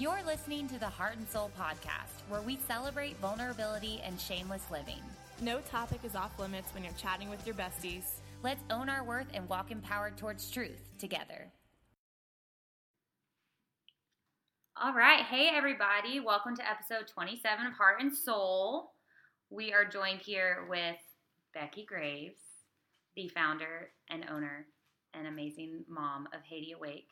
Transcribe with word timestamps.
You're 0.00 0.22
listening 0.24 0.66
to 0.68 0.78
the 0.78 0.86
Heart 0.86 1.18
and 1.18 1.28
Soul 1.28 1.50
podcast, 1.60 2.22
where 2.30 2.40
we 2.40 2.58
celebrate 2.66 3.18
vulnerability 3.18 4.00
and 4.02 4.18
shameless 4.18 4.64
living. 4.70 5.02
No 5.42 5.60
topic 5.60 6.00
is 6.04 6.16
off 6.16 6.38
limits 6.38 6.72
when 6.72 6.82
you're 6.82 6.94
chatting 6.94 7.28
with 7.28 7.46
your 7.46 7.54
besties. 7.54 8.04
Let's 8.42 8.62
own 8.70 8.88
our 8.88 9.04
worth 9.04 9.26
and 9.34 9.46
walk 9.46 9.70
empowered 9.70 10.16
towards 10.16 10.50
truth 10.50 10.88
together. 10.98 11.52
All 14.74 14.94
right. 14.94 15.22
Hey, 15.22 15.50
everybody. 15.54 16.18
Welcome 16.18 16.56
to 16.56 16.66
episode 16.66 17.06
27 17.06 17.66
of 17.66 17.74
Heart 17.74 18.00
and 18.00 18.16
Soul. 18.16 18.94
We 19.50 19.74
are 19.74 19.84
joined 19.84 20.22
here 20.22 20.64
with 20.70 20.96
Becky 21.52 21.84
Graves, 21.84 22.40
the 23.16 23.28
founder 23.28 23.90
and 24.08 24.24
owner 24.32 24.64
and 25.12 25.26
amazing 25.26 25.84
mom 25.90 26.26
of 26.32 26.40
Haiti 26.48 26.72
Awake. 26.72 27.10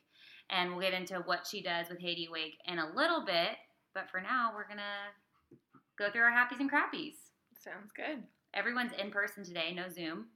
And 0.51 0.71
we'll 0.71 0.81
get 0.81 0.95
into 0.95 1.17
what 1.27 1.47
she 1.47 1.63
does 1.63 1.89
with 1.89 2.01
Haiti 2.01 2.27
Awake 2.27 2.59
in 2.67 2.79
a 2.79 2.95
little 2.95 3.25
bit. 3.25 3.57
But 3.95 4.11
for 4.11 4.21
now, 4.21 4.53
we're 4.55 4.67
going 4.67 4.79
to 4.79 5.57
go 5.99 6.11
through 6.11 6.23
our 6.23 6.31
happies 6.31 6.61
and 6.61 6.71
crappies. 6.71 7.15
Sounds 7.59 7.93
good. 7.95 8.23
Everyone's 8.55 8.93
in 8.99 9.11
person 9.11 9.45
today, 9.45 9.73
no 9.75 9.89
Zoom. 9.89 10.27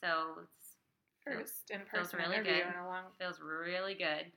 So 0.00 0.42
it's 0.42 0.66
First 1.26 1.70
in 1.70 1.80
feels 1.90 2.12
person 2.12 2.18
really 2.20 2.36
interview 2.36 2.62
good. 2.62 2.86
long, 2.86 3.04
feels 3.18 3.40
really 3.40 3.94
good. 3.94 4.30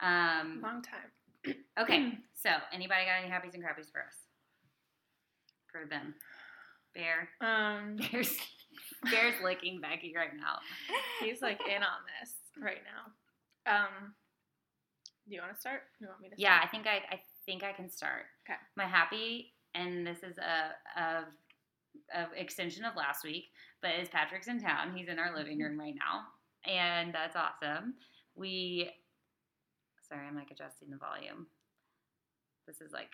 Um, 0.00 0.60
long 0.62 0.82
time. 0.82 1.54
okay, 1.80 2.12
so 2.34 2.50
anybody 2.72 3.04
got 3.04 3.22
any 3.22 3.30
happies 3.30 3.54
and 3.54 3.62
crappies 3.62 3.92
for 3.92 4.00
us? 4.00 4.16
For 5.70 5.86
them. 5.88 6.14
Bear. 6.94 7.28
Um, 7.40 7.96
Bear's, 8.12 8.34
Bear's 9.10 9.34
licking 9.44 9.80
Becky 9.80 10.14
right 10.16 10.34
now. 10.34 10.58
he's 11.20 11.42
like 11.42 11.60
in 11.68 11.82
on 11.82 12.00
this 12.20 12.32
right 12.62 12.80
now. 12.86 13.74
Um, 13.74 14.14
do 15.28 15.34
you 15.34 15.40
want 15.40 15.54
to 15.54 15.60
start? 15.60 15.82
You 16.00 16.08
want 16.08 16.20
me 16.20 16.28
to? 16.30 16.34
Yeah, 16.36 16.60
I 16.62 16.66
think 16.68 16.86
I, 16.86 16.96
I 17.14 17.20
think 17.46 17.62
I 17.62 17.72
can 17.72 17.88
start. 17.88 18.24
Okay. 18.46 18.58
My 18.76 18.86
happy, 18.86 19.52
and 19.74 20.06
this 20.06 20.18
is 20.18 20.36
a 20.38 21.00
of 21.00 21.24
of 22.14 22.28
extension 22.36 22.84
of 22.84 22.96
last 22.96 23.24
week, 23.24 23.50
but 23.80 23.92
is 24.00 24.08
Patrick's 24.08 24.48
in 24.48 24.60
town. 24.60 24.96
He's 24.96 25.08
in 25.08 25.18
our 25.18 25.36
living 25.36 25.58
mm-hmm. 25.58 25.70
room 25.70 25.80
right 25.80 25.94
now, 25.94 26.70
and 26.70 27.14
that's 27.14 27.36
awesome. 27.36 27.94
We, 28.34 28.90
sorry, 30.08 30.26
I'm 30.26 30.34
like 30.34 30.50
adjusting 30.50 30.90
the 30.90 30.96
volume. 30.96 31.46
This 32.66 32.80
is 32.80 32.92
like 32.92 33.10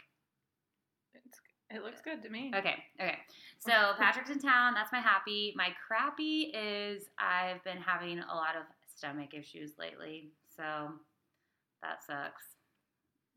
It's, 1.14 1.40
it 1.70 1.82
looks 1.82 2.00
good 2.00 2.22
to 2.22 2.30
me. 2.30 2.52
Okay, 2.54 2.76
okay. 3.00 3.18
So 3.58 3.72
Patrick's 3.98 4.30
in 4.30 4.38
town. 4.38 4.74
That's 4.74 4.92
my 4.92 5.00
happy. 5.00 5.52
My 5.56 5.68
crappy 5.86 6.52
is 6.54 7.04
I've 7.18 7.62
been 7.64 7.78
having 7.78 8.18
a 8.18 8.34
lot 8.34 8.56
of 8.56 8.64
stomach 8.94 9.34
issues 9.34 9.72
lately. 9.78 10.30
So 10.56 10.92
that 11.82 12.04
sucks. 12.06 12.42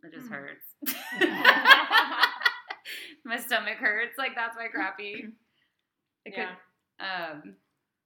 It 0.04 0.14
just 0.14 0.28
Hmm. 0.28 0.34
hurts. 0.34 0.66
my 3.26 3.38
stomach 3.38 3.78
hurts. 3.78 4.18
Like 4.18 4.32
that's 4.36 4.56
my 4.56 4.68
crappy. 4.68 5.28
It 6.24 6.34
Yeah. 6.38 6.50
could, 7.00 7.04
um. 7.04 7.56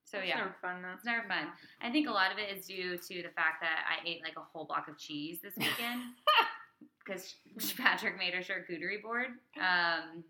So 0.06 0.18
yeah. 0.20 0.24
It's 0.24 0.30
yeah. 0.30 0.38
never 0.38 0.56
fun 0.62 0.82
though. 0.82 0.94
It's 0.96 1.04
never 1.04 1.28
fun. 1.28 1.48
I 1.82 1.92
think 1.92 2.08
a 2.08 2.12
lot 2.12 2.32
of 2.32 2.38
it 2.38 2.50
is 2.56 2.66
due 2.66 2.96
to 2.98 3.16
the 3.24 3.30
fact 3.36 3.60
that 3.62 3.84
I 3.90 4.08
ate 4.08 4.22
like 4.24 4.38
a 4.38 4.42
whole 4.42 4.64
block 4.64 4.88
of 4.88 4.98
cheese 4.98 5.40
this 5.44 5.54
weekend 5.58 6.02
because 7.06 7.36
Patrick 7.78 8.18
made 8.18 8.34
a 8.36 8.40
charcuterie 8.40 9.02
board. 9.02 9.28
Um, 9.60 10.24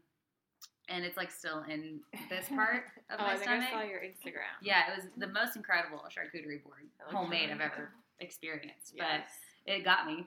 and 0.90 1.06
it's 1.06 1.16
like 1.18 1.30
still 1.30 1.62
in 1.70 2.00
this 2.30 2.48
part 2.50 2.86
of 3.12 3.20
Oh, 3.20 3.24
my 3.24 3.34
I 3.34 3.34
think 3.34 3.44
stomach. 3.44 3.68
I 3.70 3.72
saw 3.72 3.84
your 3.84 4.00
Instagram. 4.00 4.50
Yeah, 4.64 4.92
it 4.92 4.96
was 4.96 5.06
the 5.18 5.28
most 5.28 5.56
incredible 5.56 6.00
charcuterie 6.10 6.64
board 6.64 6.88
homemade 7.12 7.52
I've 7.52 7.62
ever 7.62 7.92
experienced. 8.20 8.94
Yes. 8.96 9.22
But 9.22 9.30
it 9.66 9.84
got 9.84 10.06
me. 10.08 10.26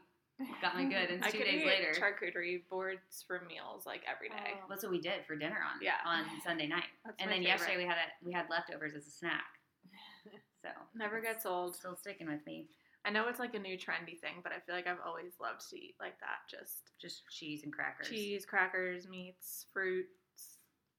got 0.62 0.77
me 0.77 0.84
good. 0.89 1.11
And 1.11 1.25
I 1.25 1.31
two 1.31 1.39
days 1.39 1.64
later- 1.64 1.94
charcuterie 1.98 2.62
boards 2.70 3.25
for 3.27 3.42
meals 3.48 3.86
like 3.86 4.03
every 4.11 4.28
day. 4.28 4.55
Oh. 4.56 4.67
That's 4.69 4.83
what 4.83 4.92
we 4.92 5.00
did 5.00 5.25
for 5.27 5.36
dinner 5.36 5.58
on 5.58 5.81
Yeah. 5.83 5.94
on 6.05 6.25
Sunday 6.44 6.67
night. 6.67 6.84
That's 7.05 7.17
and 7.20 7.31
then 7.31 7.39
favorite. 7.39 7.48
yesterday 7.48 7.77
we 7.78 7.84
had 7.84 7.97
a 7.98 8.25
we 8.25 8.33
had 8.33 8.47
leftovers 8.50 8.94
as 8.94 9.06
a 9.06 9.10
snack. 9.10 9.44
So 10.60 10.71
Never 10.97 11.19
it's 11.19 11.26
gets 11.26 11.47
old. 11.47 11.76
Still 11.76 11.94
sticking 11.94 12.26
with 12.28 12.44
me. 12.44 12.66
I 13.04 13.10
know 13.10 13.28
it's 13.28 13.38
like 13.38 13.54
a 13.54 13.60
new 13.60 13.78
trendy 13.78 14.19
thing, 14.21 14.43
but 14.43 14.50
I 14.50 14.59
feel 14.66 14.75
like 14.75 14.88
I've 14.88 14.99
always 15.06 15.34
loved 15.41 15.62
to 15.70 15.76
eat 15.76 15.94
like 16.00 16.19
that. 16.19 16.50
Just 16.50 16.91
Just 17.00 17.22
cheese 17.31 17.62
and 17.62 17.72
crackers. 17.72 18.09
cheese, 18.09 18.44
crackers, 18.44 19.06
meats, 19.09 19.66
fruits, 19.72 20.59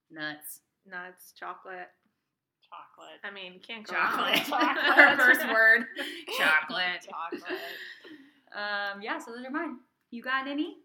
nuts. 0.10 0.62
nuts, 0.86 1.34
chocolate. 1.38 1.90
Chocolate. 2.64 3.20
I 3.26 3.32
mean, 3.32 3.60
can't 3.60 3.86
go 3.86 3.94
Chocolate. 3.96 4.50
wrong. 4.50 4.76
Her 4.78 5.18
first 5.18 5.46
word. 5.52 5.86
Chocolate. 6.38 7.06
Chocolate. 7.10 7.60
Um, 8.56 9.02
yeah, 9.02 9.20
so 9.20 9.32
those 9.32 9.46
are 9.46 9.52
mine. 9.52 9.78
You 10.12 10.22
got 10.22 10.48
any? 10.48 10.78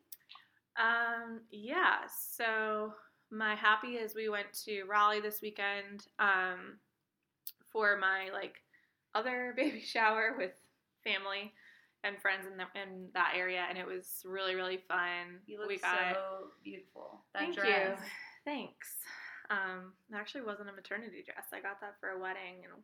Um, 0.77 1.41
yeah. 1.51 2.01
So 2.09 2.93
my 3.31 3.55
happy 3.55 3.95
is 3.95 4.15
we 4.15 4.29
went 4.29 4.53
to 4.65 4.85
Raleigh 4.85 5.21
this 5.21 5.41
weekend 5.43 6.07
um, 6.19 6.79
for 7.71 7.97
my 7.99 8.31
like 8.33 8.63
other 9.15 9.55
baby 9.57 9.81
shower 9.81 10.35
with 10.37 10.53
family 11.03 11.53
and 12.03 12.19
friends 12.21 12.47
in 12.51 12.59
the, 12.59 12.65
in 12.81 13.09
that 13.15 13.33
area, 13.35 13.65
and 13.69 13.79
it 13.79 13.87
was 13.87 14.23
really 14.25 14.55
really 14.55 14.79
fun. 14.89 15.41
You 15.47 15.59
look 15.59 15.69
we 15.69 15.79
got 15.79 16.15
so 16.15 16.49
beautiful. 16.63 17.23
That 17.33 17.41
Thank 17.41 17.55
dress. 17.57 17.99
you. 17.99 18.05
Thanks. 18.45 18.89
Um, 19.51 19.93
it 20.11 20.17
actually 20.17 20.43
wasn't 20.43 20.71
a 20.71 20.73
maternity 20.73 21.23
dress. 21.25 21.47
I 21.53 21.61
got 21.61 21.81
that 21.81 21.97
for 22.01 22.11
a 22.11 22.19
wedding, 22.21 22.65
and 22.65 22.83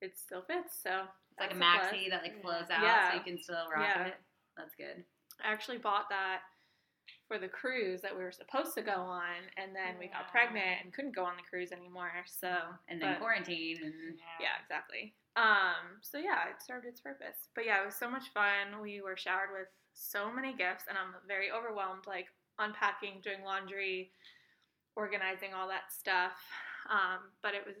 it 0.00 0.18
still 0.18 0.42
fits. 0.42 0.78
So 0.82 1.02
like 1.40 1.52
a 1.52 1.56
maxi 1.56 2.08
that 2.10 2.22
like 2.22 2.40
flows 2.42 2.70
out 2.70 2.82
Yeah. 2.82 3.10
so 3.10 3.16
you 3.16 3.22
can 3.22 3.42
still 3.42 3.68
rock 3.74 3.86
Yeah. 3.96 4.06
it. 4.06 4.14
That's 4.56 4.74
good. 4.74 5.04
I 5.42 5.50
actually 5.52 5.78
bought 5.78 6.08
that 6.10 6.40
for 7.26 7.38
the 7.38 7.48
cruise 7.48 8.00
that 8.02 8.16
we 8.16 8.22
were 8.22 8.32
supposed 8.32 8.74
to 8.74 8.82
go 8.82 8.92
on, 8.92 9.36
and 9.56 9.74
then 9.74 9.96
we 9.98 10.08
got 10.08 10.30
pregnant 10.30 10.82
and 10.84 10.92
couldn't 10.92 11.14
go 11.14 11.24
on 11.24 11.36
the 11.36 11.42
cruise 11.48 11.72
anymore. 11.72 12.10
So 12.26 12.52
And 12.88 13.00
then 13.00 13.14
but- 13.14 13.20
quarantine 13.20 13.78
and 13.82 14.18
yeah, 14.40 14.58
exactly. 14.62 15.14
Um, 15.36 16.02
so 16.02 16.18
yeah, 16.18 16.48
it 16.50 16.60
served 16.60 16.84
its 16.86 17.00
purpose. 17.00 17.48
But 17.54 17.64
yeah, 17.64 17.80
it 17.82 17.86
was 17.86 17.94
so 17.94 18.10
much 18.10 18.28
fun. 18.34 18.80
We 18.82 19.00
were 19.00 19.16
showered 19.16 19.50
with 19.52 19.68
so 19.94 20.30
many 20.30 20.52
gifts, 20.54 20.84
and 20.88 20.98
I'm 20.98 21.14
very 21.28 21.50
overwhelmed, 21.52 22.06
like 22.06 22.26
unpacking, 22.58 23.20
doing 23.22 23.42
laundry, 23.44 24.10
organizing 24.96 25.54
all 25.54 25.68
that 25.68 25.92
stuff. 25.92 26.32
Um, 26.90 27.30
but 27.42 27.54
it 27.54 27.64
was 27.64 27.76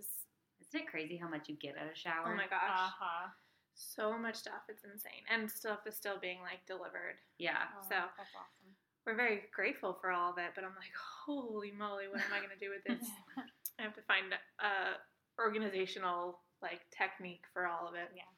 isn't 0.68 0.82
it 0.82 0.86
crazy 0.88 1.16
how 1.16 1.28
much 1.28 1.48
you 1.48 1.56
get 1.56 1.74
at 1.76 1.90
a 1.92 1.96
shower? 1.96 2.30
oh 2.32 2.36
my 2.36 2.46
gosh, 2.46 2.70
Uh-huh. 2.70 3.28
So 3.80 4.16
much 4.18 4.36
stuff. 4.36 4.68
It's 4.68 4.84
insane, 4.84 5.24
and 5.32 5.50
stuff 5.50 5.80
is 5.86 5.96
still 5.96 6.18
being 6.20 6.40
like 6.42 6.64
delivered. 6.66 7.16
Yeah. 7.38 7.64
Oh, 7.76 7.82
So- 7.82 7.88
that's 8.16 8.34
awesome. 8.36 8.76
We're 9.06 9.16
very 9.16 9.44
grateful 9.56 9.96
for 9.98 10.10
all 10.12 10.30
of 10.32 10.38
it, 10.38 10.52
but 10.54 10.62
I'm 10.62 10.76
like, 10.76 10.92
holy 11.24 11.72
moly, 11.72 12.04
what 12.06 12.20
am 12.20 12.32
I 12.34 12.38
going 12.38 12.52
to 12.52 12.60
do 12.64 12.68
with 12.70 12.84
this? 12.84 13.08
I 13.80 13.82
have 13.82 13.94
to 13.94 14.02
find 14.02 14.34
a 14.60 15.00
organizational 15.40 16.38
like 16.60 16.80
technique 16.96 17.44
for 17.54 17.66
all 17.66 17.88
of 17.88 17.94
it. 17.94 18.12
Yeah. 18.14 18.28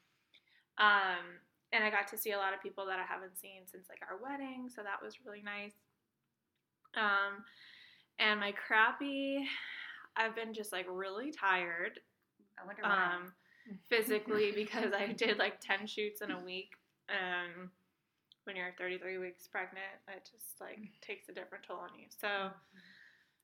Um, 0.79 1.25
and 1.73 1.83
I 1.83 1.89
got 1.89 2.07
to 2.07 2.17
see 2.17 2.31
a 2.31 2.37
lot 2.37 2.53
of 2.53 2.61
people 2.63 2.85
that 2.85 2.97
I 2.97 3.03
haven't 3.03 3.37
seen 3.37 3.67
since 3.69 3.87
like 3.89 3.99
our 4.09 4.17
wedding, 4.23 4.69
so 4.73 4.81
that 4.83 5.03
was 5.03 5.17
really 5.25 5.41
nice. 5.43 5.73
Um, 6.95 7.43
and 8.19 8.39
my 8.39 8.53
crappy, 8.53 9.43
I've 10.15 10.35
been 10.35 10.53
just 10.53 10.71
like 10.71 10.85
really 10.89 11.31
tired, 11.31 11.99
I 12.61 12.65
wonder 12.65 12.83
why. 12.83 13.15
um, 13.17 13.33
physically 13.89 14.51
because 14.55 14.93
I 14.93 15.13
did 15.13 15.37
like 15.37 15.59
ten 15.61 15.87
shoots 15.87 16.21
in 16.21 16.31
a 16.31 16.39
week. 16.39 16.71
And 17.09 17.69
when 18.45 18.55
you're 18.55 18.73
33 18.77 19.17
weeks 19.19 19.47
pregnant, 19.47 19.85
it 20.07 20.23
just 20.31 20.59
like 20.61 20.79
takes 21.01 21.29
a 21.29 21.33
different 21.33 21.65
toll 21.67 21.77
on 21.77 21.89
you. 21.97 22.07
So, 22.19 22.49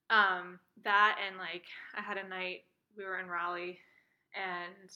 um, 0.10 0.60
that 0.84 1.18
and 1.26 1.38
like 1.38 1.66
I 1.96 2.02
had 2.02 2.18
a 2.18 2.28
night 2.28 2.64
we 2.98 3.04
were 3.06 3.20
in 3.20 3.28
Raleigh, 3.28 3.80
and 4.36 4.90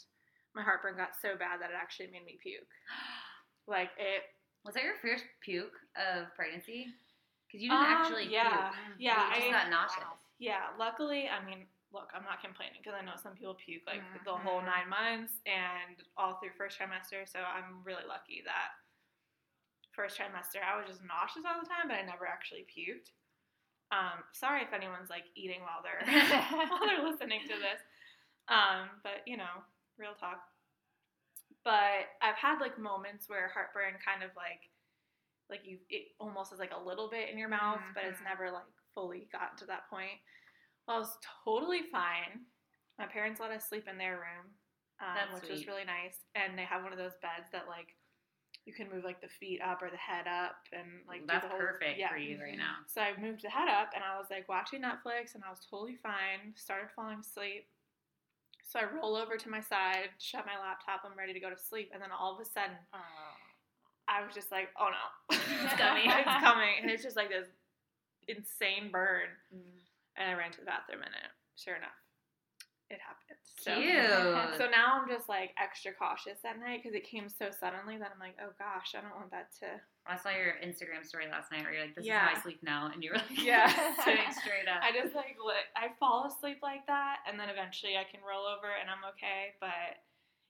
my 0.55 0.61
heartburn 0.63 0.95
got 0.97 1.11
so 1.21 1.35
bad 1.37 1.61
that 1.61 1.69
it 1.69 1.77
actually 1.79 2.07
made 2.11 2.25
me 2.25 2.37
puke. 2.41 2.67
Like 3.65 3.91
it. 3.97 4.23
Was 4.65 4.73
that 4.75 4.83
your 4.83 4.95
first 5.01 5.23
puke 5.39 5.71
of 5.95 6.27
pregnancy? 6.35 6.87
Because 7.47 7.63
you 7.63 7.69
didn't 7.69 7.85
Um, 7.85 7.91
actually 7.95 8.27
yeah, 8.29 8.71
puke. 8.71 8.99
yeah. 8.99 9.27
You 9.29 9.35
just 9.35 9.47
I, 9.47 9.51
got 9.51 9.69
nauseous. 9.69 10.03
yeah. 10.37 10.63
Luckily, 10.77 11.29
I 11.29 11.39
mean, 11.45 11.63
look, 11.93 12.09
I'm 12.13 12.25
not 12.25 12.41
complaining 12.41 12.81
because 12.81 12.97
I 12.97 13.05
know 13.05 13.15
some 13.21 13.37
people 13.37 13.55
puke 13.55 13.85
like 13.87 14.01
the 14.25 14.33
Mm-hmm. 14.33 14.47
whole 14.47 14.61
nine 14.61 14.89
months 14.89 15.39
and 15.45 15.95
all 16.17 16.37
through 16.41 16.57
first 16.57 16.77
trimester. 16.79 17.23
So 17.29 17.39
I'm 17.39 17.85
really 17.85 18.05
lucky 18.07 18.41
that 18.45 18.73
first 19.93 20.17
trimester 20.17 20.57
I 20.65 20.75
was 20.77 20.89
just 20.89 21.05
nauseous 21.05 21.45
all 21.45 21.61
the 21.61 21.69
time, 21.69 21.87
but 21.87 22.01
I 22.01 22.05
never 22.05 22.25
actually 22.25 22.65
puked. 22.65 23.13
Um, 23.93 24.25
sorry 24.33 24.63
if 24.65 24.73
anyone's 24.73 25.09
like 25.13 25.29
eating 25.35 25.61
while 25.61 25.85
they're 25.85 26.01
while 26.69 26.81
they're 26.81 27.05
listening 27.05 27.45
to 27.45 27.55
this. 27.61 27.81
Um, 28.49 28.89
but 29.03 29.21
you 29.25 29.37
know, 29.37 29.61
real 29.97 30.15
talk. 30.17 30.41
But 31.63 32.11
I've 32.21 32.35
had 32.35 32.59
like 32.59 32.77
moments 32.79 33.29
where 33.29 33.47
heartburn 33.53 33.95
kind 34.03 34.23
of 34.23 34.31
like 34.35 34.67
like 35.49 35.61
you 35.65 35.77
it 35.89 36.15
almost 36.19 36.53
is 36.53 36.59
like 36.59 36.73
a 36.73 36.83
little 36.83 37.09
bit 37.09 37.29
in 37.29 37.37
your 37.37 37.49
mouth, 37.49 37.81
but 37.93 38.03
it's 38.03 38.19
Mhm. 38.19 38.25
never 38.25 38.51
like 38.51 38.67
fully 38.93 39.27
gotten 39.31 39.57
to 39.59 39.65
that 39.67 39.89
point. 39.89 40.19
Well, 40.87 40.97
I 40.97 40.99
was 40.99 41.17
totally 41.43 41.81
fine. 41.91 42.45
My 42.99 43.05
parents 43.05 43.39
let 43.39 43.51
us 43.51 43.67
sleep 43.67 43.87
in 43.89 43.97
their 43.97 44.19
room, 44.19 44.53
um, 45.01 45.33
which 45.33 45.49
was 45.49 45.67
really 45.67 45.85
nice. 45.85 46.19
And 46.35 46.57
they 46.57 46.63
have 46.63 46.83
one 46.83 46.91
of 46.91 46.99
those 46.99 47.17
beds 47.21 47.49
that 47.51 47.65
like 47.67 47.95
you 48.65 48.73
can 48.73 48.87
move 48.89 49.03
like 49.03 49.19
the 49.19 49.27
feet 49.27 49.59
up 49.59 49.81
or 49.81 49.89
the 49.89 49.99
head 49.99 50.25
up 50.27 50.55
and 50.71 51.03
like 51.07 51.21
do 51.21 51.27
That's 51.27 51.43
the 51.43 51.49
whole, 51.49 51.59
perfect 51.59 51.99
yeah. 51.99 52.09
for 52.09 52.17
you 52.17 52.39
right 52.39 52.57
now. 52.57 52.83
So 52.87 53.01
I 53.01 53.11
moved 53.19 53.43
the 53.43 53.49
head 53.49 53.67
up 53.67 53.91
and 53.95 54.03
I 54.03 54.17
was 54.17 54.27
like 54.31 54.47
watching 54.47 54.81
Netflix 54.81 55.35
and 55.35 55.43
I 55.43 55.49
was 55.49 55.59
totally 55.69 55.97
fine. 56.01 56.55
Started 56.55 56.87
falling 56.95 57.19
asleep. 57.19 57.67
So 58.63 58.79
I 58.79 58.87
roll 58.87 59.15
over 59.15 59.35
to 59.35 59.49
my 59.49 59.59
side, 59.59 60.15
shut 60.17 60.45
my 60.47 60.57
laptop, 60.57 61.03
I'm 61.05 61.17
ready 61.17 61.33
to 61.33 61.39
go 61.39 61.49
to 61.49 61.59
sleep, 61.59 61.91
and 61.93 62.01
then 62.01 62.09
all 62.09 62.33
of 62.33 62.39
a 62.39 62.45
sudden 62.45 62.79
I 64.07 64.25
was 64.25 64.33
just 64.33 64.51
like, 64.51 64.69
oh 64.79 64.89
no. 64.89 65.37
It's 65.37 65.73
coming. 65.75 66.03
it's 66.07 66.43
coming. 66.43 66.75
And 66.81 66.89
it's 66.89 67.03
just 67.03 67.15
like 67.15 67.29
this 67.29 67.47
insane 68.27 68.89
burn. 68.91 69.27
Mm. 69.53 69.82
And 70.17 70.29
I 70.29 70.33
ran 70.37 70.51
to 70.53 70.59
the 70.59 70.65
bathroom 70.69 71.01
and 71.01 71.13
it 71.13 71.31
sure 71.55 71.75
enough, 71.75 71.97
it 72.89 72.99
happened. 73.01 73.41
So, 73.57 73.73
Cute. 73.79 74.57
so 74.59 74.69
now 74.69 74.99
I'm 75.01 75.07
just 75.09 75.29
like 75.29 75.53
extra 75.61 75.93
cautious 75.93 76.41
at 76.45 76.59
night 76.59 76.81
because 76.83 76.93
it 76.93 77.07
came 77.07 77.29
so 77.29 77.49
suddenly 77.49 77.97
that 77.97 78.11
I'm 78.13 78.19
like, 78.21 78.35
oh 78.41 78.53
gosh, 78.59 78.93
I 78.93 79.01
don't 79.01 79.15
want 79.17 79.31
that 79.31 79.49
to 79.65 79.81
I 80.05 80.19
saw 80.19 80.29
your 80.35 80.59
Instagram 80.59 81.07
story 81.07 81.31
last 81.31 81.47
night 81.49 81.63
where 81.63 81.71
you're 81.71 81.85
like, 81.87 81.95
"This 81.95 82.03
Yeah. 82.03 82.27
is 82.27 82.35
how 82.35 82.39
I 82.39 82.43
sleep 82.43 82.59
now," 82.61 82.91
and 82.91 82.99
you 82.99 83.15
were 83.15 83.23
like, 83.23 83.39
Yeah. 83.39 83.71
sitting 84.03 84.29
straight 84.35 84.67
up. 84.67 84.83
I 84.83 84.91
just 84.91 85.15
like 85.15 85.39
li- 85.39 85.71
I 85.79 85.95
fall 85.97 86.27
asleep 86.27 86.59
like 86.61 86.83
that, 86.91 87.23
and 87.25 87.39
then 87.39 87.47
eventually 87.47 87.95
I 87.95 88.03
can 88.03 88.19
roll 88.19 88.43
over 88.43 88.67
and 88.75 88.91
I'm 88.91 89.07
okay. 89.15 89.55
But 89.63 90.03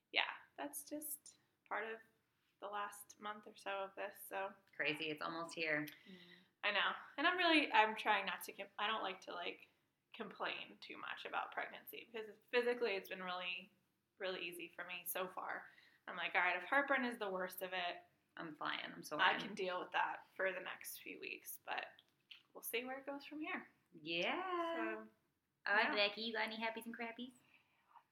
yeah, 0.10 0.26
that's 0.58 0.82
just 0.90 1.38
part 1.70 1.86
of 1.86 2.02
the 2.66 2.68
last 2.74 3.14
month 3.22 3.46
or 3.46 3.54
so 3.54 3.70
of 3.86 3.94
this. 3.94 4.18
So 4.26 4.50
Crazy. 4.76 5.14
It's 5.14 5.22
almost 5.22 5.54
here. 5.54 5.86
Mm-hmm. 5.86 6.33
I 6.64 6.72
know, 6.72 6.90
and 7.20 7.28
I'm 7.28 7.36
really 7.38 7.68
I'm 7.76 7.96
trying 8.00 8.26
not 8.26 8.44
to. 8.48 8.56
Com- 8.56 8.72
I 8.80 8.88
don't 8.88 9.04
like 9.04 9.20
to 9.28 9.36
like 9.36 9.68
complain 10.16 10.80
too 10.80 10.96
much 10.96 11.28
about 11.28 11.52
pregnancy 11.52 12.08
because 12.08 12.30
physically 12.54 12.96
it's 12.96 13.10
been 13.10 13.24
really 13.24 13.68
really 14.22 14.40
easy 14.40 14.72
for 14.72 14.88
me 14.88 15.04
so 15.04 15.28
far. 15.36 15.68
I'm 16.08 16.16
like, 16.16 16.36
all 16.36 16.44
right, 16.44 16.60
if 16.60 16.68
heartburn 16.68 17.04
is 17.04 17.20
the 17.20 17.32
worst 17.32 17.64
of 17.64 17.72
it, 17.72 17.96
I'm 18.36 18.56
flying. 18.56 18.84
I'm 18.92 19.04
so 19.04 19.20
I 19.20 19.36
can 19.40 19.54
deal 19.56 19.80
with 19.80 19.92
that 19.94 20.28
for 20.36 20.52
the 20.52 20.64
next 20.64 21.00
few 21.04 21.20
weeks. 21.20 21.60
But 21.68 21.86
we'll 22.52 22.66
see 22.66 22.84
where 22.84 23.00
it 23.00 23.08
goes 23.08 23.24
from 23.28 23.40
here. 23.40 23.68
Yeah. 24.02 24.40
So 24.76 25.04
All 25.68 25.76
right, 25.76 25.92
yeah. 25.92 26.08
Becky, 26.08 26.22
you 26.28 26.34
got 26.34 26.48
any 26.48 26.58
happies 26.58 26.88
and 26.88 26.96
crappies? 26.96 27.38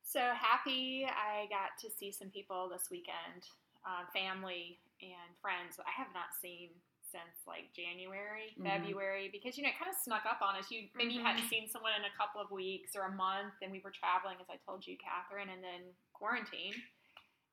So 0.03 0.19
happy 0.35 1.07
I 1.07 1.47
got 1.47 1.77
to 1.83 1.87
see 1.89 2.11
some 2.11 2.29
people 2.29 2.69
this 2.71 2.89
weekend, 2.91 3.47
uh, 3.87 4.05
family 4.13 4.79
and 5.01 5.31
friends 5.41 5.79
I 5.79 5.91
have 5.95 6.11
not 6.13 6.35
seen 6.41 6.69
since 7.11 7.43
like 7.45 7.73
January, 7.75 8.55
Mhm. 8.57 8.63
February, 8.63 9.29
because 9.29 9.57
you 9.57 9.63
know 9.63 9.69
it 9.69 9.77
kind 9.77 9.89
of 9.91 9.97
snuck 9.97 10.25
up 10.25 10.41
on 10.41 10.55
us. 10.55 10.71
You 10.71 10.87
maybe 10.95 11.13
you 11.13 11.21
hadn't 11.23 11.47
seen 11.49 11.67
someone 11.67 11.93
in 11.93 12.05
a 12.05 12.13
couple 12.17 12.39
of 12.41 12.49
weeks 12.51 12.95
or 12.95 13.03
a 13.03 13.11
month, 13.11 13.53
and 13.61 13.71
we 13.71 13.79
were 13.79 13.91
traveling, 13.91 14.37
as 14.39 14.49
I 14.49 14.57
told 14.65 14.87
you, 14.87 14.97
Catherine, 14.97 15.49
and 15.49 15.63
then 15.63 15.81
quarantine. 16.13 16.73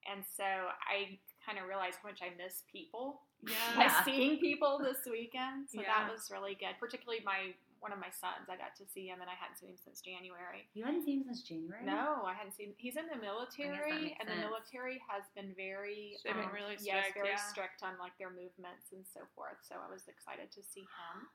And 0.06 0.25
so 0.25 0.44
I 0.44 1.19
kind 1.44 1.58
of 1.58 1.66
realized 1.66 1.99
how 2.02 2.08
much 2.08 2.22
I 2.22 2.31
miss 2.37 2.62
people 2.70 3.22
by 3.76 3.88
seeing 4.05 4.38
people 4.38 4.78
this 4.78 5.05
weekend. 5.10 5.69
So 5.70 5.81
Yeah. 5.81 5.87
that 6.06 6.12
was 6.12 6.31
really 6.31 6.55
good. 6.55 6.78
Particularly 6.78 7.22
my 7.25 7.55
one 7.80 7.94
of 7.94 8.00
my 8.02 8.10
sons, 8.10 8.50
I 8.50 8.58
got 8.58 8.75
to 8.78 8.86
see 8.86 9.06
him, 9.06 9.22
and 9.22 9.30
I 9.30 9.36
hadn't 9.38 9.58
seen 9.58 9.70
him 9.70 9.80
since 9.80 10.02
January. 10.02 10.66
You 10.75 10.82
hadn't 10.82 11.06
seen 11.06 11.22
him 11.22 11.30
since 11.30 11.46
January. 11.46 11.86
No, 11.86 12.26
I 12.26 12.34
hadn't 12.34 12.54
seen. 12.54 12.75
He's 12.76 12.98
in 12.98 13.06
the 13.06 13.19
military, 13.19 14.14
makes 14.14 14.20
and 14.20 14.26
the 14.26 14.40
military 14.42 14.98
has 15.06 15.26
been 15.32 15.54
very, 15.54 16.19
um, 16.19 16.22
They've 16.25 16.40
been 16.42 16.54
really 16.54 16.76
yes, 16.82 17.10
strict, 17.10 17.16
very 17.16 17.34
yeah. 17.38 17.48
strict 17.50 17.80
on 17.86 17.94
like 18.02 18.14
their 18.19 18.30
movements 18.34 18.90
and 18.90 19.06
so 19.06 19.26
forth. 19.38 19.62
So 19.62 19.78
I 19.78 19.88
was 19.88 20.10
excited 20.10 20.50
to 20.54 20.62
see 20.62 20.84
him. 20.84 21.30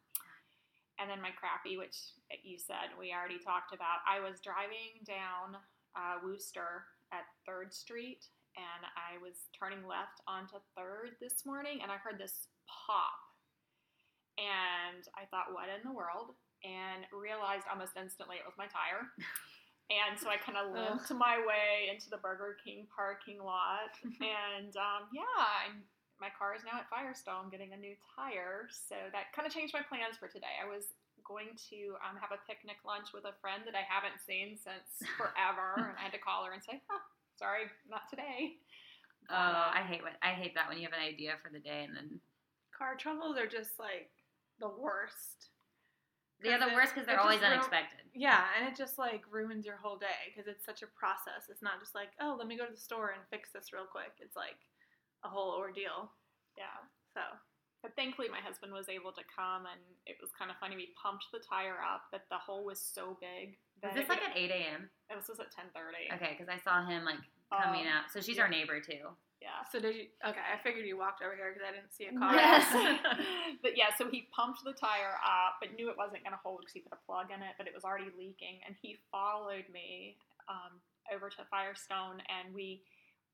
And 1.02 1.10
then 1.10 1.24
my 1.26 1.34
crappy, 1.34 1.76
which 1.76 1.98
you 2.46 2.62
said 2.62 2.94
we 2.94 3.10
already 3.12 3.42
talked 3.42 3.74
about. 3.74 4.06
I 4.06 4.22
was 4.22 4.38
driving 4.46 5.02
down 5.04 5.58
uh, 5.98 6.22
Wooster 6.22 6.86
at 7.10 7.26
Third 7.46 7.74
Street, 7.74 8.30
and 8.58 8.86
I 8.94 9.18
was 9.18 9.50
turning 9.58 9.82
left 9.86 10.22
onto 10.30 10.62
Third 10.78 11.18
this 11.18 11.46
morning, 11.46 11.82
and 11.82 11.90
I 11.90 11.98
heard 11.98 12.22
this 12.22 12.46
pop, 12.70 13.18
and 14.38 15.04
I 15.14 15.26
thought, 15.30 15.54
"What 15.54 15.70
in 15.70 15.86
the 15.86 15.94
world?" 15.94 16.36
And 16.64 17.04
realized 17.12 17.68
almost 17.68 17.94
instantly 18.00 18.38
it 18.40 18.48
was 18.48 18.58
my 18.58 18.68
tire. 18.72 19.12
And 19.92 20.16
so 20.16 20.32
I 20.32 20.40
kind 20.40 20.56
of 20.56 20.72
limped 20.72 21.12
my 21.12 21.38
way 21.44 21.92
into 21.92 22.08
the 22.08 22.18
Burger 22.18 22.56
King 22.64 22.88
parking 22.88 23.44
lot. 23.44 23.92
and 24.04 24.72
um, 24.80 25.12
yeah, 25.12 25.38
I'm, 25.68 25.84
my 26.24 26.32
car 26.32 26.56
is 26.56 26.64
now 26.64 26.80
at 26.80 26.88
Firestone 26.88 27.52
getting 27.52 27.76
a 27.76 27.80
new 27.80 27.94
tire. 28.16 28.72
So 28.72 28.96
that 29.12 29.36
kind 29.36 29.44
of 29.44 29.52
changed 29.52 29.76
my 29.76 29.84
plans 29.84 30.16
for 30.16 30.32
today. 30.32 30.56
I 30.56 30.66
was 30.66 30.96
going 31.28 31.52
to 31.72 32.00
um, 32.00 32.16
have 32.16 32.32
a 32.32 32.40
picnic 32.48 32.80
lunch 32.88 33.12
with 33.12 33.28
a 33.28 33.36
friend 33.44 33.68
that 33.68 33.76
I 33.76 33.84
haven't 33.84 34.24
seen 34.24 34.56
since 34.56 35.04
forever. 35.20 35.92
and 35.92 36.00
I 36.00 36.08
had 36.08 36.16
to 36.16 36.24
call 36.24 36.48
her 36.48 36.56
and 36.56 36.64
say, 36.64 36.80
oh, 36.88 37.04
sorry, 37.36 37.68
not 37.92 38.08
today. 38.08 38.64
Oh, 39.32 39.72
I 39.72 39.84
hate 39.88 40.04
what 40.04 40.20
I 40.20 40.36
hate 40.36 40.56
that 40.56 40.68
when 40.68 40.80
you 40.80 40.84
have 40.84 40.96
an 40.96 41.04
idea 41.04 41.40
for 41.40 41.48
the 41.48 41.60
day 41.60 41.88
and 41.88 41.96
then 41.96 42.20
car 42.76 43.00
troubles 43.00 43.40
are 43.40 43.48
just 43.48 43.80
like 43.80 44.12
the 44.64 44.72
worst. 44.80 45.52
yeah, 46.44 46.58
the 46.58 46.72
worst 46.74 46.94
because 46.96 47.06
they're 47.08 47.20
always 47.20 47.40
ruin- 47.44 47.54
unexpected. 47.60 48.00
Yeah, 48.16 48.44
and 48.56 48.68
it 48.68 48.76
just 48.76 48.98
like 48.98 49.24
ruins 49.32 49.66
your 49.66 49.78
whole 49.78 49.98
day 49.98 50.32
because 50.32 50.48
it's 50.48 50.64
such 50.66 50.82
a 50.84 50.88
process. 50.96 51.48
It's 51.52 51.62
not 51.64 51.80
just 51.84 51.96
like, 51.96 52.16
oh, 52.24 52.36
let 52.40 52.48
me 52.48 52.56
go 52.58 52.66
to 52.66 52.72
the 52.72 52.80
store 52.80 53.12
and 53.12 53.22
fix 53.30 53.52
this 53.52 53.72
real 53.74 53.86
quick. 53.90 54.16
It's 54.24 54.36
like 54.36 54.60
a 55.24 55.30
whole 55.30 55.52
ordeal. 55.56 56.12
Yeah. 56.58 56.80
So 57.16 57.22
But 57.82 57.96
thankfully, 57.96 58.28
my 58.32 58.40
husband 58.40 58.72
was 58.72 58.88
able 58.88 59.12
to 59.12 59.24
come, 59.28 59.66
and 59.68 59.82
it 60.06 60.16
was 60.22 60.32
kind 60.38 60.52
of 60.52 60.58
funny. 60.60 60.76
We 60.76 60.96
pumped 61.02 61.26
the 61.34 61.40
tire 61.44 61.80
up, 61.84 62.08
but 62.12 62.24
the 62.32 62.38
hole 62.40 62.64
was 62.64 62.80
so 62.80 63.18
big. 63.20 63.58
Was 63.84 63.92
that 63.92 63.96
this 64.00 64.08
like 64.10 64.24
at 64.24 64.36
8 64.38 64.52
a.m.? 64.52 64.90
This 65.12 65.28
was 65.28 65.40
at 65.40 65.52
ten 65.52 65.68
thirty. 65.76 66.08
Okay, 66.16 66.36
because 66.38 66.48
I 66.52 66.60
saw 66.64 66.86
him 66.88 67.04
like 67.04 67.20
coming 67.52 67.88
Um, 67.88 67.92
out. 67.92 68.12
So 68.12 68.22
she's 68.22 68.38
yeah. 68.38 68.44
our 68.44 68.50
neighbor 68.50 68.80
too. 68.80 69.12
Yeah. 69.44 69.60
so 69.72 69.84
did 69.84 69.96
you? 69.96 70.08
Okay, 70.24 70.40
I 70.40 70.56
figured 70.64 70.88
you 70.88 70.96
walked 70.98 71.20
over 71.22 71.36
here 71.36 71.52
because 71.52 71.68
I 71.68 71.76
didn't 71.76 71.92
see 71.92 72.08
a 72.08 72.16
car. 72.16 72.32
Yes. 72.32 72.64
but 73.64 73.76
yeah, 73.76 73.92
so 74.00 74.08
he 74.08 74.32
pumped 74.32 74.64
the 74.64 74.72
tire 74.72 75.20
up, 75.20 75.60
but 75.60 75.76
knew 75.76 75.92
it 75.92 75.98
wasn't 76.00 76.24
going 76.24 76.32
to 76.32 76.40
hold 76.40 76.64
because 76.64 76.72
he 76.74 76.80
put 76.80 76.96
a 76.96 77.02
plug 77.04 77.28
in 77.36 77.44
it, 77.44 77.60
but 77.60 77.68
it 77.68 77.76
was 77.76 77.84
already 77.84 78.08
leaking. 78.16 78.64
And 78.64 78.72
he 78.80 78.96
followed 79.12 79.68
me 79.68 80.16
um, 80.48 80.80
over 81.12 81.28
to 81.30 81.44
Firestone, 81.52 82.24
and 82.32 82.56
we. 82.56 82.82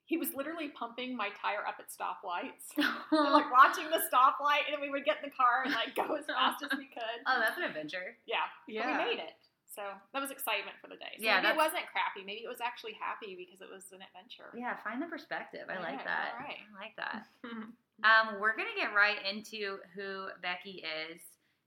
He 0.09 0.17
was 0.17 0.33
literally 0.33 0.69
pumping 0.73 1.13
my 1.15 1.29
tire 1.37 1.61
up 1.69 1.77
at 1.77 1.93
stoplights. 1.93 2.73
And, 2.73 3.29
like 3.29 3.51
watching 3.53 3.85
the 3.93 4.01
stoplight, 4.09 4.65
and 4.65 4.73
then 4.73 4.81
we 4.81 4.89
would 4.89 5.05
get 5.05 5.21
in 5.21 5.29
the 5.29 5.35
car 5.37 5.61
and 5.69 5.73
like 5.77 5.93
go 5.93 6.17
as 6.17 6.25
fast 6.25 6.65
as 6.65 6.73
we 6.75 6.89
could. 6.89 7.17
oh, 7.29 7.37
that's 7.37 7.61
an 7.61 7.69
adventure. 7.69 8.17
Yeah, 8.25 8.49
but 8.65 8.73
Yeah. 8.73 8.97
we 9.05 9.13
made 9.13 9.19
it. 9.21 9.37
So 9.69 9.85
that 10.13 10.21
was 10.21 10.31
excitement 10.33 10.75
for 10.81 10.89
the 10.89 10.97
day. 10.97 11.13
So 11.17 11.23
Yeah, 11.23 11.41
maybe 11.45 11.53
it 11.53 11.61
wasn't 11.61 11.85
crappy. 11.93 12.25
Maybe 12.25 12.41
it 12.41 12.49
was 12.49 12.61
actually 12.61 12.97
happy 12.97 13.37
because 13.37 13.61
it 13.61 13.69
was 13.69 13.85
an 13.93 14.01
adventure. 14.01 14.49
Yeah, 14.57 14.75
find 14.81 15.01
the 15.01 15.05
perspective. 15.05 15.69
I 15.69 15.77
like 15.77 16.03
that. 16.03 16.33
alright. 16.35 16.61
I 16.65 16.73
like 16.75 16.95
that. 16.97 17.29
Um, 17.99 18.39
we're 18.39 18.55
gonna 18.55 18.69
get 18.77 18.95
right 18.95 19.17
into 19.29 19.79
who 19.93 20.27
Becky 20.41 20.85
is 21.11 21.19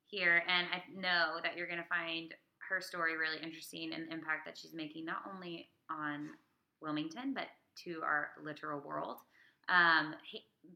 here, 0.07 0.43
and 0.49 0.67
I 0.73 0.83
know 0.99 1.41
that 1.43 1.59
you're 1.59 1.69
gonna 1.69 1.85
find 1.91 2.33
her 2.71 2.81
story 2.81 3.19
really 3.19 3.37
interesting 3.43 3.93
and 3.93 4.09
the 4.09 4.13
impact 4.15 4.47
that 4.47 4.57
she's 4.57 4.73
making 4.73 5.05
not 5.05 5.25
only 5.31 5.69
on 5.91 6.31
Wilmington 6.81 7.35
but 7.35 7.49
to 7.85 8.01
our 8.03 8.31
literal 8.43 8.81
world. 8.81 9.19
Um, 9.69 10.15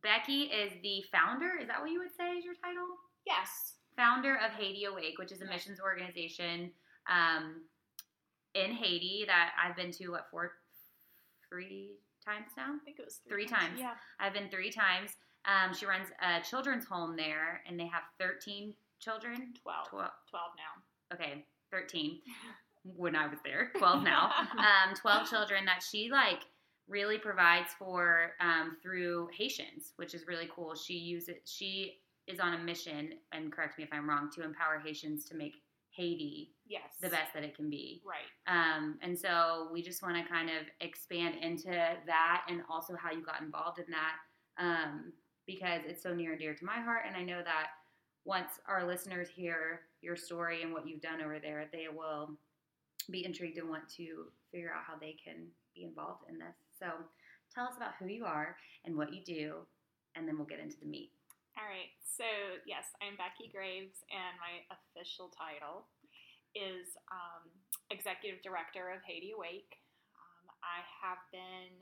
Becky 0.02 0.42
is 0.42 0.72
the 0.82 1.02
founder. 1.10 1.52
Is 1.60 1.68
that 1.68 1.80
what 1.80 1.90
you 1.90 2.00
would 2.00 2.14
say 2.16 2.32
is 2.36 2.44
your 2.44 2.54
title? 2.62 2.86
Yes. 3.26 3.76
Founder 3.96 4.36
of 4.36 4.52
Haiti 4.52 4.84
Awake, 4.84 5.18
which 5.18 5.32
is 5.32 5.40
a 5.40 5.46
missions 5.46 5.80
organization 5.80 6.70
um, 7.10 7.62
in 8.54 8.72
Haiti 8.72 9.24
that 9.26 9.52
I've 9.62 9.76
been 9.76 9.90
to. 9.92 10.08
What 10.08 10.26
four, 10.30 10.52
three 11.48 11.98
times 12.24 12.46
now? 12.56 12.74
I 12.80 12.84
think 12.84 12.98
it 12.98 13.04
was 13.04 13.20
Three 13.28 13.46
times. 13.46 13.78
Yeah. 13.78 13.94
I've 14.20 14.32
been 14.32 14.48
three 14.48 14.70
times. 14.70 15.10
Um, 15.46 15.74
she 15.74 15.86
runs 15.86 16.08
a 16.20 16.42
children's 16.42 16.86
home 16.86 17.16
there, 17.16 17.62
and 17.68 17.78
they 17.78 17.86
have 17.86 18.02
13 18.18 18.74
children. 19.00 19.54
12. 19.62 19.88
12. 19.90 20.10
12 20.30 20.44
now. 20.56 21.14
Okay, 21.14 21.44
13 21.70 22.18
when 22.84 23.14
I 23.14 23.26
was 23.28 23.38
there. 23.44 23.70
12 23.78 24.02
now. 24.02 24.30
um, 24.58 24.94
12 24.94 25.28
children 25.28 25.64
that 25.66 25.82
she 25.88 26.10
like 26.10 26.40
really 26.88 27.18
provides 27.18 27.70
for 27.78 28.32
um, 28.40 28.76
through 28.82 29.28
Haitians, 29.36 29.92
which 29.96 30.14
is 30.14 30.26
really 30.26 30.48
cool. 30.54 30.74
She 30.74 30.94
uses 30.94 31.36
she 31.44 31.98
is 32.26 32.40
on 32.40 32.54
a 32.54 32.58
mission, 32.58 33.10
and 33.32 33.52
correct 33.52 33.78
me 33.78 33.84
if 33.84 33.90
I'm 33.92 34.08
wrong, 34.08 34.30
to 34.34 34.42
empower 34.42 34.80
Haitians 34.84 35.24
to 35.26 35.36
make 35.36 35.54
Haiti 35.96 36.52
Yes. 36.68 36.82
the 37.00 37.08
best 37.08 37.32
that 37.34 37.44
it 37.44 37.54
can 37.56 37.70
be. 37.70 38.02
Right. 38.04 38.26
Um, 38.48 38.98
and 39.02 39.18
so 39.18 39.68
we 39.72 39.82
just 39.82 40.02
want 40.02 40.16
to 40.16 40.28
kind 40.30 40.50
of 40.50 40.66
expand 40.80 41.36
into 41.36 41.70
that 41.70 42.44
and 42.48 42.62
also 42.68 42.96
how 42.96 43.12
you 43.12 43.24
got 43.24 43.40
involved 43.40 43.78
in 43.78 43.86
that 43.90 44.14
um, 44.58 45.12
because 45.46 45.82
it's 45.86 46.02
so 46.02 46.14
near 46.14 46.32
and 46.32 46.40
dear 46.40 46.54
to 46.54 46.64
my 46.64 46.80
heart. 46.80 47.02
And 47.06 47.16
I 47.16 47.22
know 47.22 47.42
that 47.44 47.68
once 48.24 48.58
our 48.66 48.86
listeners 48.86 49.28
hear 49.28 49.82
your 50.02 50.16
story 50.16 50.62
and 50.62 50.72
what 50.72 50.88
you've 50.88 51.00
done 51.00 51.20
over 51.20 51.38
there, 51.38 51.68
they 51.72 51.86
will 51.94 52.30
be 53.10 53.24
intrigued 53.24 53.58
and 53.58 53.68
want 53.70 53.88
to 53.96 54.26
figure 54.50 54.72
out 54.76 54.82
how 54.86 54.94
they 55.00 55.16
can 55.22 55.46
be 55.74 55.84
involved 55.84 56.24
in 56.28 56.38
this. 56.38 56.56
So 56.78 56.86
tell 57.54 57.66
us 57.66 57.76
about 57.76 57.92
who 58.00 58.08
you 58.08 58.24
are 58.24 58.56
and 58.84 58.96
what 58.96 59.14
you 59.14 59.22
do, 59.24 59.54
and 60.16 60.26
then 60.26 60.36
we'll 60.36 60.46
get 60.46 60.58
into 60.58 60.78
the 60.80 60.86
meat. 60.86 61.12
All 61.56 61.64
right. 61.64 61.88
So, 62.04 62.28
yes, 62.68 62.84
I'm 63.00 63.16
Becky 63.16 63.48
Graves, 63.48 64.04
and 64.12 64.36
my 64.36 64.60
official 64.68 65.32
title 65.32 65.88
is 66.52 66.92
um, 67.08 67.48
Executive 67.88 68.44
Director 68.44 68.92
of 68.92 69.00
Haiti 69.08 69.32
Awake. 69.32 69.80
Um, 70.12 70.52
I 70.60 70.84
have 71.00 71.16
been 71.32 71.72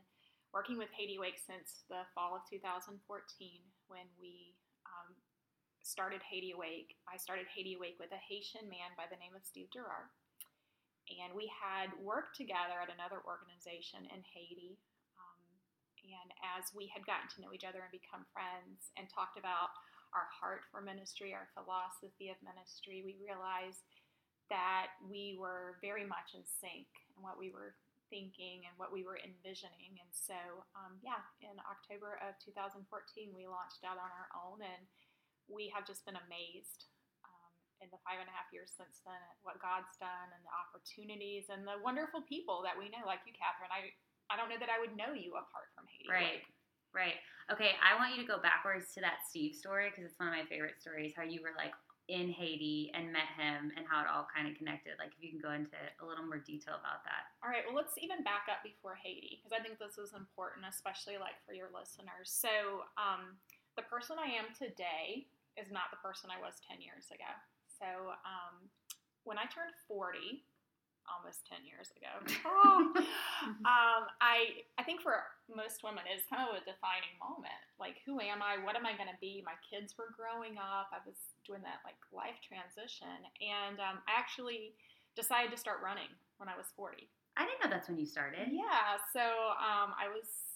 working 0.54 0.78
with 0.78 0.95
Haiti 0.95 1.19
Awake 1.19 1.43
since 1.43 1.83
the 1.90 2.07
fall 2.14 2.38
of 2.38 2.47
2014 2.47 3.02
when 3.90 4.07
we 4.14 4.54
um, 4.87 5.11
started 5.83 6.23
Haiti 6.23 6.54
Awake. 6.54 6.95
I 7.11 7.19
started 7.19 7.50
Haiti 7.50 7.75
Awake 7.75 7.99
with 7.99 8.14
a 8.14 8.23
Haitian 8.31 8.71
man 8.71 8.95
by 8.95 9.11
the 9.11 9.19
name 9.19 9.35
of 9.35 9.43
Steve 9.43 9.75
Durar. 9.75 10.07
And 11.11 11.35
we 11.35 11.50
had 11.50 11.90
worked 11.99 12.38
together 12.38 12.78
at 12.78 12.95
another 12.95 13.26
organization 13.26 14.07
in 14.07 14.23
Haiti. 14.23 14.78
And 16.04 16.28
as 16.56 16.70
we 16.76 16.90
had 16.92 17.08
gotten 17.08 17.28
to 17.34 17.40
know 17.40 17.52
each 17.56 17.64
other 17.66 17.80
and 17.80 17.92
become 17.92 18.28
friends 18.30 18.92
and 19.00 19.08
talked 19.08 19.40
about 19.40 19.73
our 20.12 20.28
heart 20.30 20.68
for 20.70 20.84
ministry, 20.84 21.32
our 21.32 21.50
philosophy 21.56 22.30
of 22.30 22.38
ministry, 22.44 23.02
we 23.02 23.18
realized 23.18 23.82
that 24.52 24.92
we 25.00 25.34
were 25.40 25.80
very 25.80 26.04
much 26.04 26.37
in 26.37 26.44
sync 26.44 26.87
in 27.16 27.25
what 27.25 27.40
we 27.40 27.49
were 27.50 27.75
thinking 28.12 28.68
and 28.68 28.76
what 28.76 28.92
we 28.92 29.02
were 29.02 29.18
envisioning. 29.18 29.96
And 29.99 30.12
so, 30.12 30.37
um, 30.76 31.00
yeah, 31.00 31.25
in 31.40 31.56
October 31.64 32.20
of 32.20 32.37
2014, 32.44 32.84
we 33.32 33.49
launched 33.49 33.82
out 33.82 33.96
on 33.96 34.11
our 34.12 34.28
own 34.37 34.61
and 34.61 34.84
we 35.49 35.73
have 35.73 35.88
just 35.88 36.04
been 36.04 36.20
amazed 36.28 36.88
um, 37.25 37.52
in 37.80 37.88
the 37.92 38.00
five 38.04 38.20
and 38.20 38.28
a 38.28 38.37
half 38.37 38.52
years 38.52 38.73
since 38.73 39.00
then 39.04 39.18
at 39.18 39.40
what 39.44 39.61
God's 39.61 39.92
done 39.99 40.28
and 40.32 40.42
the 40.44 40.54
opportunities 40.54 41.49
and 41.49 41.64
the 41.64 41.80
wonderful 41.80 42.25
people 42.25 42.64
that 42.64 42.76
we 42.76 42.92
know, 42.92 43.04
like 43.08 43.25
you, 43.25 43.34
Catherine. 43.37 43.73
I, 43.73 43.92
I 44.35 44.37
don't 44.37 44.50
know 44.50 44.59
that 44.59 44.67
I 44.67 44.83
would 44.83 44.99
know 44.99 45.14
you 45.14 45.38
apart 45.38 45.71
from 45.79 45.87
Haiti. 45.87 46.11
Right. 46.11 46.43
Wake. 46.43 46.50
Right. 46.91 47.19
Okay, 47.53 47.79
I 47.79 47.95
want 47.99 48.14
you 48.14 48.23
to 48.23 48.26
go 48.26 48.43
backwards 48.43 48.91
to 48.99 49.00
that 49.07 49.23
Steve 49.31 49.55
story 49.55 49.95
because 49.95 50.11
it's 50.11 50.19
one 50.19 50.26
of 50.31 50.35
my 50.35 50.43
favorite 50.50 50.83
stories. 50.83 51.14
How 51.14 51.23
you 51.23 51.38
were 51.38 51.55
like 51.55 51.75
in 52.09 52.29
Haiti 52.29 52.93
and 52.93 53.09
met 53.14 53.31
him 53.33 53.73
and 53.76 53.87
how 53.88 54.05
it 54.05 54.09
all 54.11 54.29
kind 54.29 54.45
of 54.45 54.53
connected. 54.61 55.00
Like, 55.00 55.17
if 55.17 55.21
you 55.25 55.33
can 55.33 55.41
go 55.41 55.57
into 55.57 55.79
a 56.00 56.05
little 56.05 56.26
more 56.26 56.43
detail 56.43 56.76
about 56.76 57.00
that. 57.09 57.33
All 57.41 57.49
right, 57.49 57.64
well, 57.64 57.76
let's 57.79 57.97
even 57.97 58.21
back 58.26 58.50
up 58.53 58.61
before 58.61 58.99
Haiti 58.99 59.41
because 59.41 59.57
I 59.57 59.61
think 59.64 59.81
this 59.81 59.97
is 59.97 60.12
important, 60.12 60.69
especially 60.69 61.17
like 61.17 61.41
for 61.49 61.57
your 61.57 61.73
listeners. 61.73 62.29
So, 62.29 62.85
um, 63.00 63.41
the 63.79 63.87
person 63.88 64.21
I 64.21 64.37
am 64.37 64.53
today 64.53 65.31
is 65.57 65.73
not 65.73 65.88
the 65.88 66.00
person 66.05 66.29
I 66.29 66.38
was 66.43 66.61
10 66.69 66.85
years 66.85 67.09
ago. 67.09 67.31
So, 67.81 68.12
um, 68.29 68.69
when 69.25 69.41
I 69.41 69.49
turned 69.49 69.73
40, 69.88 70.45
almost 71.08 71.44
10 71.46 71.64
years 71.64 71.92
ago, 71.94 72.12
um, 73.68 74.02
I, 74.18 74.66
I 74.76 74.82
think 74.82 75.00
for 75.04 75.25
most 75.49 75.84
women, 75.84 76.04
it's 76.08 76.25
kind 76.26 76.44
of 76.44 76.56
a 76.56 76.62
defining 76.64 77.14
moment. 77.20 77.61
Like, 77.76 78.00
who 78.04 78.20
am 78.20 78.40
I? 78.40 78.61
What 78.61 78.76
am 78.76 78.88
I 78.88 78.96
going 78.96 79.11
to 79.11 79.20
be? 79.20 79.44
My 79.44 79.56
kids 79.64 79.94
were 79.96 80.12
growing 80.16 80.56
up. 80.56 80.92
I 80.92 81.00
was 81.04 81.16
doing 81.44 81.61
that 81.64 81.84
like 81.84 81.99
life 82.12 82.40
transition. 82.40 83.25
And 83.40 83.80
um, 83.80 84.00
I 84.08 84.16
actually 84.16 84.76
decided 85.14 85.52
to 85.52 85.58
start 85.61 85.84
running 85.84 86.11
when 86.38 86.49
I 86.49 86.56
was 86.56 86.73
40. 86.75 87.08
I 87.37 87.44
didn't 87.46 87.61
know 87.62 87.70
that's 87.70 87.90
when 87.90 87.99
you 87.99 88.06
started. 88.06 88.50
Yeah. 88.50 88.99
So 89.11 89.23
um, 89.58 89.94
I 89.99 90.06
was 90.11 90.54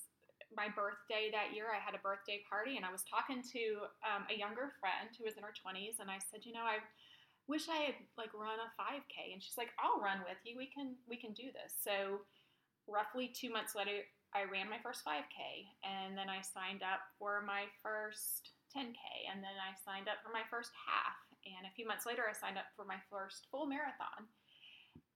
my 0.54 0.70
birthday 0.72 1.28
that 1.34 1.52
year. 1.52 1.68
I 1.74 1.82
had 1.82 1.94
a 1.94 2.02
birthday 2.02 2.40
party, 2.46 2.78
and 2.78 2.86
I 2.86 2.92
was 2.94 3.04
talking 3.04 3.42
to 3.42 3.62
um, 4.06 4.24
a 4.30 4.36
younger 4.38 4.72
friend 4.80 5.10
who 5.18 5.26
was 5.26 5.36
in 5.36 5.42
her 5.44 5.52
20s, 5.52 6.00
and 6.00 6.08
I 6.08 6.22
said, 6.22 6.46
you 6.46 6.54
know, 6.54 6.64
I 6.64 6.80
wish 7.48 7.68
I 7.68 7.90
had 7.90 7.96
like 8.16 8.32
run 8.36 8.60
a 8.60 8.68
5K, 8.76 9.32
and 9.32 9.42
she's 9.42 9.56
like, 9.56 9.72
I'll 9.80 10.00
run 10.00 10.20
with 10.28 10.38
you. 10.44 10.56
We 10.56 10.68
can 10.68 10.94
we 11.08 11.16
can 11.16 11.32
do 11.32 11.48
this. 11.50 11.72
So 11.80 12.22
roughly 12.86 13.28
two 13.32 13.50
months 13.50 13.74
later, 13.74 14.04
I 14.36 14.44
ran 14.44 14.68
my 14.68 14.78
first 14.84 15.02
5K, 15.04 15.40
and 15.82 16.12
then 16.16 16.28
I 16.28 16.44
signed 16.44 16.84
up 16.84 17.00
for 17.18 17.40
my 17.42 17.64
first 17.82 18.52
10K, 18.76 19.00
and 19.32 19.40
then 19.40 19.56
I 19.56 19.72
signed 19.80 20.08
up 20.12 20.20
for 20.20 20.28
my 20.28 20.44
first 20.52 20.70
half, 20.76 21.16
and 21.48 21.64
a 21.64 21.72
few 21.72 21.88
months 21.88 22.04
later, 22.04 22.28
I 22.28 22.36
signed 22.36 22.60
up 22.60 22.68
for 22.76 22.84
my 22.84 23.00
first 23.08 23.48
full 23.50 23.64
marathon. 23.64 24.28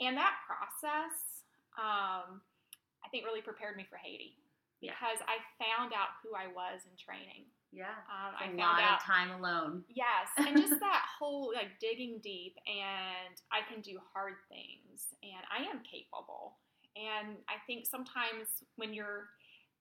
And 0.01 0.17
that 0.17 0.41
process, 0.49 1.45
um, 1.77 2.41
I 3.05 3.09
think, 3.13 3.29
really 3.29 3.45
prepared 3.45 3.77
me 3.77 3.85
for 3.85 4.01
Haiti 4.01 4.41
Yeah. 4.81 4.97
because 4.97 5.21
I 5.29 5.45
found 5.61 5.93
out 5.93 6.17
who 6.25 6.35
I 6.35 6.49
was 6.49 6.81
in 6.89 6.97
training. 6.97 7.45
Yeah. 7.73 7.97
Um, 8.07 8.37
I 8.39 8.45
a 8.45 8.47
found 8.49 8.59
lot 8.59 8.83
out 8.83 9.01
of 9.01 9.05
time 9.05 9.31
alone. 9.41 9.83
Yes, 9.89 10.29
and 10.37 10.57
just 10.57 10.79
that 10.81 11.03
whole 11.19 11.53
like 11.55 11.81
digging 11.81 12.21
deep, 12.23 12.57
and 12.67 13.35
I 13.51 13.65
can 13.71 13.81
do 13.81 13.99
hard 14.13 14.35
things, 14.49 15.17
and 15.23 15.43
I 15.49 15.65
am 15.65 15.81
capable. 15.81 16.61
And 16.95 17.41
I 17.49 17.57
think 17.67 17.87
sometimes 17.87 18.61
when 18.77 18.93
you're 18.93 19.33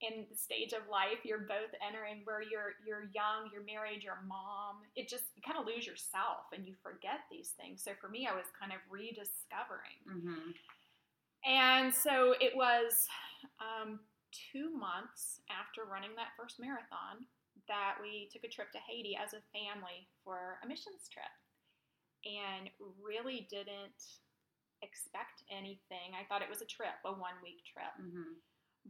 in 0.01 0.25
the 0.31 0.35
stage 0.35 0.73
of 0.73 0.87
life, 0.89 1.21
you're 1.23 1.45
both 1.45 1.69
entering 1.85 2.21
where 2.23 2.41
you're 2.41 2.79
you're 2.87 3.11
young, 3.13 3.51
you're 3.51 3.67
married, 3.67 4.03
you're 4.03 4.23
a 4.23 4.27
mom. 4.27 4.87
It 4.95 5.07
just 5.07 5.25
you 5.35 5.43
kind 5.43 5.59
of 5.59 5.67
lose 5.67 5.85
yourself 5.85 6.49
and 6.55 6.65
you 6.65 6.73
forget 6.81 7.27
these 7.29 7.53
things. 7.59 7.83
So 7.83 7.91
for 7.99 8.09
me, 8.09 8.25
I 8.25 8.33
was 8.33 8.47
kind 8.55 8.71
of 8.71 8.79
rediscovering. 8.89 9.99
Mm-hmm. 10.07 10.55
And 11.43 11.93
so 11.93 12.35
it 12.39 12.55
was 12.55 13.07
um, 13.59 13.99
two 14.31 14.71
months 14.71 15.41
after 15.49 15.89
running 15.89 16.15
that 16.15 16.37
first 16.37 16.59
marathon 16.59 17.25
that 17.71 17.95
we 18.03 18.27
took 18.27 18.43
a 18.43 18.51
trip 18.51 18.67
to 18.75 18.83
Haiti 18.83 19.15
as 19.15 19.31
a 19.31 19.47
family 19.55 20.11
for 20.27 20.59
a 20.59 20.67
missions 20.67 21.07
trip 21.07 21.31
and 22.27 22.67
really 22.99 23.47
didn't 23.47 24.19
expect 24.83 25.47
anything. 25.47 26.11
I 26.11 26.27
thought 26.27 26.43
it 26.43 26.51
was 26.51 26.61
a 26.61 26.69
trip, 26.69 26.99
a 27.07 27.15
one 27.15 27.39
week 27.39 27.63
trip. 27.63 27.95
Mm-hmm. 27.95 28.35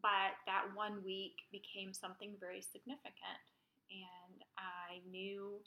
But 0.01 0.39
that 0.49 0.71
one 0.73 1.03
week 1.05 1.37
became 1.51 1.93
something 1.93 2.39
very 2.41 2.63
significant. 2.63 3.45
And 3.91 4.41
I 4.57 5.03
knew 5.05 5.61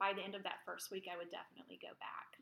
by 0.00 0.16
the 0.16 0.24
end 0.24 0.34
of 0.34 0.42
that 0.42 0.64
first 0.66 0.90
week 0.90 1.06
I 1.06 1.16
would 1.16 1.30
definitely 1.30 1.78
go 1.78 1.94
back. 2.02 2.34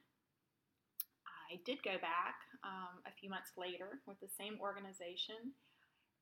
I 1.53 1.61
did 1.69 1.85
go 1.85 2.01
back 2.01 2.41
um, 2.65 3.05
a 3.05 3.13
few 3.13 3.29
months 3.29 3.53
later 3.61 4.01
with 4.09 4.17
the 4.25 4.33
same 4.41 4.57
organization, 4.57 5.53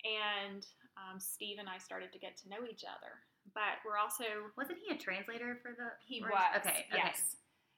and 0.03 0.67
um, 0.99 1.23
Steve 1.23 1.63
and 1.63 1.71
I 1.71 1.79
started 1.79 2.11
to 2.11 2.19
get 2.19 2.35
to 2.43 2.51
know 2.51 2.67
each 2.67 2.83
other. 2.83 3.15
But 3.55 3.83
we're 3.85 3.99
also 3.99 4.25
Wasn't 4.57 4.79
he 4.79 4.95
a 4.95 4.99
translator 4.99 5.59
for 5.63 5.73
the? 5.73 5.97
he 6.07 6.21
words? 6.21 6.35
was 6.35 6.61
Okay. 6.63 6.87
Okay. 6.93 7.01
yes. 7.03 7.37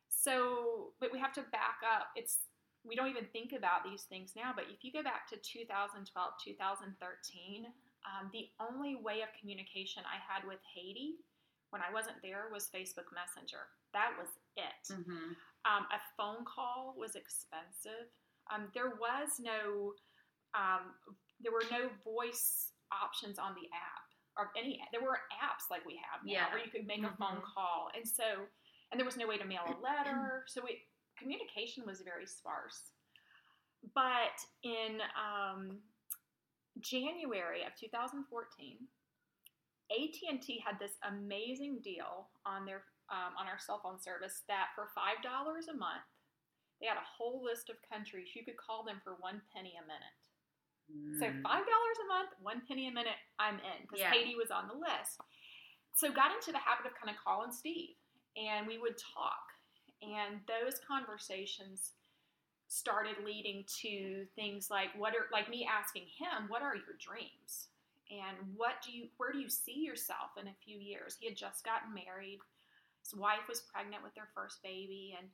So, 0.08 0.92
but 1.00 1.12
we 1.12 1.18
have 1.18 1.32
to 1.34 1.42
back 1.50 1.80
up. 1.82 2.08
It's 2.14 2.46
we 2.84 2.96
don't 2.96 3.08
even 3.08 3.26
think 3.32 3.54
about 3.54 3.86
these 3.86 4.02
things 4.02 4.34
now. 4.34 4.52
But 4.54 4.66
if 4.70 4.82
you 4.82 4.92
go 4.92 5.02
back 5.02 5.30
to 5.30 5.36
2012, 5.38 6.02
2013, 6.10 7.66
um, 8.02 8.30
the 8.34 8.50
only 8.58 8.98
way 8.98 9.22
of 9.22 9.30
communication 9.38 10.02
I 10.02 10.18
had 10.18 10.46
with 10.46 10.58
Haiti 10.66 11.22
when 11.70 11.80
I 11.80 11.94
wasn't 11.94 12.20
there 12.22 12.50
was 12.52 12.68
Facebook 12.68 13.08
Messenger. 13.14 13.70
That 13.94 14.12
was 14.18 14.28
it. 14.58 14.82
Mm-hmm. 14.92 15.32
Um, 15.64 15.86
a 15.88 16.00
phone 16.18 16.44
call 16.44 16.94
was 16.98 17.14
expensive. 17.14 18.10
Um, 18.52 18.68
there 18.74 18.98
was 18.98 19.38
no, 19.38 19.94
um, 20.58 20.98
there 21.40 21.52
were 21.54 21.64
no 21.70 21.88
voice 22.04 22.74
options 22.92 23.38
on 23.38 23.54
the 23.54 23.70
app 23.72 24.11
or 24.38 24.50
any. 24.58 24.80
There 24.92 25.02
were 25.02 25.18
apps 25.32 25.70
like 25.70 25.84
we 25.86 25.94
have 25.96 26.24
now 26.24 26.32
Yeah. 26.32 26.48
where 26.50 26.64
you 26.64 26.70
could 26.70 26.86
make 26.86 27.02
a 27.02 27.14
phone 27.18 27.42
call, 27.42 27.90
and 27.96 28.06
so, 28.06 28.24
and 28.90 28.98
there 28.98 29.04
was 29.06 29.16
no 29.16 29.26
way 29.26 29.38
to 29.38 29.44
mail 29.44 29.62
a 29.66 29.76
letter. 29.82 30.44
So 30.48 30.64
it, 30.66 30.78
communication 31.18 31.84
was 31.86 32.00
very 32.00 32.26
sparse. 32.26 32.92
But 33.94 34.38
in 34.62 35.00
um, 35.18 35.78
January 36.80 37.62
of 37.64 37.74
2014, 37.78 38.78
AT&T 39.90 40.62
had 40.64 40.78
this 40.78 40.96
amazing 41.06 41.80
deal 41.82 42.28
on 42.46 42.64
their 42.64 42.84
um, 43.10 43.36
on 43.36 43.44
our 43.46 43.58
cell 43.58 43.80
phone 43.82 44.00
service 44.00 44.40
that 44.48 44.68
for 44.74 44.88
five 44.94 45.20
dollars 45.22 45.68
a 45.68 45.76
month, 45.76 46.06
they 46.80 46.86
had 46.86 46.96
a 46.96 47.04
whole 47.18 47.42
list 47.44 47.68
of 47.68 47.76
countries 47.92 48.32
you 48.34 48.44
could 48.44 48.56
call 48.56 48.84
them 48.84 49.02
for 49.04 49.16
one 49.20 49.42
penny 49.52 49.74
a 49.76 49.84
minute. 49.84 50.16
So 51.18 51.26
Mm. 51.26 51.42
five 51.42 51.66
dollars 51.66 51.98
a 52.04 52.06
month, 52.08 52.30
one 52.40 52.66
penny 52.66 52.88
a 52.88 52.90
minute, 52.90 53.18
I'm 53.38 53.60
in 53.60 53.82
because 53.82 54.00
Yeah. 54.00 54.10
Haiti 54.12 54.34
was 54.34 54.50
on 54.50 54.68
the 54.68 54.74
list. 54.74 55.20
So 55.94 56.10
got 56.10 56.34
into 56.34 56.52
the 56.52 56.58
habit 56.58 56.86
of 56.86 56.94
kind 56.94 57.14
of 57.14 57.22
calling 57.22 57.52
Steve, 57.52 57.96
and 58.36 58.66
we 58.66 58.78
would 58.78 58.96
talk, 58.98 59.52
and 60.00 60.44
those 60.46 60.80
conversations 60.80 61.92
started 62.68 63.22
leading 63.24 63.64
to 63.82 64.26
things 64.34 64.70
like 64.70 64.94
what 64.96 65.14
are 65.14 65.28
like 65.30 65.48
me 65.50 65.66
asking 65.66 66.06
him, 66.06 66.48
what 66.48 66.62
are 66.62 66.74
your 66.74 66.96
dreams, 66.98 67.68
and 68.10 68.36
what 68.56 68.80
do 68.82 68.90
you 68.90 69.08
where 69.18 69.32
do 69.32 69.38
you 69.38 69.48
see 69.50 69.80
yourself 69.80 70.30
in 70.38 70.48
a 70.48 70.54
few 70.64 70.78
years? 70.78 71.16
He 71.20 71.26
had 71.26 71.36
just 71.36 71.64
gotten 71.64 71.92
married, 71.92 72.40
his 73.02 73.14
wife 73.14 73.46
was 73.48 73.60
pregnant 73.60 74.02
with 74.02 74.14
their 74.14 74.28
first 74.34 74.62
baby, 74.62 75.14
and 75.18 75.28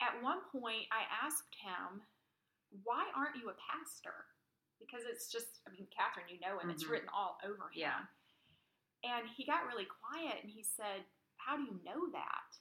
at 0.00 0.22
one 0.22 0.40
point 0.52 0.86
I 0.92 1.02
asked 1.24 1.54
him, 1.60 2.02
why 2.84 3.06
aren't 3.16 3.36
you 3.36 3.50
a 3.50 3.54
pastor? 3.54 4.26
Because 4.78 5.02
it's 5.08 5.30
just 5.30 5.60
I 5.66 5.70
mean, 5.70 5.86
Catherine, 5.96 6.28
you 6.28 6.38
know 6.40 6.58
him, 6.58 6.70
it's 6.70 6.84
Mhm. 6.84 6.90
written 6.90 7.08
all 7.10 7.38
over 7.44 7.68
him. 7.70 7.80
Yeah. 7.80 8.06
And 9.04 9.28
he 9.28 9.44
got 9.44 9.66
really 9.66 9.86
quiet 9.86 10.42
and 10.42 10.50
he 10.50 10.62
said, 10.62 11.04
How 11.36 11.56
do 11.56 11.62
you 11.62 11.80
know 11.84 12.10
that? 12.10 12.58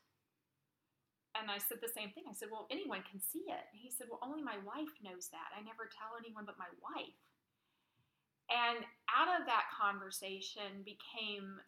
And 1.36 1.50
I 1.52 1.58
said 1.58 1.82
the 1.82 1.90
same 1.90 2.12
thing. 2.12 2.24
I 2.30 2.34
said, 2.34 2.50
Well, 2.52 2.68
anyone 2.70 3.04
can 3.04 3.20
see 3.20 3.44
it. 3.50 3.66
And 3.72 3.80
he 3.82 3.90
said, 3.92 4.08
Well, 4.10 4.20
only 4.24 4.42
my 4.44 4.58
wife 4.60 4.92
knows 5.02 5.28
that. 5.30 5.52
I 5.56 5.62
never 5.62 5.88
tell 5.92 6.16
anyone 6.18 6.46
but 6.46 6.58
my 6.58 6.70
wife. 6.82 7.18
And 8.50 8.86
out 9.10 9.40
of 9.40 9.46
that 9.48 9.66
conversation 9.74 10.84
became 10.84 11.60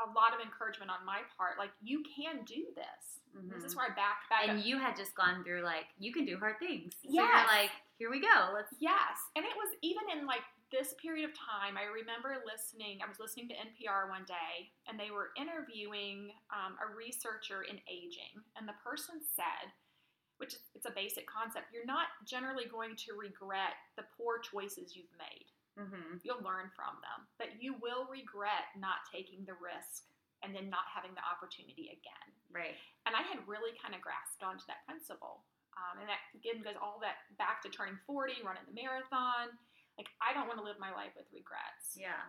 a 0.00 0.10
lot 0.12 0.34
of 0.34 0.40
encouragement 0.40 0.90
on 0.90 1.04
my 1.04 1.20
part. 1.36 1.58
Like, 1.58 1.72
you 1.80 2.02
can 2.04 2.44
do 2.44 2.66
this. 2.74 3.20
This 3.44 3.64
is 3.64 3.74
Mhm. 3.74 3.76
where 3.76 3.86
I 3.86 3.94
back 3.94 4.28
back 4.28 4.44
up. 4.44 4.48
And 4.50 4.60
you 4.64 4.78
had 4.78 4.96
just 4.96 5.14
gone 5.14 5.44
through 5.44 5.62
like 5.62 5.86
you 5.98 6.12
can 6.12 6.24
do 6.24 6.38
hard 6.38 6.58
things. 6.58 6.94
So 7.02 7.08
Yes. 7.12 7.48
like, 7.48 7.70
here 7.98 8.10
we 8.10 8.20
go. 8.20 8.50
Let's. 8.52 8.72
Yes, 8.78 9.18
and 9.36 9.44
it 9.44 9.56
was 9.56 9.74
even 9.82 10.10
in 10.10 10.26
like 10.26 10.42
this 10.70 10.94
period 10.94 11.24
of 11.28 11.34
time, 11.38 11.76
I 11.78 11.84
remember 11.84 12.42
listening. 12.44 13.00
I 13.02 13.06
was 13.08 13.20
listening 13.20 13.48
to 13.48 13.54
NPR 13.54 14.08
one 14.10 14.24
day, 14.24 14.72
and 14.88 14.98
they 14.98 15.10
were 15.10 15.30
interviewing 15.36 16.32
um, 16.50 16.76
a 16.82 16.92
researcher 16.94 17.62
in 17.62 17.80
aging, 17.88 18.42
and 18.56 18.66
the 18.68 18.74
person 18.82 19.20
said, 19.34 19.72
which 20.38 20.54
is 20.54 20.60
it's 20.74 20.86
a 20.86 20.90
basic 20.90 21.26
concept, 21.26 21.72
you're 21.72 21.86
not 21.86 22.08
generally 22.26 22.66
going 22.66 22.96
to 22.96 23.14
regret 23.14 23.74
the 23.96 24.02
poor 24.16 24.38
choices 24.40 24.94
you've 24.96 25.12
made. 25.18 25.46
Mm-hmm. 25.78 26.18
You'll 26.24 26.42
learn 26.42 26.70
from 26.74 26.96
them, 27.00 27.26
but 27.38 27.62
you 27.62 27.74
will 27.80 28.06
regret 28.10 28.72
not 28.76 29.04
taking 29.12 29.44
the 29.44 29.54
risk 29.54 30.04
and 30.44 30.52
then 30.52 30.68
not 30.68 30.88
having 30.92 31.12
the 31.16 31.24
opportunity 31.24 31.92
again. 31.92 32.28
Right. 32.52 32.76
And 33.04 33.16
I 33.16 33.24
had 33.24 33.44
really 33.44 33.76
kind 33.78 33.96
of 33.96 34.00
grasped 34.00 34.44
onto 34.44 34.64
that 34.68 34.84
principle. 34.84 35.44
Um, 35.76 36.00
and 36.00 36.08
that 36.08 36.22
again 36.32 36.64
goes 36.64 36.76
all 36.80 36.96
that 37.04 37.28
back 37.36 37.60
to 37.64 37.68
turning 37.68 38.00
40, 38.08 38.40
running 38.44 38.64
the 38.64 38.76
marathon. 38.76 39.52
Like, 40.00 40.08
I 40.20 40.32
don't 40.32 40.48
want 40.48 40.60
to 40.60 40.66
live 40.66 40.80
my 40.80 40.92
life 40.92 41.12
with 41.16 41.28
regrets. 41.32 41.96
Yeah. 41.96 42.20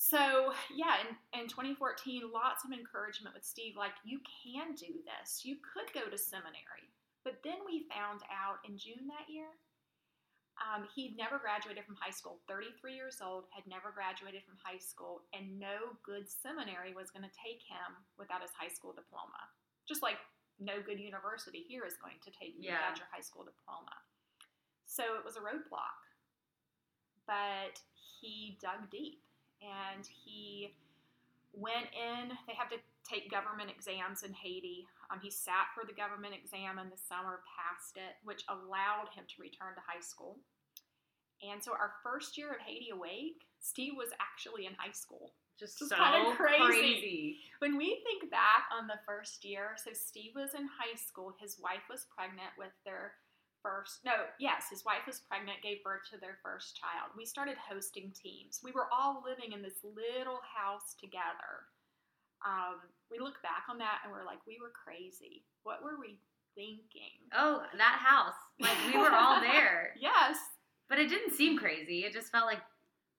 So, 0.00 0.56
yeah, 0.72 0.96
in, 1.04 1.44
in 1.44 1.44
2014, 1.44 2.32
lots 2.32 2.64
of 2.64 2.72
encouragement 2.72 3.36
with 3.36 3.44
Steve 3.44 3.76
like, 3.76 3.92
you 4.00 4.16
can 4.24 4.72
do 4.72 5.04
this. 5.04 5.44
You 5.44 5.60
could 5.60 5.92
go 5.92 6.08
to 6.08 6.16
seminary. 6.16 6.88
But 7.20 7.44
then 7.44 7.60
we 7.68 7.84
found 7.92 8.24
out 8.32 8.64
in 8.64 8.80
June 8.80 9.04
that 9.12 9.28
year, 9.28 9.52
um, 10.60 10.84
he'd 10.94 11.16
never 11.16 11.40
graduated 11.40 11.84
from 11.88 11.96
high 11.96 12.12
school, 12.12 12.40
33 12.48 12.92
years 12.94 13.18
old, 13.24 13.48
had 13.50 13.64
never 13.66 13.90
graduated 13.90 14.44
from 14.44 14.60
high 14.60 14.78
school, 14.78 15.24
and 15.32 15.58
no 15.58 15.96
good 16.04 16.28
seminary 16.28 16.92
was 16.92 17.08
going 17.10 17.24
to 17.24 17.32
take 17.32 17.64
him 17.64 17.96
without 18.20 18.44
his 18.44 18.52
high 18.52 18.68
school 18.68 18.92
diploma. 18.92 19.40
Just 19.88 20.02
like 20.04 20.20
no 20.60 20.84
good 20.84 21.00
university 21.00 21.64
here 21.64 21.88
is 21.88 21.96
going 21.96 22.20
to 22.20 22.30
take 22.30 22.52
you 22.60 22.68
Yeah. 22.68 22.76
without 22.76 22.98
your 23.00 23.08
high 23.08 23.24
school 23.24 23.44
diploma. 23.48 23.96
So 24.84 25.16
it 25.16 25.24
was 25.24 25.36
a 25.36 25.42
roadblock. 25.42 26.00
But 27.26 27.80
he 28.20 28.58
dug 28.60 28.90
deep 28.90 29.22
and 29.62 30.04
he 30.04 30.74
went 31.52 31.88
in. 31.96 32.36
They 32.46 32.54
have 32.54 32.68
to 32.70 32.76
take 33.08 33.30
government 33.30 33.70
exams 33.70 34.22
in 34.22 34.32
Haiti. 34.34 34.86
Um, 35.10 35.18
he 35.22 35.30
sat 35.30 35.72
for 35.74 35.86
the 35.86 35.92
government 35.96 36.34
exam 36.34 36.78
in 36.78 36.90
the 36.90 36.96
summer, 37.00 37.40
passed 37.48 37.96
it, 37.96 38.20
which 38.24 38.44
allowed 38.48 39.08
him 39.14 39.24
to 39.26 39.42
return 39.42 39.74
to 39.74 39.82
high 39.82 40.02
school. 40.02 40.38
And 41.42 41.62
so, 41.62 41.72
our 41.72 41.94
first 42.02 42.36
year 42.36 42.50
of 42.52 42.60
Haiti 42.60 42.90
Awake, 42.90 43.46
Steve 43.60 43.94
was 43.96 44.10
actually 44.20 44.66
in 44.66 44.74
high 44.76 44.92
school. 44.92 45.32
Just 45.58 45.78
so 45.78 45.88
kinda 45.88 46.34
crazy. 46.36 46.64
crazy. 46.64 47.38
When 47.58 47.76
we 47.76 48.00
think 48.04 48.30
back 48.30 48.64
on 48.72 48.86
the 48.86 48.98
first 49.04 49.44
year, 49.44 49.76
so 49.76 49.92
Steve 49.92 50.32
was 50.34 50.54
in 50.54 50.64
high 50.66 50.96
school. 50.96 51.36
His 51.38 51.60
wife 51.60 51.84
was 51.90 52.06
pregnant 52.16 52.56
with 52.56 52.72
their 52.84 53.12
first, 53.62 54.00
no, 54.04 54.12
yes, 54.38 54.68
his 54.70 54.84
wife 54.84 55.04
was 55.06 55.20
pregnant, 55.20 55.60
gave 55.62 55.84
birth 55.84 56.00
to 56.10 56.18
their 56.18 56.38
first 56.42 56.80
child. 56.80 57.12
We 57.16 57.26
started 57.26 57.56
hosting 57.60 58.12
teams. 58.16 58.60
We 58.64 58.72
were 58.72 58.88
all 58.90 59.22
living 59.24 59.52
in 59.52 59.60
this 59.60 59.84
little 59.84 60.40
house 60.40 60.96
together. 60.98 61.68
Um, 62.40 62.80
we 63.10 63.18
look 63.18 63.42
back 63.42 63.68
on 63.68 63.76
that 63.78 64.00
and 64.02 64.12
we're 64.12 64.24
like, 64.24 64.40
we 64.46 64.56
were 64.60 64.72
crazy. 64.72 65.44
What 65.62 65.84
were 65.84 66.00
we 66.00 66.16
thinking? 66.54 67.28
Oh, 67.36 67.62
that 67.76 68.00
house. 68.00 68.40
Like 68.58 68.76
we 68.88 68.98
were 68.98 69.12
all 69.12 69.40
there. 69.44 69.92
Yes. 70.00 70.38
But 70.90 70.98
it 70.98 71.08
didn't 71.08 71.32
seem 71.34 71.56
crazy. 71.56 72.00
It 72.04 72.12
just 72.12 72.32
felt 72.32 72.46
like 72.46 72.60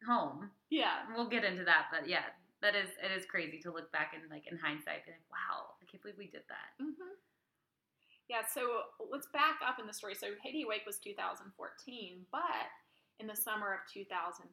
home. 0.06 0.52
Yeah. 0.70 1.08
We'll 1.16 1.30
get 1.30 1.46
into 1.46 1.64
that, 1.64 1.88
but 1.90 2.08
yeah, 2.08 2.28
that 2.62 2.76
is 2.76 2.90
it 3.02 3.16
is 3.16 3.26
crazy 3.26 3.60
to 3.64 3.72
look 3.72 3.92
back 3.92 4.12
and 4.14 4.30
like 4.30 4.44
in 4.52 4.60
hindsight 4.60 5.06
be 5.08 5.12
like, 5.16 5.32
wow, 5.32 5.80
I 5.82 5.90
can't 5.90 6.04
believe 6.04 6.20
we 6.20 6.28
did 6.28 6.44
that. 6.52 6.76
hmm 6.78 7.16
Yeah, 8.28 8.44
so 8.44 8.92
let's 9.00 9.28
back 9.34 9.64
up 9.66 9.80
in 9.80 9.88
the 9.88 9.94
story. 9.96 10.16
So 10.16 10.36
Haiti 10.44 10.64
Awake 10.64 10.84
was 10.86 11.00
2014, 11.00 11.48
but 12.32 12.68
in 13.20 13.28
the 13.28 13.36
summer 13.36 13.72
of 13.72 13.88
2013, 13.94 14.52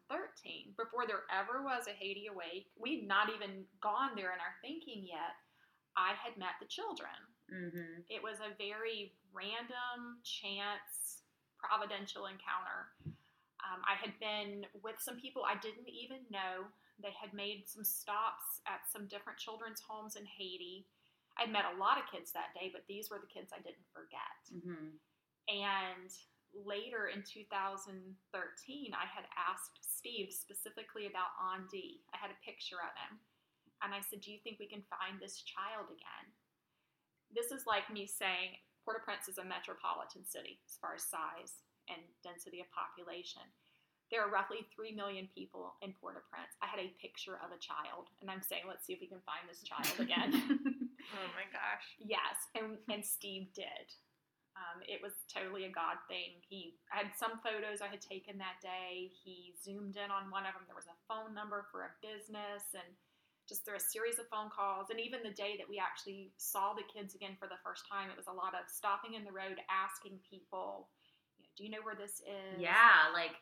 before 0.77 1.07
there 1.09 1.25
ever 1.33 1.65
was 1.65 1.89
a 1.89 1.97
Haiti 1.97 2.29
Awake, 2.31 2.71
we'd 2.79 3.09
not 3.09 3.35
even 3.35 3.65
gone 3.83 4.13
there 4.15 4.31
in 4.31 4.39
our 4.39 4.55
thinking 4.63 5.03
yet. 5.03 5.35
I 5.97 6.15
had 6.15 6.39
met 6.39 6.55
the 6.61 6.69
children. 6.71 7.17
Mm-hmm. 7.51 8.07
It 8.07 8.23
was 8.23 8.39
a 8.39 8.55
very 8.55 9.17
random, 9.33 10.23
chance, 10.23 11.25
providential 11.59 12.27
encounter. 12.31 12.93
Um, 13.65 13.83
I 13.83 13.99
had 13.99 14.15
been 14.23 14.67
with 14.83 14.97
some 15.03 15.19
people 15.19 15.43
I 15.43 15.59
didn't 15.59 15.91
even 15.91 16.23
know. 16.31 16.71
They 17.03 17.15
had 17.15 17.35
made 17.35 17.67
some 17.67 17.83
stops 17.83 18.63
at 18.67 18.87
some 18.91 19.07
different 19.07 19.39
children's 19.39 19.83
homes 19.83 20.15
in 20.15 20.27
Haiti. 20.27 20.87
I'd 21.39 21.55
met 21.55 21.71
a 21.71 21.79
lot 21.79 21.99
of 21.99 22.11
kids 22.11 22.35
that 22.35 22.55
day, 22.55 22.71
but 22.75 22.87
these 22.91 23.11
were 23.11 23.23
the 23.23 23.31
kids 23.31 23.55
I 23.55 23.63
didn't 23.63 23.87
forget. 23.95 24.39
Mm-hmm. 24.51 24.99
And 25.49 26.11
later 26.51 27.07
in 27.11 27.23
2013, 27.23 27.95
I 28.95 29.07
had 29.07 29.27
asked 29.39 29.79
Steve 29.83 30.35
specifically 30.35 31.07
about 31.07 31.35
Andi. 31.39 32.03
I 32.11 32.19
had 32.19 32.35
a 32.35 32.45
picture 32.47 32.83
of 32.83 32.95
him. 33.07 33.23
And 33.83 33.95
I 33.95 34.03
said, 34.03 34.27
Do 34.27 34.35
you 34.35 34.43
think 34.43 34.59
we 34.59 34.67
can 34.67 34.83
find 34.91 35.23
this 35.23 35.39
child 35.47 35.87
again? 35.95 36.27
This 37.31 37.55
is 37.55 37.63
like 37.71 37.87
me 37.87 38.11
saying 38.11 38.59
Port 38.83 38.99
au 38.99 39.05
Prince 39.07 39.31
is 39.31 39.39
a 39.39 39.47
metropolitan 39.47 40.27
city 40.27 40.59
as 40.67 40.75
far 40.83 40.99
as 40.99 41.07
size 41.07 41.63
and 41.91 42.03
density 42.23 42.61
of 42.61 42.69
population. 42.71 43.45
There 44.09 44.25
are 44.25 44.33
roughly 44.33 44.65
3 44.73 44.97
million 44.97 45.29
people 45.37 45.77
in 45.85 45.93
Port 46.01 46.17
au 46.17 46.25
Prince. 46.33 46.57
I 46.65 46.67
had 46.67 46.81
a 46.81 46.97
picture 46.97 47.37
of 47.45 47.53
a 47.53 47.61
child, 47.61 48.09
and 48.21 48.31
I'm 48.31 48.41
saying, 48.41 48.65
Let's 48.65 48.89
see 48.89 48.97
if 48.97 49.05
we 49.05 49.11
can 49.11 49.21
find 49.29 49.45
this 49.45 49.61
child 49.61 50.01
again. 50.01 50.33
Oh 51.17 51.29
my 51.33 51.49
gosh. 51.49 51.87
Yes, 51.97 52.37
and 52.53 52.77
and 52.93 53.01
Steve 53.01 53.49
did. 53.57 53.89
Um, 54.59 54.83
it 54.91 54.99
was 54.99 55.15
totally 55.31 55.65
a 55.65 55.73
God 55.73 56.03
thing. 56.11 56.43
He 56.43 56.77
I 56.93 57.07
had 57.07 57.15
some 57.17 57.39
photos 57.41 57.81
I 57.81 57.89
had 57.89 58.03
taken 58.03 58.37
that 58.43 58.59
day. 58.61 59.09
He 59.15 59.55
zoomed 59.57 59.97
in 59.97 60.11
on 60.11 60.29
one 60.29 60.45
of 60.45 60.53
them. 60.53 60.67
There 60.67 60.77
was 60.77 60.91
a 60.91 61.01
phone 61.07 61.33
number 61.33 61.65
for 61.71 61.89
a 61.89 61.97
business, 62.05 62.75
and 62.75 62.89
just 63.49 63.65
through 63.65 63.81
a 63.81 63.91
series 63.95 64.21
of 64.21 64.29
phone 64.29 64.53
calls. 64.53 64.93
And 64.93 65.01
even 65.01 65.25
the 65.25 65.33
day 65.33 65.57
that 65.57 65.71
we 65.71 65.81
actually 65.81 66.35
saw 66.37 66.77
the 66.77 66.85
kids 66.85 67.17
again 67.17 67.41
for 67.41 67.49
the 67.49 67.63
first 67.65 67.89
time, 67.89 68.13
it 68.13 68.19
was 68.19 68.29
a 68.29 68.37
lot 68.37 68.53
of 68.53 68.69
stopping 68.69 69.17
in 69.17 69.25
the 69.25 69.33
road, 69.33 69.57
asking 69.73 70.21
people, 70.29 70.93
"Do 71.59 71.65
you 71.65 71.71
know 71.71 71.83
where 71.83 71.95
this 71.95 72.23
is?" 72.23 72.59
Yeah, 72.59 73.11
like 73.13 73.35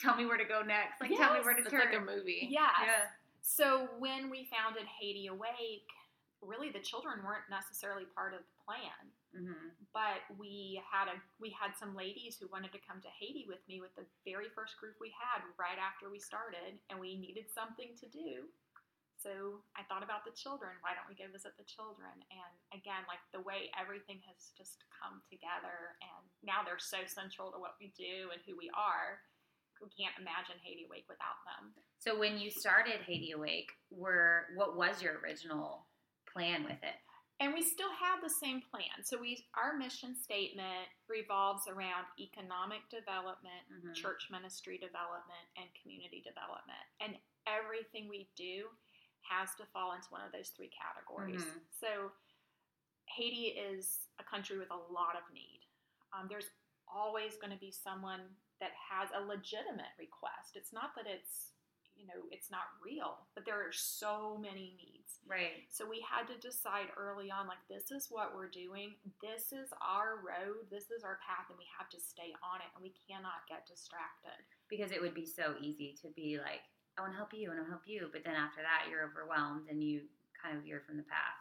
tell 0.00 0.14
me 0.14 0.26
where 0.26 0.36
to 0.38 0.44
go 0.44 0.62
next. 0.62 1.00
Like 1.00 1.10
tell 1.16 1.34
me 1.34 1.40
where 1.40 1.54
to 1.54 1.62
It's 1.62 1.70
turn. 1.70 1.80
like 1.80 1.96
a 1.96 2.04
movie. 2.04 2.46
Yes. 2.50 2.70
Yeah. 2.84 3.04
So 3.40 3.88
when 3.98 4.30
we 4.30 4.48
founded 4.52 4.84
Haiti 4.86 5.26
Awake, 5.26 5.88
really 6.42 6.70
the 6.70 6.80
children 6.80 7.24
weren't 7.24 7.48
necessarily 7.50 8.04
part 8.14 8.34
of 8.34 8.40
the 8.40 8.54
plan. 8.64 9.10
Mm-hmm. 9.36 9.76
but 9.92 10.24
we 10.40 10.80
had 10.88 11.04
a 11.06 11.20
we 11.38 11.52
had 11.52 11.76
some 11.76 11.92
ladies 11.94 12.40
who 12.40 12.48
wanted 12.48 12.72
to 12.72 12.80
come 12.80 12.96
to 13.04 13.12
Haiti 13.12 13.44
with 13.46 13.60
me 13.68 13.76
with 13.78 13.92
the 13.94 14.08
very 14.24 14.48
first 14.56 14.80
group 14.80 14.96
we 15.04 15.12
had 15.12 15.44
right 15.60 15.76
after 15.76 16.08
we 16.08 16.16
started 16.18 16.80
and 16.88 16.96
we 16.98 17.12
needed 17.20 17.44
something 17.52 17.92
to 18.00 18.08
do. 18.08 18.48
So 19.18 19.66
I 19.74 19.82
thought 19.90 20.06
about 20.06 20.22
the 20.22 20.30
children. 20.38 20.78
Why 20.80 20.94
don't 20.94 21.10
we 21.10 21.18
go 21.18 21.26
visit 21.30 21.58
the 21.58 21.66
children? 21.66 22.14
And 22.30 22.52
again, 22.70 23.02
like 23.10 23.18
the 23.34 23.42
way 23.42 23.66
everything 23.74 24.22
has 24.30 24.54
just 24.54 24.78
come 24.94 25.18
together 25.26 25.98
and 25.98 26.22
now 26.46 26.62
they're 26.62 26.78
so 26.78 27.02
central 27.10 27.50
to 27.50 27.58
what 27.58 27.74
we 27.82 27.90
do 27.98 28.30
and 28.30 28.38
who 28.46 28.54
we 28.54 28.70
are. 28.78 29.18
We 29.82 29.90
can't 29.94 30.14
imagine 30.18 30.58
Haiti 30.62 30.86
Awake 30.86 31.06
without 31.10 31.38
them. 31.46 31.74
So 31.98 32.18
when 32.18 32.38
you 32.38 32.50
started 32.50 33.02
Haiti 33.06 33.34
Awake, 33.34 33.70
were 33.90 34.54
what 34.54 34.78
was 34.78 35.02
your 35.02 35.18
original 35.18 35.86
plan 36.30 36.62
with 36.62 36.78
it? 36.82 36.98
And 37.38 37.54
we 37.54 37.62
still 37.62 37.90
have 37.94 38.18
the 38.18 38.34
same 38.42 38.62
plan. 38.70 39.06
So 39.06 39.18
we 39.18 39.46
our 39.54 39.78
mission 39.78 40.14
statement 40.18 40.90
revolves 41.06 41.66
around 41.70 42.06
economic 42.18 42.82
development, 42.90 43.62
Mhm. 43.70 43.94
church 43.94 44.26
ministry 44.30 44.78
development, 44.78 45.46
and 45.56 45.70
community 45.82 46.22
development. 46.22 46.82
And 46.98 47.18
everything 47.46 48.08
we 48.08 48.28
do 48.34 48.68
has 49.28 49.54
to 49.56 49.64
fall 49.72 49.92
into 49.92 50.08
one 50.10 50.22
of 50.24 50.32
those 50.32 50.50
three 50.50 50.70
categories. 50.70 51.44
Mhm. 51.44 51.60
So 51.80 52.12
Haiti 53.06 53.48
is 53.48 54.08
a 54.18 54.24
country 54.24 54.58
with 54.58 54.70
a 54.70 54.76
lot 54.76 55.16
of 55.16 55.22
need. 55.32 55.66
Um, 56.12 56.28
there's 56.28 56.50
always 56.86 57.36
going 57.36 57.52
to 57.52 57.58
be 57.58 57.70
someone 57.70 58.36
that 58.60 58.72
has 58.74 59.10
a 59.14 59.20
legitimate 59.20 59.92
request. 59.98 60.56
It's 60.56 60.72
not 60.72 60.94
that 60.96 61.06
it's 61.06 61.52
you 61.94 62.06
know 62.06 62.28
it's 62.30 62.48
not 62.48 62.70
real, 62.80 63.26
but 63.34 63.44
there 63.44 63.60
are 63.60 63.72
so 63.72 64.38
many 64.38 64.74
needs. 64.78 65.18
Right. 65.26 65.66
So 65.68 65.84
we 65.84 66.00
had 66.00 66.28
to 66.28 66.38
decide 66.38 66.88
early 66.96 67.28
on 67.30 67.48
like, 67.48 67.58
this 67.68 67.90
is 67.90 68.06
what 68.08 68.34
we're 68.36 68.48
doing. 68.48 68.94
This 69.20 69.52
is 69.52 69.72
our 69.82 70.16
road. 70.22 70.70
This 70.70 70.90
is 70.90 71.02
our 71.02 71.18
path, 71.26 71.50
and 71.50 71.58
we 71.58 71.66
have 71.76 71.88
to 71.90 72.00
stay 72.00 72.32
on 72.42 72.60
it, 72.60 72.70
and 72.74 72.82
we 72.82 72.94
cannot 73.08 73.46
get 73.48 73.66
distracted. 73.66 74.38
Because 74.68 74.92
it 74.92 75.00
would 75.02 75.12
be 75.14 75.26
so 75.26 75.56
easy 75.60 75.96
to 76.02 76.08
be 76.10 76.38
like, 76.38 76.62
I 76.98 77.00
want 77.00 77.14
to 77.14 77.16
help 77.16 77.30
you, 77.32 77.54
and 77.54 77.56
I 77.56 77.62
want 77.62 77.70
to 77.70 77.78
help 77.78 77.86
you, 77.86 78.10
but 78.10 78.26
then 78.26 78.34
after 78.34 78.60
that 78.66 78.90
you're 78.90 79.06
overwhelmed 79.06 79.70
and 79.70 79.78
you 79.78 80.02
kind 80.34 80.58
of 80.58 80.64
veer 80.66 80.82
from 80.82 80.98
the 80.98 81.06
path. 81.06 81.38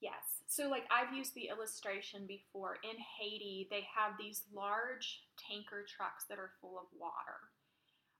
Yes. 0.00 0.40
So, 0.46 0.70
like, 0.70 0.88
I've 0.88 1.12
used 1.12 1.34
the 1.34 1.50
illustration 1.52 2.24
before. 2.26 2.78
In 2.86 2.96
Haiti, 2.96 3.68
they 3.70 3.84
have 3.90 4.14
these 4.16 4.42
large 4.54 5.26
tanker 5.36 5.84
trucks 5.84 6.24
that 6.30 6.38
are 6.38 6.56
full 6.60 6.78
of 6.78 6.86
water. 6.96 7.52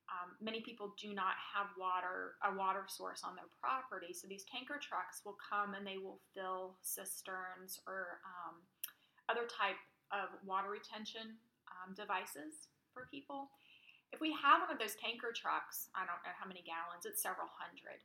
Um, 0.09 0.35
many 0.41 0.61
people 0.61 0.97
do 1.01 1.15
not 1.15 1.37
have 1.55 1.69
water, 1.79 2.41
a 2.43 2.53
water 2.57 2.85
source 2.89 3.23
on 3.25 3.37
their 3.37 3.49
property. 3.63 4.13
So, 4.13 4.27
these 4.27 4.45
tanker 4.45 4.81
trucks 4.83 5.23
will 5.25 5.39
come 5.39 5.75
and 5.75 5.87
they 5.87 5.97
will 5.97 6.21
fill 6.35 6.77
cisterns 6.83 7.81
or 7.87 8.21
um, 8.27 8.61
other 9.31 9.47
type 9.47 9.79
of 10.11 10.35
water 10.45 10.69
retention 10.69 11.39
um, 11.71 11.95
devices 11.95 12.69
for 12.93 13.07
people. 13.11 13.51
If 14.13 14.21
we 14.21 14.33
have 14.33 14.65
one 14.65 14.73
of 14.73 14.81
those 14.81 14.97
tanker 14.97 15.33
trucks, 15.37 15.93
I 15.93 16.09
don't 16.09 16.23
know 16.25 16.33
how 16.33 16.49
many 16.49 16.65
gallons, 16.65 17.05
it's 17.05 17.21
several 17.21 17.49
hundred. 17.53 18.01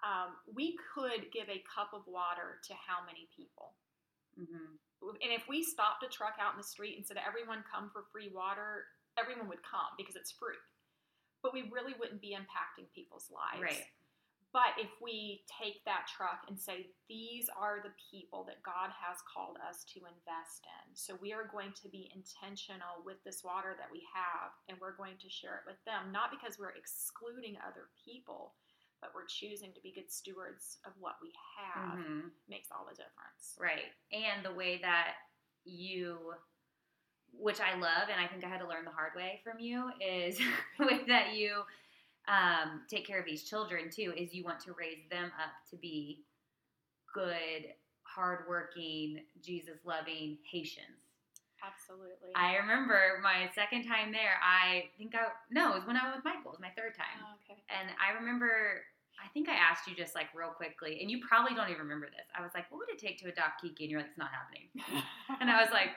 Um, 0.00 0.38
we 0.46 0.78
could 0.78 1.28
give 1.34 1.50
a 1.50 1.64
cup 1.66 1.90
of 1.92 2.06
water 2.06 2.62
to 2.70 2.72
how 2.78 3.02
many 3.04 3.28
people? 3.34 3.74
hmm 4.38 4.78
And 5.02 5.30
if 5.34 5.46
we 5.50 5.62
stopped 5.62 6.06
a 6.06 6.10
truck 6.10 6.38
out 6.38 6.54
in 6.54 6.58
the 6.58 6.66
street 6.66 6.96
and 6.96 7.04
said, 7.04 7.18
everyone 7.18 7.66
come 7.66 7.90
for 7.90 8.06
free 8.10 8.30
water, 8.32 8.86
everyone 9.18 9.50
would 9.50 9.62
come 9.66 9.90
because 9.98 10.14
it's 10.14 10.30
free. 10.30 10.62
But 11.42 11.52
we 11.52 11.70
really 11.70 11.94
wouldn't 11.98 12.22
be 12.22 12.34
impacting 12.34 12.86
people's 12.94 13.30
lives. 13.30 13.62
Right. 13.62 13.86
But 14.52 14.80
if 14.80 14.88
we 15.00 15.44
take 15.44 15.84
that 15.84 16.08
truck 16.08 16.48
and 16.48 16.58
say, 16.58 16.88
these 17.08 17.52
are 17.52 17.84
the 17.84 17.92
people 18.10 18.48
that 18.48 18.64
God 18.64 18.88
has 18.96 19.20
called 19.28 19.60
us 19.60 19.84
to 19.92 20.08
invest 20.08 20.64
in. 20.64 20.96
So 20.96 21.20
we 21.20 21.36
are 21.36 21.44
going 21.44 21.76
to 21.84 21.88
be 21.92 22.08
intentional 22.16 23.04
with 23.04 23.20
this 23.28 23.44
water 23.44 23.76
that 23.76 23.92
we 23.92 24.08
have 24.08 24.56
and 24.68 24.80
we're 24.80 24.96
going 24.96 25.20
to 25.20 25.28
share 25.28 25.60
it 25.60 25.68
with 25.68 25.76
them, 25.84 26.08
not 26.16 26.32
because 26.32 26.56
we're 26.56 26.72
excluding 26.72 27.60
other 27.60 27.92
people, 28.00 28.56
but 29.04 29.12
we're 29.14 29.28
choosing 29.28 29.76
to 29.76 29.84
be 29.84 29.92
good 29.92 30.10
stewards 30.10 30.78
of 30.88 30.92
what 30.98 31.20
we 31.20 31.30
have, 31.60 32.00
hmm 32.00 32.32
makes 32.48 32.68
all 32.72 32.88
the 32.88 32.96
difference. 32.96 33.52
Right. 33.60 33.92
And 34.12 34.40
the 34.40 34.56
way 34.56 34.80
that 34.80 35.20
you, 35.64 36.32
which 37.32 37.60
I 37.60 37.74
love, 37.78 38.08
and 38.10 38.16
I 38.18 38.26
think 38.26 38.44
I 38.44 38.48
had 38.48 38.60
to 38.60 38.68
learn 38.68 38.84
the 38.84 38.90
hard 38.90 39.12
way 39.14 39.40
from 39.44 39.60
you, 39.60 39.90
is 40.00 40.40
the 40.78 40.86
way 40.86 41.00
that 41.06 41.34
you 41.34 41.62
um, 42.28 42.82
take 42.88 43.06
care 43.06 43.18
of 43.18 43.24
these 43.24 43.42
children 43.42 43.90
too, 43.90 44.12
is 44.16 44.34
you 44.34 44.44
want 44.44 44.60
to 44.60 44.72
raise 44.78 45.00
them 45.10 45.32
up 45.40 45.56
to 45.70 45.76
be 45.76 46.24
good, 47.14 47.72
hardworking, 48.02 49.24
Jesus 49.42 49.80
loving 49.84 50.38
Haitians. 50.50 51.08
Absolutely. 51.58 52.30
I 52.36 52.56
remember 52.56 53.18
my 53.22 53.50
second 53.54 53.82
time 53.82 54.12
there, 54.12 54.38
I 54.38 54.92
think 54.96 55.14
I, 55.16 55.34
no, 55.50 55.72
it 55.72 55.82
was 55.82 55.86
when 55.88 55.96
I 55.96 56.06
was 56.06 56.20
with 56.20 56.24
Michael, 56.24 56.54
it 56.54 56.60
was 56.60 56.62
my 56.62 56.70
third 56.76 56.94
time. 56.94 57.18
Oh, 57.18 57.34
okay. 57.42 57.58
And 57.66 57.90
I 57.98 58.14
remember, 58.14 58.86
I 59.18 59.26
think 59.34 59.48
I 59.48 59.56
asked 59.58 59.88
you 59.88 59.96
just 59.96 60.14
like 60.14 60.30
real 60.36 60.54
quickly, 60.54 61.00
and 61.02 61.10
you 61.10 61.18
probably 61.26 61.56
don't 61.56 61.66
even 61.72 61.82
remember 61.82 62.06
this. 62.06 62.28
I 62.36 62.44
was 62.44 62.52
like, 62.54 62.70
what 62.70 62.78
would 62.84 62.92
it 62.92 63.00
take 63.00 63.18
to 63.24 63.28
adopt 63.32 63.58
Kiki? 63.58 63.84
And 63.84 63.90
you're 63.90 64.00
like, 64.04 64.12
it's 64.14 64.20
not 64.20 64.30
happening. 64.30 64.70
And 65.40 65.50
I 65.50 65.62
was 65.62 65.70
like, 65.70 65.94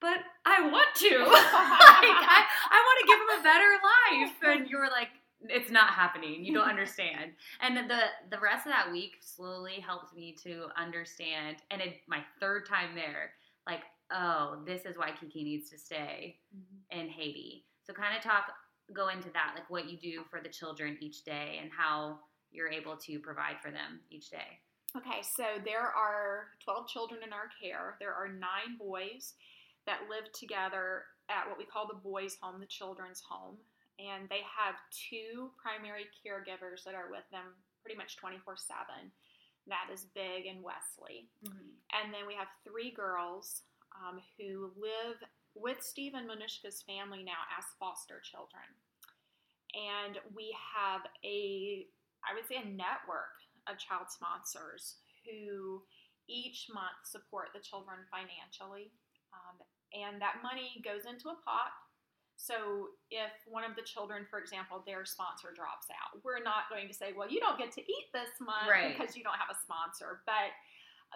but 0.00 0.18
I 0.46 0.62
want 0.62 0.94
to. 0.94 1.10
like, 1.26 2.22
I, 2.22 2.38
I 2.70 2.78
want 2.78 2.96
to 3.02 3.06
give 3.06 3.18
him 3.18 3.30
a 3.34 3.42
better 3.42 3.72
life. 3.82 4.34
And 4.46 4.70
you 4.70 4.78
were 4.78 4.90
like, 4.90 5.10
it's 5.42 5.70
not 5.70 5.90
happening. 5.90 6.44
You 6.44 6.52
don't 6.54 6.68
understand. 6.76 7.32
And 7.60 7.76
the 7.88 8.00
the 8.30 8.38
rest 8.40 8.66
of 8.66 8.72
that 8.72 8.90
week 8.92 9.16
slowly 9.20 9.80
helped 9.80 10.14
me 10.14 10.36
to 10.44 10.66
understand. 10.76 11.58
And 11.70 11.80
it, 11.80 11.96
my 12.08 12.20
third 12.40 12.66
time 12.68 12.94
there, 12.94 13.30
like, 13.66 13.82
oh, 14.12 14.62
this 14.66 14.84
is 14.84 14.96
why 14.96 15.10
Kiki 15.18 15.44
needs 15.44 15.70
to 15.70 15.78
stay 15.78 16.38
Mhm. 16.56 17.00
in 17.00 17.08
Haiti. 17.08 17.64
So 17.84 17.92
kind 17.92 18.16
of 18.16 18.22
talk, 18.22 18.52
go 18.92 19.08
into 19.08 19.30
that, 19.30 19.52
like 19.54 19.68
what 19.70 19.88
you 19.88 19.96
do 19.98 20.24
for 20.30 20.40
the 20.40 20.48
children 20.48 20.96
each 21.00 21.24
day 21.24 21.58
and 21.62 21.70
how 21.70 22.18
you're 22.50 22.70
able 22.70 22.96
to 22.96 23.18
provide 23.20 23.60
for 23.60 23.70
them 23.70 24.00
each 24.10 24.30
day. 24.30 24.60
Okay, 24.96 25.20
so 25.22 25.44
there 25.64 25.82
are 25.86 26.48
12 26.64 26.88
children 26.88 27.20
in 27.22 27.32
our 27.32 27.50
care. 27.60 27.96
There 28.00 28.14
are 28.14 28.28
nine 28.28 28.78
boys 28.78 29.34
that 29.84 30.00
live 30.08 30.32
together 30.32 31.04
at 31.28 31.46
what 31.46 31.58
we 31.58 31.64
call 31.66 31.86
the 31.86 31.94
boys' 32.00 32.36
home, 32.40 32.58
the 32.60 32.66
children's 32.66 33.20
home. 33.20 33.58
And 33.98 34.30
they 34.30 34.46
have 34.46 34.78
two 34.94 35.50
primary 35.58 36.06
caregivers 36.22 36.86
that 36.86 36.94
are 36.94 37.10
with 37.10 37.26
them 37.30 37.58
pretty 37.82 37.98
much 37.98 38.16
24 38.16 38.56
7. 38.56 39.10
That 39.66 39.90
is 39.92 40.06
Big 40.14 40.46
and 40.46 40.62
Wesley. 40.62 41.28
And 41.92 42.14
then 42.14 42.24
we 42.26 42.34
have 42.34 42.48
three 42.64 42.90
girls 42.90 43.62
um, 43.92 44.22
who 44.38 44.70
live 44.78 45.18
with 45.54 45.82
Steve 45.82 46.14
and 46.14 46.30
Monishka's 46.30 46.82
family 46.86 47.22
now 47.26 47.42
as 47.58 47.64
foster 47.78 48.22
children. 48.22 48.64
And 49.74 50.16
we 50.32 50.54
have 50.54 51.02
a, 51.24 51.84
I 52.24 52.32
would 52.32 52.46
say, 52.48 52.62
a 52.62 52.64
network 52.64 53.36
of 53.68 53.76
child 53.76 54.08
sponsors 54.08 54.96
who 55.26 55.82
each 56.28 56.68
month 56.72 57.04
support 57.04 57.52
the 57.52 57.60
children 57.60 58.04
financially. 58.08 58.92
Um, 59.32 59.60
and 59.92 60.20
that 60.20 60.44
money 60.44 60.80
goes 60.84 61.04
into 61.08 61.28
a 61.28 61.40
pot. 61.44 61.72
So 62.38 62.94
if 63.10 63.34
one 63.50 63.66
of 63.66 63.74
the 63.74 63.82
children, 63.82 64.22
for 64.30 64.38
example, 64.38 64.78
their 64.86 65.02
sponsor 65.04 65.50
drops 65.50 65.90
out, 65.90 66.22
we're 66.22 66.38
not 66.38 66.70
going 66.70 66.86
to 66.86 66.94
say, 66.94 67.10
well, 67.10 67.26
you 67.26 67.42
don't 67.42 67.58
get 67.58 67.74
to 67.74 67.82
eat 67.82 68.14
this 68.14 68.30
month 68.38 68.70
Right. 68.70 68.94
because 68.94 69.18
you 69.18 69.26
don't 69.26 69.36
have 69.42 69.50
a 69.50 69.58
sponsor. 69.58 70.22
But 70.22 70.54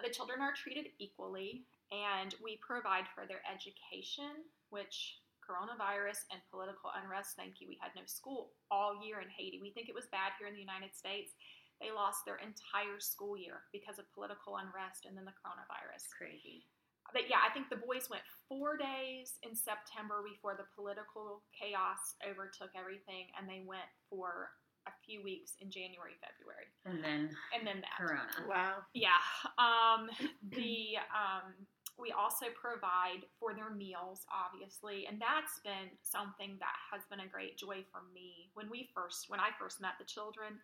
the 0.03 0.11
children 0.11 0.43
are 0.43 0.51
treated 0.51 0.91
equally, 0.99 1.63
and 1.95 2.35
we 2.43 2.59
provide 2.59 3.07
for 3.15 3.23
their 3.23 3.39
education, 3.47 4.43
which 4.69 5.23
coronavirus 5.39 6.27
and 6.31 6.43
political 6.51 6.91
unrest, 6.91 7.39
thank 7.39 7.63
you, 7.63 7.71
we 7.71 7.79
had 7.79 7.95
no 7.95 8.03
school 8.05 8.51
all 8.71 8.99
year 8.99 9.23
in 9.23 9.31
Haiti. 9.31 9.59
We 9.63 9.71
think 9.71 9.87
it 9.87 9.95
was 9.95 10.11
bad 10.11 10.35
here 10.39 10.47
in 10.51 10.55
the 10.55 10.59
United 10.63 10.91
States. 10.91 11.31
They 11.79 11.91
lost 11.91 12.23
their 12.27 12.39
entire 12.43 12.99
school 12.99 13.35
year 13.39 13.63
because 13.71 13.95
of 13.99 14.11
political 14.11 14.55
unrest 14.59 15.07
and 15.07 15.15
then 15.15 15.23
the 15.23 15.35
coronavirus. 15.35 16.03
It's 16.03 16.11
crazy. 16.15 16.67
But 17.11 17.27
yeah, 17.29 17.43
I 17.43 17.51
think 17.51 17.69
the 17.69 17.81
boys 17.81 18.07
went 18.09 18.23
four 18.47 18.77
days 18.77 19.35
in 19.43 19.55
September 19.55 20.23
before 20.23 20.55
the 20.55 20.69
political 20.71 21.43
chaos 21.51 22.15
overtook 22.23 22.71
everything, 22.77 23.27
and 23.35 23.49
they 23.49 23.65
went 23.65 23.89
for 24.09 24.55
a 24.87 24.93
few 25.05 25.23
weeks 25.23 25.55
in 25.59 25.71
January, 25.71 26.15
February, 26.19 26.67
And 26.83 26.99
then 27.03 27.31
and 27.55 27.63
then 27.63 27.79
that. 27.83 27.97
Corona. 27.99 28.47
Wow. 28.47 28.83
Yeah. 28.93 29.19
Um, 29.55 30.11
the 30.51 30.99
um, 31.11 31.55
we 31.95 32.11
also 32.11 32.49
provide 32.57 33.23
for 33.37 33.53
their 33.53 33.69
meals, 33.69 34.25
obviously, 34.33 35.05
and 35.05 35.21
that's 35.21 35.61
been 35.61 35.93
something 36.01 36.57
that 36.57 36.77
has 36.89 37.05
been 37.07 37.21
a 37.21 37.29
great 37.29 37.55
joy 37.55 37.85
for 37.93 38.01
me. 38.11 38.49
When 38.57 38.67
we 38.67 38.89
first, 38.97 39.29
when 39.29 39.39
I 39.39 39.53
first 39.61 39.79
met 39.79 39.95
the 40.01 40.09
children, 40.09 40.57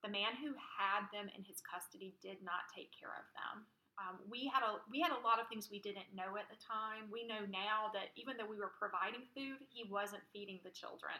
the 0.00 0.10
man 0.10 0.34
who 0.40 0.56
had 0.56 1.06
them 1.12 1.28
in 1.30 1.44
his 1.44 1.60
custody 1.62 2.16
did 2.24 2.40
not 2.42 2.66
take 2.72 2.90
care 2.96 3.12
of 3.14 3.28
them. 3.36 3.68
Um, 4.02 4.18
we 4.28 4.50
had 4.50 4.66
a 4.66 4.82
we 4.90 4.98
had 4.98 5.12
a 5.14 5.22
lot 5.22 5.38
of 5.38 5.46
things 5.46 5.70
we 5.70 5.78
didn't 5.78 6.10
know 6.14 6.34
at 6.34 6.50
the 6.50 6.58
time. 6.58 7.06
We 7.12 7.22
know 7.22 7.46
now 7.46 7.94
that 7.94 8.10
even 8.18 8.34
though 8.36 8.50
we 8.50 8.58
were 8.58 8.74
providing 8.74 9.22
food, 9.30 9.62
he 9.70 9.86
wasn't 9.86 10.26
feeding 10.32 10.58
the 10.66 10.74
children. 10.74 11.14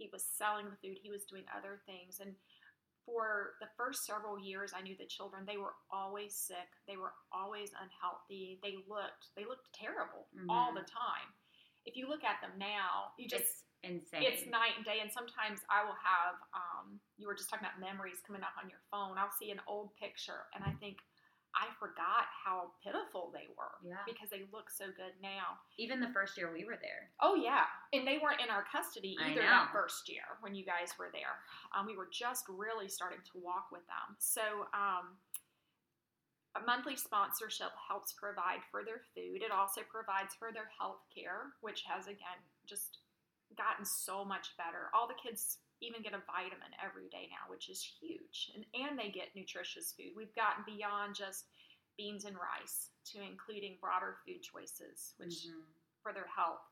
He 0.00 0.08
was 0.08 0.24
selling 0.24 0.64
the 0.72 0.80
food. 0.80 0.96
He 0.96 1.10
was 1.12 1.28
doing 1.28 1.44
other 1.52 1.82
things, 1.84 2.20
and 2.24 2.32
for 3.06 3.54
the 3.60 3.68
first 3.76 4.04
several 4.04 4.38
years 4.38 4.72
i 4.76 4.82
knew 4.82 4.94
the 4.96 5.06
children 5.06 5.44
they 5.46 5.56
were 5.56 5.72
always 5.90 6.36
sick 6.36 6.68
they 6.86 6.96
were 6.96 7.12
always 7.32 7.72
unhealthy 7.80 8.60
they 8.62 8.76
looked 8.88 9.32
they 9.36 9.44
looked 9.44 9.72
terrible 9.72 10.28
all 10.48 10.70
Mhm. 10.70 10.74
the 10.84 10.86
time 10.86 11.32
if 11.86 11.96
you 11.96 12.08
look 12.08 12.24
at 12.24 12.40
them 12.42 12.52
now 12.58 13.12
you 13.16 13.26
just 13.26 13.42
it's 13.42 13.64
insane. 13.82 14.22
it's 14.22 14.46
night 14.46 14.76
and 14.76 14.84
day 14.84 15.00
and 15.00 15.10
sometimes 15.10 15.64
i 15.70 15.82
will 15.82 15.96
have 15.96 16.36
um, 16.52 17.00
you 17.16 17.26
were 17.26 17.34
just 17.34 17.48
talking 17.48 17.64
about 17.66 17.80
memories 17.80 18.20
coming 18.26 18.42
up 18.42 18.52
on 18.62 18.68
your 18.68 18.80
phone 18.90 19.16
i'll 19.16 19.32
see 19.32 19.50
an 19.50 19.60
old 19.66 19.96
picture 19.96 20.44
and 20.54 20.62
i 20.62 20.72
think 20.78 20.98
i 21.54 21.66
forgot 21.78 22.26
how 22.44 22.70
pitiful 22.82 23.30
they 23.34 23.48
were 23.58 23.74
Yeah. 23.82 24.02
because 24.06 24.30
they 24.30 24.44
look 24.52 24.70
so 24.70 24.86
good 24.94 25.14
now 25.22 25.58
Even 25.78 26.00
the 26.00 26.12
first 26.14 26.36
year 26.36 26.52
we 26.52 26.64
were 26.64 26.76
there. 26.80 27.10
Oh 27.20 27.34
yeah, 27.34 27.64
and 27.92 28.06
they 28.06 28.18
weren't 28.22 28.40
in 28.40 28.50
our 28.50 28.64
custody 28.70 29.16
either 29.24 29.40
that 29.42 29.70
first 29.72 30.08
year 30.08 30.38
when 30.42 30.54
you 30.54 30.64
guys 30.64 30.92
were 30.98 31.10
there. 31.12 31.40
Um, 31.74 31.86
we 31.86 31.96
were 31.96 32.08
just 32.12 32.44
really 32.48 32.88
starting 32.88 33.20
to 33.32 33.40
walk 33.40 33.72
with 33.72 33.82
them. 33.88 34.16
So 34.18 34.42
um, 34.76 35.16
a 36.56 36.60
monthly 36.66 36.96
sponsorship 36.96 37.70
helps 37.88 38.12
provide 38.12 38.60
for 38.70 38.84
their 38.84 39.02
food. 39.14 39.42
It 39.42 39.52
also 39.52 39.82
provides 39.88 40.34
for 40.34 40.50
their 40.52 40.68
health 40.78 41.00
care, 41.14 41.54
which 41.62 41.82
has 41.86 42.06
again 42.06 42.40
just 42.66 42.98
gotten 43.56 43.84
so 43.84 44.24
much 44.24 44.54
better. 44.58 44.90
All 44.94 45.06
the 45.08 45.18
kids 45.18 45.58
even 45.80 46.02
get 46.02 46.12
a 46.12 46.22
vitamin 46.26 46.70
every 46.84 47.08
day 47.08 47.28
now, 47.30 47.50
which 47.50 47.68
is 47.68 47.82
huge, 47.82 48.52
and 48.54 48.64
and 48.74 48.98
they 48.98 49.08
get 49.10 49.34
nutritious 49.34 49.92
food. 49.92 50.12
We've 50.16 50.34
gotten 50.34 50.64
beyond 50.66 51.14
just 51.14 51.46
beans 51.96 52.24
and 52.24 52.36
rice 52.36 52.90
to 53.12 53.20
including 53.22 53.76
broader 53.80 54.16
food 54.24 54.42
choices, 54.42 55.14
which 55.18 55.44
Mhm. 55.46 55.64
for 56.02 56.12
their 56.12 56.26
health. 56.28 56.62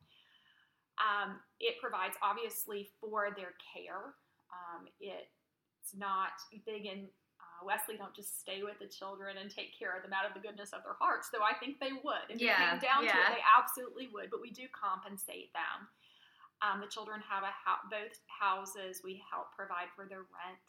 Um, 0.99 1.41
it 1.61 1.81
provides 1.81 2.17
obviously 2.23 2.85
for 3.01 3.31
their 3.37 3.55
care. 3.73 4.15
Um, 4.51 4.89
it's 5.01 5.95
not 5.95 6.33
big 6.65 6.87
in 6.87 7.09
uh, 7.41 7.65
Wesley 7.65 7.97
don't 7.97 8.15
just 8.15 8.41
stay 8.41 8.63
with 8.63 8.79
the 8.79 8.87
children 8.87 9.37
and 9.39 9.51
take 9.51 9.77
care 9.79 9.97
of 9.97 10.03
them 10.03 10.13
out 10.13 10.25
of 10.25 10.35
the 10.35 10.41
goodness 10.41 10.73
of 10.73 10.83
their 10.83 10.95
hearts, 10.95 11.29
though 11.31 11.43
I 11.43 11.55
think 11.55 11.79
they 11.81 11.93
would. 11.93 12.29
If 12.31 12.41
Yeah, 12.41 12.75
it 12.77 12.81
came 12.81 12.91
down 12.91 13.03
to 13.03 13.09
it, 13.09 13.35
they 13.35 13.43
absolutely 13.57 14.09
would. 14.09 14.31
But 14.31 14.41
we 14.41 14.51
do 14.51 14.69
compensate 14.69 15.53
them. 15.53 15.89
Um, 16.63 16.81
the 16.81 16.89
children 16.91 17.21
have 17.23 17.45
a 17.45 17.55
ho- 17.65 17.87
both 17.91 18.19
houses. 18.27 19.01
We 19.05 19.23
help 19.31 19.55
provide 19.55 19.89
for 19.95 20.07
their 20.07 20.27
rent. 20.35 20.69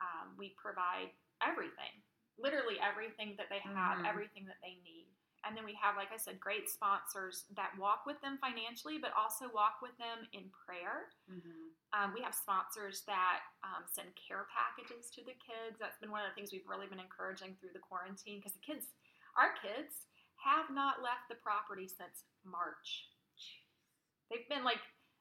Um, 0.00 0.36
we 0.36 0.54
provide 0.60 1.12
everything, 1.42 1.92
literally 2.38 2.76
everything 2.80 3.36
that 3.36 3.48
they 3.48 3.60
have, 3.60 3.98
Mhm. 3.98 4.06
everything 4.06 4.44
that 4.46 4.60
they 4.62 4.74
need. 4.84 5.08
And 5.44 5.56
then 5.56 5.64
we 5.64 5.72
have, 5.74 5.96
like 5.96 6.12
I 6.12 6.18
said, 6.18 6.38
great 6.38 6.68
sponsors 6.68 7.46
that 7.56 7.74
walk 7.78 8.04
with 8.04 8.20
them 8.20 8.36
financially, 8.38 8.98
but 8.98 9.12
also 9.14 9.48
walk 9.48 9.80
with 9.80 9.96
them 9.96 10.28
in 10.32 10.50
prayer. 10.50 11.14
Mhm. 11.28 11.72
Um, 11.94 12.12
we 12.12 12.20
have 12.20 12.34
sponsors 12.34 13.02
that 13.04 13.42
um, 13.62 13.86
send 13.86 14.14
care 14.16 14.44
packages 14.52 15.10
to 15.12 15.24
the 15.24 15.34
kids. 15.34 15.78
That's 15.78 15.96
been 15.98 16.10
one 16.10 16.22
of 16.22 16.28
the 16.30 16.34
things 16.34 16.52
we've 16.52 16.68
really 16.68 16.86
been 16.86 17.00
encouraging 17.00 17.56
through 17.56 17.72
the 17.72 17.78
quarantine 17.80 18.38
because 18.40 18.52
the 18.52 18.60
kids, 18.60 18.92
our 19.36 19.54
kids, 19.56 20.06
have 20.36 20.68
not 20.70 21.00
left 21.02 21.28
the 21.28 21.36
property 21.36 21.88
since 21.88 22.24
March. 22.44 23.08
They've 24.30 24.48
been 24.48 24.64
like 24.64 24.78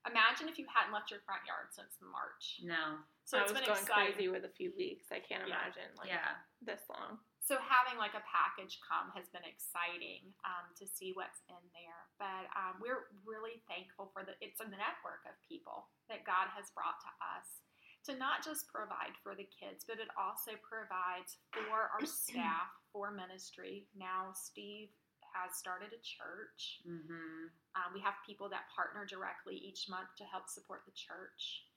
Imagine 0.08 0.48
if 0.48 0.56
you 0.56 0.64
hadn't 0.72 0.96
left 0.96 1.12
your 1.12 1.20
front 1.28 1.44
yard 1.44 1.76
since 1.76 2.00
March. 2.00 2.64
No. 2.64 3.04
So 3.28 3.36
I 3.36 3.44
it's 3.44 3.52
been 3.52 3.68
going 3.68 3.84
exciting. 3.84 4.16
crazy 4.16 4.28
with 4.32 4.48
a 4.48 4.54
few 4.56 4.72
weeks. 4.80 5.12
I 5.12 5.20
can't 5.20 5.44
Yeah. 5.44 5.60
imagine 5.60 5.92
like 6.00 6.08
yeah. 6.08 6.40
this 6.64 6.88
long. 6.88 7.20
So 7.44 7.60
having 7.60 8.00
like 8.00 8.16
a 8.16 8.24
package 8.24 8.80
come 8.80 9.12
has 9.12 9.28
been 9.36 9.44
exciting 9.44 10.32
um, 10.48 10.72
to 10.80 10.88
see 10.88 11.12
what's 11.20 11.44
in 11.52 11.60
there. 11.76 12.02
But 12.16 12.48
um, 12.56 12.80
we're 12.80 13.12
really 13.28 13.60
thankful 13.68 14.08
for 14.16 14.24
the 14.24 14.40
it's 14.40 14.64
a 14.64 14.72
network 14.72 15.28
of 15.28 15.36
people 15.44 15.92
that 16.08 16.24
God 16.24 16.48
has 16.56 16.72
brought 16.72 17.02
to 17.04 17.12
us 17.20 17.60
to 18.08 18.16
not 18.16 18.40
just 18.40 18.72
provide 18.72 19.20
for 19.20 19.36
the 19.36 19.48
kids, 19.52 19.84
but 19.84 20.00
it 20.00 20.08
also 20.16 20.56
provides 20.64 21.44
for 21.52 21.92
our 21.92 22.06
staff 22.08 22.72
for 22.96 23.12
ministry. 23.12 23.84
Now 23.92 24.32
Steve 24.32 24.96
has 25.34 25.58
started 25.58 25.94
a 25.94 26.02
church. 26.02 26.84
Mm-hmm. 26.86 27.52
Um, 27.78 27.90
we 27.94 28.02
have 28.02 28.18
people 28.26 28.50
that 28.50 28.70
partner 28.74 29.06
directly 29.06 29.56
each 29.56 29.88
month 29.90 30.12
to 30.18 30.26
help 30.26 30.50
support 30.50 30.84
the 30.86 30.96
church. 30.96 31.70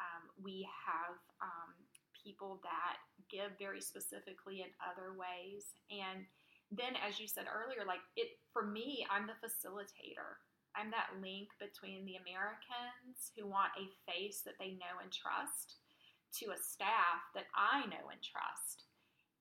Um, 0.00 0.30
we 0.42 0.66
have 0.86 1.16
um, 1.38 1.72
people 2.12 2.58
that 2.64 2.98
give 3.30 3.54
very 3.60 3.80
specifically 3.80 4.64
in 4.64 4.70
other 4.80 5.14
ways. 5.14 5.76
And 5.92 6.26
then, 6.72 6.98
as 6.98 7.20
you 7.20 7.28
said 7.28 7.46
earlier, 7.46 7.86
like 7.86 8.02
it 8.16 8.40
for 8.50 8.66
me, 8.66 9.06
I'm 9.12 9.28
the 9.28 9.38
facilitator. 9.38 10.40
I'm 10.74 10.90
that 10.90 11.14
link 11.22 11.54
between 11.62 12.02
the 12.02 12.18
Americans 12.18 13.30
who 13.38 13.46
want 13.46 13.70
a 13.78 13.86
face 14.10 14.42
that 14.42 14.58
they 14.58 14.74
know 14.74 14.98
and 14.98 15.12
trust 15.12 15.78
to 16.42 16.50
a 16.50 16.58
staff 16.58 17.22
that 17.38 17.46
I 17.54 17.86
know 17.86 18.10
and 18.10 18.18
trust. 18.18 18.90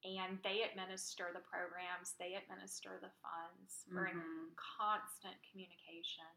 And 0.03 0.37
they 0.43 0.63
administer 0.63 1.31
the 1.33 1.39
programs, 1.39 2.13
they 2.19 2.35
administer 2.35 2.99
the 2.99 3.09
funds. 3.23 3.85
We're 3.87 4.07
in 4.07 4.19
Mhm. 4.19 4.55
constant 4.55 5.35
communication. 5.49 6.27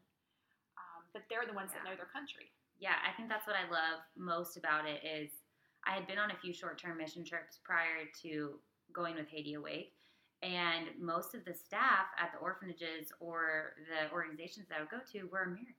Um, 0.77 1.03
but 1.11 1.27
they're 1.29 1.45
the 1.45 1.53
ones 1.53 1.73
that 1.73 1.83
know 1.83 1.95
their 1.95 2.05
country. 2.05 2.51
Yeah, 2.79 2.95
I 3.03 3.11
think 3.13 3.27
that's 3.27 3.45
what 3.45 3.55
I 3.55 3.67
love 3.69 4.01
most 4.15 4.55
about 4.57 4.85
it 4.85 5.03
is 5.03 5.43
I 5.83 5.91
had 5.95 6.07
been 6.07 6.17
on 6.19 6.31
a 6.31 6.37
few 6.37 6.53
short-term 6.53 6.97
mission 6.97 7.25
trips 7.25 7.57
prior 7.57 8.05
to 8.21 8.61
going 8.93 9.15
with 9.15 9.27
Haiti 9.27 9.55
Awake, 9.55 9.97
and 10.43 10.97
most 10.99 11.33
of 11.35 11.43
the 11.43 11.53
staff 11.53 12.07
at 12.17 12.31
the 12.31 12.37
orphanages 12.37 13.11
or 13.19 13.75
the 13.89 14.09
organizations 14.11 14.67
that 14.69 14.77
I 14.77 14.81
would 14.81 14.89
go 14.91 14.99
to 15.11 15.23
were 15.27 15.43
American. 15.43 15.73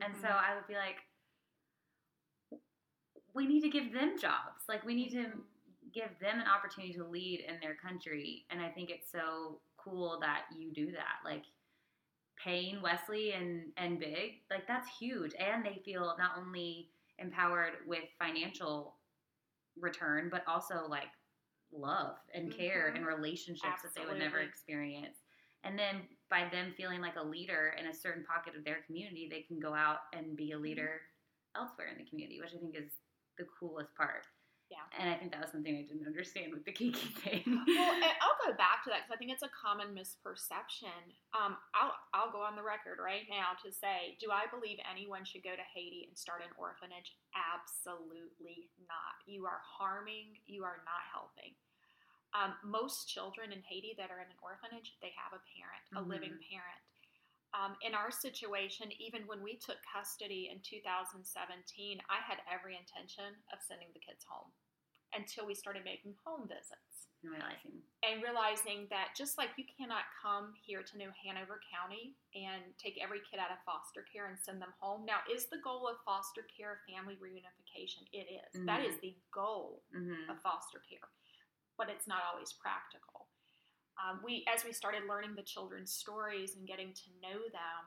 And 0.00 0.16
so 0.16 0.26
Mm-hmm. 0.28 0.44
I 0.50 0.54
would 0.54 0.66
be 0.66 0.74
like, 0.76 1.06
we 3.34 3.46
need 3.46 3.60
to 3.60 3.68
give 3.68 3.92
them 3.92 4.18
jobs. 4.18 4.66
Like 4.68 4.84
we 4.84 4.94
need 4.94 5.10
to. 5.10 5.44
Give 5.92 6.10
them 6.20 6.40
an 6.40 6.46
opportunity 6.46 6.92
to 6.94 7.04
lead 7.04 7.40
in 7.48 7.58
their 7.60 7.74
country. 7.74 8.46
And 8.50 8.60
I 8.60 8.68
think 8.68 8.90
it's 8.90 9.10
so 9.10 9.60
cool 9.76 10.18
that 10.20 10.42
you 10.56 10.72
do 10.72 10.92
that. 10.92 11.18
Like 11.24 11.44
paying 12.42 12.80
Wesley 12.82 13.32
and 13.32 13.72
and 13.76 13.98
Big, 13.98 14.42
like 14.50 14.66
that's 14.66 14.88
huge. 14.98 15.32
And 15.38 15.64
they 15.64 15.80
feel 15.84 16.14
not 16.18 16.32
only 16.38 16.90
empowered 17.18 17.74
with 17.86 18.04
financial 18.18 18.96
return, 19.78 20.28
but 20.30 20.42
also 20.46 20.86
like 20.88 21.08
love 21.72 22.16
and 22.34 22.52
care 22.52 22.90
Mhm. 22.90 22.96
and 22.96 23.06
relationships 23.06 23.82
that 23.82 23.94
they 23.94 24.04
would 24.06 24.18
never 24.18 24.40
experience. 24.40 25.18
And 25.62 25.78
then 25.78 26.08
by 26.30 26.48
them 26.48 26.72
feeling 26.72 27.00
like 27.00 27.16
a 27.16 27.22
leader 27.22 27.74
in 27.78 27.86
a 27.86 27.94
certain 27.94 28.24
pocket 28.24 28.56
of 28.56 28.64
their 28.64 28.82
community, 28.82 29.28
they 29.28 29.42
can 29.42 29.60
go 29.60 29.74
out 29.74 30.00
and 30.12 30.36
be 30.36 30.52
a 30.52 30.54
Mm-hmm. 30.54 30.62
leader 30.64 31.02
elsewhere 31.54 31.88
in 31.88 31.98
the 31.98 32.04
community, 32.08 32.40
which 32.40 32.54
I 32.54 32.58
think 32.58 32.74
is 32.76 32.90
the 33.36 33.44
coolest 33.58 33.94
part. 33.94 34.26
Yeah. 34.70 34.86
And 34.94 35.10
I 35.10 35.18
think 35.18 35.34
that 35.34 35.42
was 35.42 35.50
something 35.50 35.74
I 35.74 35.82
didn't 35.82 36.06
understand 36.06 36.54
with 36.54 36.62
the 36.62 36.70
Kiki 36.70 37.10
thing. 37.26 37.42
well, 37.42 37.90
I'll 38.22 38.38
go 38.38 38.54
back 38.54 38.86
to 38.86 38.94
that 38.94 39.02
because 39.02 39.10
I 39.10 39.18
think 39.18 39.34
it's 39.34 39.42
a 39.42 39.50
common 39.50 39.90
misperception. 39.90 40.94
Um, 41.34 41.58
I'll 41.74 41.98
I'll 42.14 42.30
go 42.30 42.38
on 42.46 42.54
the 42.54 42.62
record 42.62 43.02
right 43.02 43.26
now 43.26 43.58
to 43.66 43.74
say, 43.74 44.14
do 44.22 44.30
I 44.30 44.46
believe 44.46 44.78
anyone 44.86 45.26
should 45.26 45.42
go 45.42 45.58
to 45.58 45.66
Haiti 45.74 46.06
and 46.06 46.14
start 46.14 46.46
an 46.46 46.54
orphanage? 46.54 47.18
Absolutely 47.34 48.70
not. 48.86 49.18
You 49.26 49.42
are 49.50 49.58
harming. 49.58 50.38
You 50.46 50.62
are 50.62 50.86
not 50.86 51.02
helping. 51.10 51.58
Um, 52.30 52.54
most 52.62 53.10
children 53.10 53.50
in 53.50 53.58
Haiti 53.66 53.98
that 53.98 54.14
are 54.14 54.22
in 54.22 54.30
an 54.30 54.38
orphanage, 54.38 54.94
they 55.02 55.10
have 55.18 55.34
a 55.34 55.42
parent, 55.50 55.82
a 55.98 56.02
living 56.06 56.38
parent. 56.46 56.78
Um, 57.50 57.74
in 57.82 57.98
our 57.98 58.14
situation, 58.14 58.94
even 59.02 59.26
when 59.26 59.42
we 59.42 59.58
took 59.58 59.82
custody 59.82 60.50
in 60.54 60.62
2017, 60.62 61.18
I 62.06 62.22
had 62.22 62.38
every 62.46 62.78
intention 62.78 63.34
of 63.50 63.58
sending 63.58 63.90
the 63.90 63.98
kids 64.02 64.22
home 64.22 64.54
until 65.10 65.46
we 65.46 65.58
started 65.58 65.82
making 65.82 66.14
home 66.22 66.46
visits 66.46 67.10
and 67.26 67.34
realizing, 67.34 67.82
and 68.06 68.22
realizing 68.22 68.86
that 68.94 69.18
just 69.18 69.34
like 69.34 69.50
you 69.58 69.66
cannot 69.66 70.06
come 70.14 70.54
here 70.62 70.86
to 70.86 70.94
New 70.94 71.10
Hanover 71.26 71.58
County 71.66 72.14
and 72.38 72.62
take 72.78 73.02
every 73.02 73.18
kid 73.26 73.42
out 73.42 73.50
of 73.50 73.58
foster 73.66 74.06
care 74.06 74.30
and 74.30 74.38
send 74.38 74.62
them 74.62 74.70
home. 74.78 75.02
Now, 75.02 75.26
is 75.26 75.50
the 75.50 75.58
goal 75.58 75.90
of 75.90 75.98
foster 76.06 76.46
care 76.46 76.86
family 76.86 77.18
reunification? 77.18 78.06
It 78.14 78.30
is. 78.30 78.62
That 78.64 78.86
is 78.86 78.94
the 79.02 79.18
goal 79.34 79.82
hmm 79.90 80.30
of 80.30 80.38
foster 80.46 80.78
care, 80.86 81.10
but 81.74 81.90
it's 81.90 82.06
not 82.06 82.22
always 82.22 82.54
practical. 82.54 83.19
Um, 84.00 84.20
we, 84.24 84.44
as 84.48 84.64
we 84.64 84.72
started 84.72 85.04
learning 85.08 85.36
the 85.36 85.44
children's 85.44 85.92
stories 85.92 86.56
and 86.56 86.66
getting 86.66 86.92
to 86.96 87.08
know 87.20 87.36
them, 87.52 87.82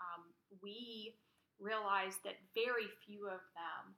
um, 0.00 0.32
we 0.62 1.14
realized 1.60 2.24
that 2.24 2.40
very 2.56 2.88
few 3.04 3.28
of 3.28 3.44
them 3.52 3.92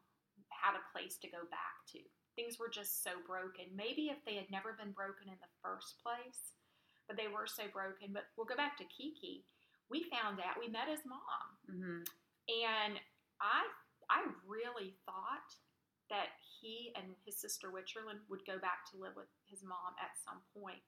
had 0.51 0.75
a 0.75 0.83
place 0.91 1.17
to 1.23 1.31
go 1.31 1.47
back 1.49 1.87
to. 1.95 2.03
Things 2.35 2.59
were 2.59 2.73
just 2.73 3.05
so 3.05 3.23
broken. 3.27 3.71
Maybe 3.77 4.11
if 4.11 4.19
they 4.27 4.35
had 4.35 4.51
never 4.51 4.75
been 4.75 4.91
broken 4.91 5.29
in 5.31 5.39
the 5.39 5.53
first 5.63 6.03
place, 6.03 6.59
but 7.07 7.17
they 7.17 7.29
were 7.31 7.47
so 7.47 7.71
broken. 7.71 8.11
But 8.11 8.27
we'll 8.35 8.49
go 8.49 8.59
back 8.59 8.75
to 8.79 8.89
Kiki. 8.91 9.45
We 9.91 10.09
found 10.09 10.41
out 10.41 10.59
we 10.59 10.73
met 10.73 10.89
his 10.89 11.05
mom, 11.07 11.47
hmm 11.69 12.03
and 12.51 12.99
I 13.39 13.63
I 14.11 14.27
really 14.49 14.99
thought 15.07 15.47
that 16.11 16.35
he 16.43 16.93
and 16.99 17.15
his 17.25 17.39
sister 17.39 17.71
Witcherland 17.71 18.27
would 18.29 18.45
go 18.45 18.59
back 18.59 18.85
to 18.91 18.99
live 18.99 19.15
with 19.15 19.31
his 19.47 19.63
mom 19.63 19.95
at 20.03 20.19
some 20.19 20.43
point. 20.53 20.83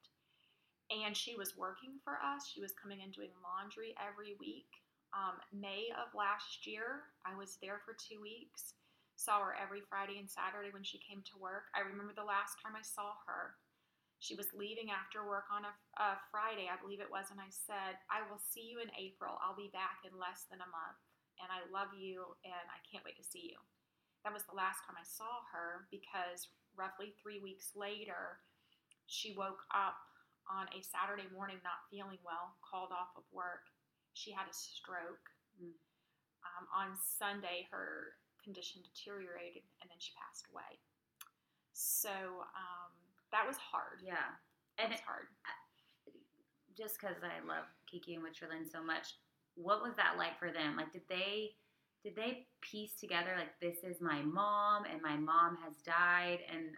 And 0.92 1.16
she 1.16 1.34
was 1.34 1.56
working 1.56 1.96
for 2.04 2.20
us. 2.20 2.44
She 2.48 2.60
was 2.60 2.76
coming 2.76 3.00
in 3.00 3.10
doing 3.10 3.32
laundry 3.40 3.96
every 3.96 4.36
week. 4.36 4.68
Um, 5.16 5.40
May 5.54 5.88
of 5.96 6.12
last 6.12 6.66
year, 6.66 7.08
I 7.24 7.32
was 7.38 7.56
there 7.62 7.80
for 7.86 7.96
two 7.96 8.20
weeks. 8.20 8.74
Saw 9.16 9.40
her 9.40 9.54
every 9.56 9.80
Friday 9.86 10.18
and 10.18 10.28
Saturday 10.28 10.74
when 10.74 10.84
she 10.84 11.00
came 11.00 11.22
to 11.24 11.40
work. 11.40 11.70
I 11.72 11.86
remember 11.86 12.12
the 12.12 12.26
last 12.26 12.58
time 12.60 12.74
I 12.76 12.82
saw 12.82 13.14
her. 13.24 13.56
She 14.18 14.34
was 14.34 14.52
leaving 14.56 14.90
after 14.90 15.24
work 15.24 15.48
on 15.52 15.64
a, 15.68 15.72
a 16.00 16.18
Friday, 16.32 16.66
I 16.66 16.80
believe 16.80 17.00
it 17.00 17.12
was, 17.12 17.28
and 17.28 17.38
I 17.38 17.50
said, 17.52 18.00
I 18.08 18.24
will 18.26 18.40
see 18.40 18.64
you 18.64 18.80
in 18.80 18.88
April. 18.96 19.36
I'll 19.38 19.56
be 19.56 19.70
back 19.70 20.02
in 20.02 20.16
less 20.16 20.48
than 20.48 20.64
a 20.64 20.72
month 20.72 21.00
and 21.40 21.50
I 21.50 21.66
love 21.70 21.90
you 21.96 22.36
and 22.44 22.66
I 22.70 22.78
can't 22.86 23.04
wait 23.04 23.18
to 23.18 23.26
see 23.26 23.54
you. 23.54 23.58
That 24.22 24.32
was 24.32 24.46
the 24.46 24.56
last 24.56 24.84
time 24.86 24.96
I 24.96 25.06
saw 25.06 25.44
her 25.52 25.86
because 25.90 26.48
roughly 26.76 27.14
three 27.20 27.40
weeks 27.40 27.74
later, 27.76 28.40
she 29.06 29.36
woke 29.36 29.62
up 29.74 29.98
on 30.50 30.68
a 30.72 30.80
Saturday 30.85 31.28
morning 31.33 31.59
not 31.64 31.87
feeling 31.90 32.20
well, 32.24 32.57
called 32.61 32.92
off 32.92 33.16
of 33.16 33.24
work. 33.33 33.68
She 34.12 34.30
had 34.30 34.46
a 34.46 34.54
stroke. 34.54 35.28
Mm. 35.57 35.74
Um, 36.44 36.64
on 36.70 36.88
Sunday, 37.00 37.66
her 37.72 38.20
condition 38.44 38.85
deteriorated 38.85 39.64
and 39.80 39.88
then 39.88 39.96
she 39.98 40.12
passed 40.14 40.44
away. 40.52 40.76
So 41.72 42.12
um, 42.54 42.92
that 43.33 43.48
was 43.48 43.57
hard. 43.57 44.04
Yeah. 44.04 44.37
And 44.78 44.92
was 44.92 45.00
hard. 45.00 45.26
just 46.76 47.00
because 47.00 47.16
I 47.22 47.40
love 47.46 47.64
Kiki 47.90 48.14
and 48.14 48.22
Witcherland 48.22 48.70
so 48.70 48.83
much, 48.83 49.16
what 49.57 49.83
was 49.83 49.94
that 49.96 50.18
like 50.18 50.38
for 50.38 50.50
them? 50.50 50.76
Like, 50.76 50.92
did 50.92 51.07
they 51.09 51.57
did 52.02 52.16
they 52.16 52.46
piece 52.61 53.00
together 53.00 53.33
like 53.38 53.59
this 53.62 53.83
is 53.83 54.00
my 54.00 54.20
mom 54.20 54.85
and 54.85 55.00
my 55.00 55.16
mom 55.16 55.57
has 55.64 55.76
died, 55.87 56.40
and 56.52 56.76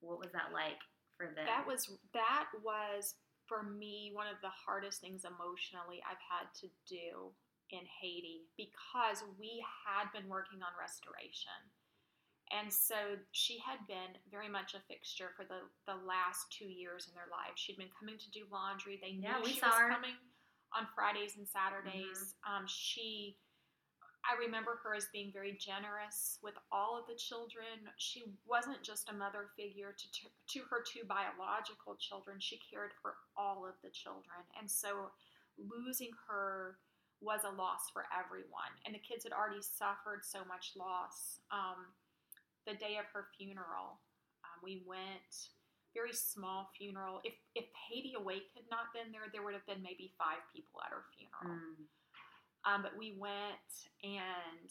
what 0.00 0.18
was 0.18 0.32
that 0.32 0.52
like 0.52 0.78
for 1.16 1.26
them? 1.34 1.44
That 1.46 1.66
was 1.66 1.88
that 2.14 2.46
was 2.62 3.14
for 3.46 3.62
me 3.62 4.10
one 4.12 4.26
of 4.26 4.36
the 4.42 4.50
hardest 4.52 5.00
things 5.00 5.24
emotionally 5.24 6.02
I've 6.02 6.22
had 6.22 6.50
to 6.62 6.68
do 6.86 7.30
in 7.70 7.82
Haiti 7.86 8.46
because 8.56 9.22
we 9.38 9.62
had 9.86 10.10
been 10.14 10.28
working 10.28 10.62
on 10.62 10.70
restoration. 10.78 11.54
And 12.54 12.70
so 12.70 13.18
she 13.34 13.58
had 13.58 13.82
been 13.90 14.14
very 14.30 14.46
much 14.46 14.74
a 14.78 14.82
fixture 14.86 15.34
for 15.34 15.42
the, 15.42 15.66
the 15.90 15.98
last 16.06 16.46
two 16.54 16.70
years 16.70 17.10
in 17.10 17.14
their 17.18 17.26
lives. 17.26 17.58
She'd 17.58 17.74
been 17.78 17.90
coming 17.98 18.18
to 18.22 18.30
do 18.30 18.46
laundry. 18.54 19.02
They 19.02 19.18
knew 19.18 19.26
Yeah, 19.26 19.42
she 19.42 19.58
was 19.58 19.74
her. 19.74 19.90
coming 19.90 20.14
on 20.70 20.86
Fridays 20.94 21.34
and 21.34 21.46
Saturdays. 21.46 22.38
Um, 22.46 22.62
she, 22.70 23.34
I 24.26 24.34
remember 24.42 24.80
her 24.82 24.94
as 24.94 25.06
being 25.12 25.30
very 25.32 25.54
generous 25.54 26.38
with 26.42 26.54
all 26.72 26.98
of 26.98 27.06
the 27.06 27.14
children. 27.14 27.86
She 27.96 28.34
wasn't 28.42 28.82
just 28.82 29.08
a 29.08 29.14
mother 29.14 29.54
figure 29.56 29.94
to, 29.94 30.06
to, 30.26 30.58
her 30.66 30.82
two 30.82 31.06
biological 31.06 31.94
children, 31.98 32.42
she 32.42 32.58
cared 32.58 32.90
for 33.00 33.14
all 33.36 33.62
of 33.62 33.78
the 33.86 33.90
children. 33.90 34.42
And 34.58 34.68
so 34.68 35.14
losing 35.54 36.10
her 36.26 36.82
was 37.20 37.46
a 37.46 37.54
loss 37.54 37.88
for 37.92 38.04
everyone. 38.10 38.74
And 38.84 38.94
the 38.94 39.02
kids 39.02 39.22
had 39.22 39.32
already 39.32 39.62
suffered 39.62 40.26
so 40.26 40.42
much 40.50 40.74
loss. 40.74 41.40
Um, 41.54 41.94
the 42.66 42.74
day 42.74 42.98
of 42.98 43.06
her 43.14 43.30
funeral, 43.38 44.02
um, 44.42 44.58
we 44.58 44.82
went 44.84 45.54
very 45.94 46.12
small 46.12 46.68
funeral. 46.76 47.22
If 47.24 47.32
if 47.54 47.64
Haiti 47.88 48.12
Awake 48.18 48.52
had 48.52 48.68
not 48.68 48.92
been 48.92 49.08
there, 49.14 49.32
there 49.32 49.40
would 49.40 49.54
have 49.54 49.64
been 49.64 49.80
maybe 49.80 50.12
five 50.18 50.44
people 50.52 50.82
at 50.84 50.92
her 50.92 51.08
funeral. 51.16 51.56
Mm. 51.56 51.88
Um, 52.66 52.82
but 52.82 52.98
we 52.98 53.14
went 53.18 53.70
and 54.02 54.70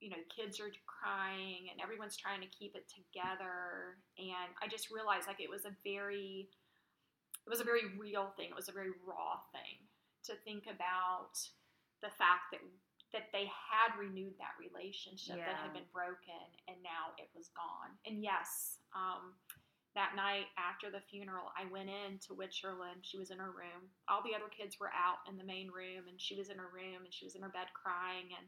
you 0.00 0.08
know, 0.08 0.16
kids 0.32 0.58
are 0.58 0.72
crying 0.88 1.68
and 1.68 1.76
everyone's 1.80 2.16
trying 2.16 2.40
to 2.40 2.48
keep 2.48 2.74
it 2.74 2.88
together. 2.88 4.00
And 4.16 4.48
I 4.64 4.66
just 4.66 4.90
realized 4.90 5.28
like 5.28 5.40
it 5.40 5.52
was 5.52 5.68
a 5.68 5.76
very, 5.84 6.48
it 7.46 7.50
was 7.50 7.60
a 7.60 7.68
very 7.68 7.84
real 8.00 8.32
thing. 8.36 8.48
It 8.48 8.56
was 8.56 8.68
a 8.68 8.72
very 8.72 8.96
raw 9.04 9.44
thing 9.52 9.84
to 10.24 10.32
think 10.40 10.64
about 10.72 11.36
the 12.02 12.08
fact 12.16 12.52
that 12.52 12.64
that 13.12 13.26
they 13.34 13.50
had 13.50 13.90
renewed 13.98 14.38
that 14.38 14.54
relationship 14.62 15.34
that 15.42 15.58
had 15.58 15.74
been 15.74 15.90
broken 15.90 16.46
and 16.70 16.78
now 16.78 17.10
it 17.18 17.26
was 17.34 17.50
gone. 17.58 17.90
And 18.06 18.22
yes, 18.22 18.78
um, 18.94 19.34
that 19.98 20.14
night 20.14 20.46
after 20.54 20.86
the 20.86 21.02
funeral, 21.10 21.50
I 21.58 21.66
went 21.66 21.90
in 21.90 22.22
to 22.30 22.38
Witcherland. 22.38 23.02
She 23.02 23.18
was 23.18 23.34
in 23.34 23.42
her 23.42 23.50
room. 23.50 23.90
All 24.06 24.22
the 24.22 24.38
other 24.38 24.46
kids 24.46 24.78
were 24.78 24.94
out 24.94 25.26
in 25.26 25.34
the 25.34 25.46
main 25.46 25.66
room, 25.66 26.06
and 26.06 26.14
she 26.14 26.38
was 26.38 26.46
in 26.46 26.62
her 26.62 26.70
room 26.70 27.02
and 27.02 27.10
she 27.10 27.26
was 27.26 27.34
in 27.34 27.42
her 27.42 27.50
bed 27.50 27.74
crying. 27.74 28.30
And 28.30 28.46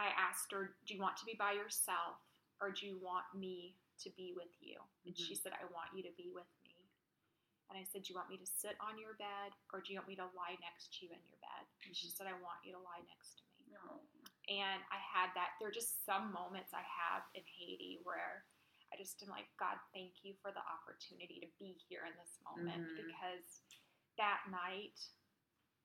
I 0.00 0.16
asked 0.16 0.48
her, 0.56 0.74
Do 0.88 0.96
you 0.96 1.00
want 1.00 1.20
to 1.20 1.28
be 1.28 1.36
by 1.36 1.52
yourself 1.52 2.24
or 2.56 2.72
do 2.72 2.88
you 2.88 2.96
want 2.96 3.28
me 3.36 3.76
to 4.00 4.08
be 4.16 4.32
with 4.32 4.50
you? 4.64 4.80
And 5.04 5.12
she 5.12 5.36
mm-hmm. 5.36 5.44
said, 5.44 5.52
I 5.60 5.68
want 5.68 5.92
you 5.92 6.00
to 6.08 6.14
be 6.16 6.32
with 6.32 6.48
me. 6.64 6.72
And 7.68 7.76
I 7.76 7.84
said, 7.84 8.08
Do 8.08 8.12
you 8.12 8.16
want 8.16 8.32
me 8.32 8.40
to 8.40 8.48
sit 8.48 8.80
on 8.80 8.96
your 8.96 9.20
bed 9.20 9.52
or 9.76 9.84
do 9.84 9.92
you 9.92 10.00
want 10.00 10.08
me 10.08 10.16
to 10.18 10.28
lie 10.32 10.56
next 10.64 10.96
to 10.96 11.04
you 11.04 11.12
in 11.12 11.20
your 11.20 11.40
bed? 11.44 11.64
And 11.84 11.92
she 11.92 12.08
mm-hmm. 12.08 12.16
said, 12.16 12.32
I 12.32 12.36
want 12.40 12.64
you 12.64 12.72
to 12.72 12.80
lie 12.80 13.04
next 13.12 13.38
to 13.38 13.42
me. 13.60 13.76
No. 13.76 14.00
And 14.48 14.80
I 14.88 15.00
had 15.00 15.32
that. 15.36 15.56
There 15.60 15.68
are 15.68 15.74
just 15.74 16.04
some 16.04 16.32
moments 16.32 16.72
I 16.72 16.84
have 16.84 17.24
in 17.36 17.44
Haiti 17.44 18.00
where 18.04 18.44
I 18.94 18.96
just 19.02 19.18
am 19.26 19.28
like, 19.28 19.50
God, 19.58 19.74
thank 19.90 20.22
you 20.22 20.34
for 20.38 20.54
the 20.54 20.62
opportunity 20.62 21.42
to 21.42 21.50
be 21.58 21.74
here 21.90 22.06
in 22.06 22.14
this 22.14 22.38
moment 22.46 22.86
Mhm. 22.86 22.96
because 23.10 23.62
that 24.16 24.46
night, 24.48 24.94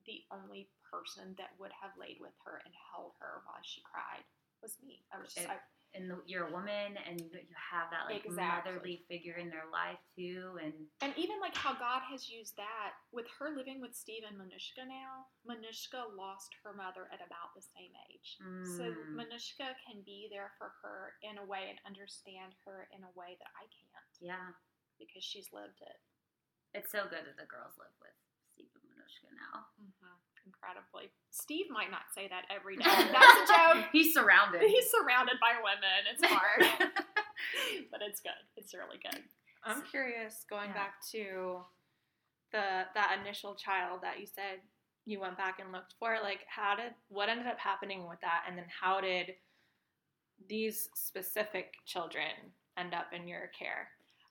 the 0.06 0.24
only 0.30 0.70
person 0.86 1.34
that 1.36 1.58
would 1.58 1.72
have 1.74 1.98
laid 1.98 2.20
with 2.22 2.38
her 2.46 2.58
and 2.58 2.74
held 2.94 3.16
her 3.18 3.42
while 3.46 3.62
she 3.64 3.82
cried 3.82 4.24
was 4.62 4.80
me. 4.84 5.06
I 5.12 5.18
was 5.18 5.34
just, 5.34 5.46
It- 5.48 5.50
I, 5.50 5.60
And 5.98 6.06
the, 6.06 6.22
you're 6.30 6.46
a 6.46 6.54
woman, 6.54 6.94
and 7.10 7.18
you 7.18 7.50
have 7.58 7.90
that 7.90 8.06
like 8.06 8.22
Exactly. 8.22 8.38
motherly 8.78 8.98
figure 9.10 9.42
in 9.42 9.50
their 9.50 9.66
life 9.74 9.98
too, 10.14 10.62
and 10.62 10.74
and 11.02 11.18
even 11.18 11.42
like 11.42 11.58
how 11.58 11.74
God 11.74 12.06
has 12.14 12.30
used 12.30 12.54
that 12.62 12.94
with 13.10 13.26
her 13.42 13.50
living 13.58 13.82
with 13.82 13.98
Steve 13.98 14.22
and 14.22 14.38
Manushka 14.38 14.86
now. 14.86 15.26
Manushka 15.50 16.06
lost 16.14 16.54
her 16.62 16.78
mother 16.78 17.10
at 17.10 17.26
about 17.26 17.58
the 17.58 17.66
same 17.66 17.90
age. 18.14 18.38
So 18.78 18.86
Mm. 18.86 19.18
Manushka 19.18 19.74
can 19.82 20.06
be 20.06 20.30
there 20.30 20.54
for 20.62 20.78
her 20.86 21.18
in 21.26 21.42
a 21.42 21.46
way 21.46 21.74
and 21.74 21.80
understand 21.90 22.54
her 22.66 22.86
in 22.94 23.02
a 23.02 23.12
way 23.18 23.34
that 23.42 23.50
I 23.58 23.66
can't 23.74 24.14
yeah, 24.22 24.52
because 25.00 25.24
she's 25.24 25.50
lived 25.54 25.82
it. 25.82 25.98
it's 26.78 26.92
so 26.92 27.04
good 27.10 27.26
that 27.26 27.38
the 27.40 27.48
girls 27.50 27.74
live 27.80 27.96
with 28.04 28.14
Steve 28.54 28.70
and 28.78 28.86
Manushka 28.94 29.32
now. 29.34 29.66
Incredibly. 30.50 31.12
Steve 31.32 31.68
might 31.70 31.92
not 31.92 32.10
say 32.14 32.28
that 32.28 32.46
every 32.50 32.76
day. 32.76 32.84
That's 32.86 33.50
a 33.52 33.54
joke. 33.54 33.86
He's 33.92 34.14
surrounded. 34.14 34.62
He's 34.64 34.90
surrounded 34.90 35.36
by 35.40 35.54
women. 35.62 36.10
It's 36.12 36.24
hard. 36.26 36.90
but 37.92 38.02
it's 38.02 38.20
good. 38.20 38.32
It's 38.58 38.74
really 38.74 38.98
good. 39.02 39.22
I'm 39.64 39.84
curious, 39.84 40.46
going 40.50 40.70
Yeah. 40.70 40.74
back 40.74 40.94
to 41.12 41.60
the 42.52 42.86
that 42.96 43.20
initial 43.22 43.54
child 43.54 44.00
that 44.02 44.20
you 44.20 44.26
said 44.26 44.60
you 45.06 45.20
went 45.20 45.38
back 45.38 45.60
and 45.60 45.72
looked 45.72 45.94
for. 46.00 46.18
Like, 46.24 46.40
how 46.48 46.76
did 46.76 46.94
what 47.10 47.30
ended 47.30 47.46
up 47.48 47.60
happening 47.60 48.08
with 48.08 48.20
that, 48.22 48.46
and 48.48 48.58
then 48.58 48.66
how 48.70 49.02
did 49.02 49.36
these 50.48 50.90
specific 50.96 51.74
children 51.86 52.32
end 52.78 52.94
up 52.94 53.08
in 53.14 53.28
your 53.28 53.52
care? 53.58 53.90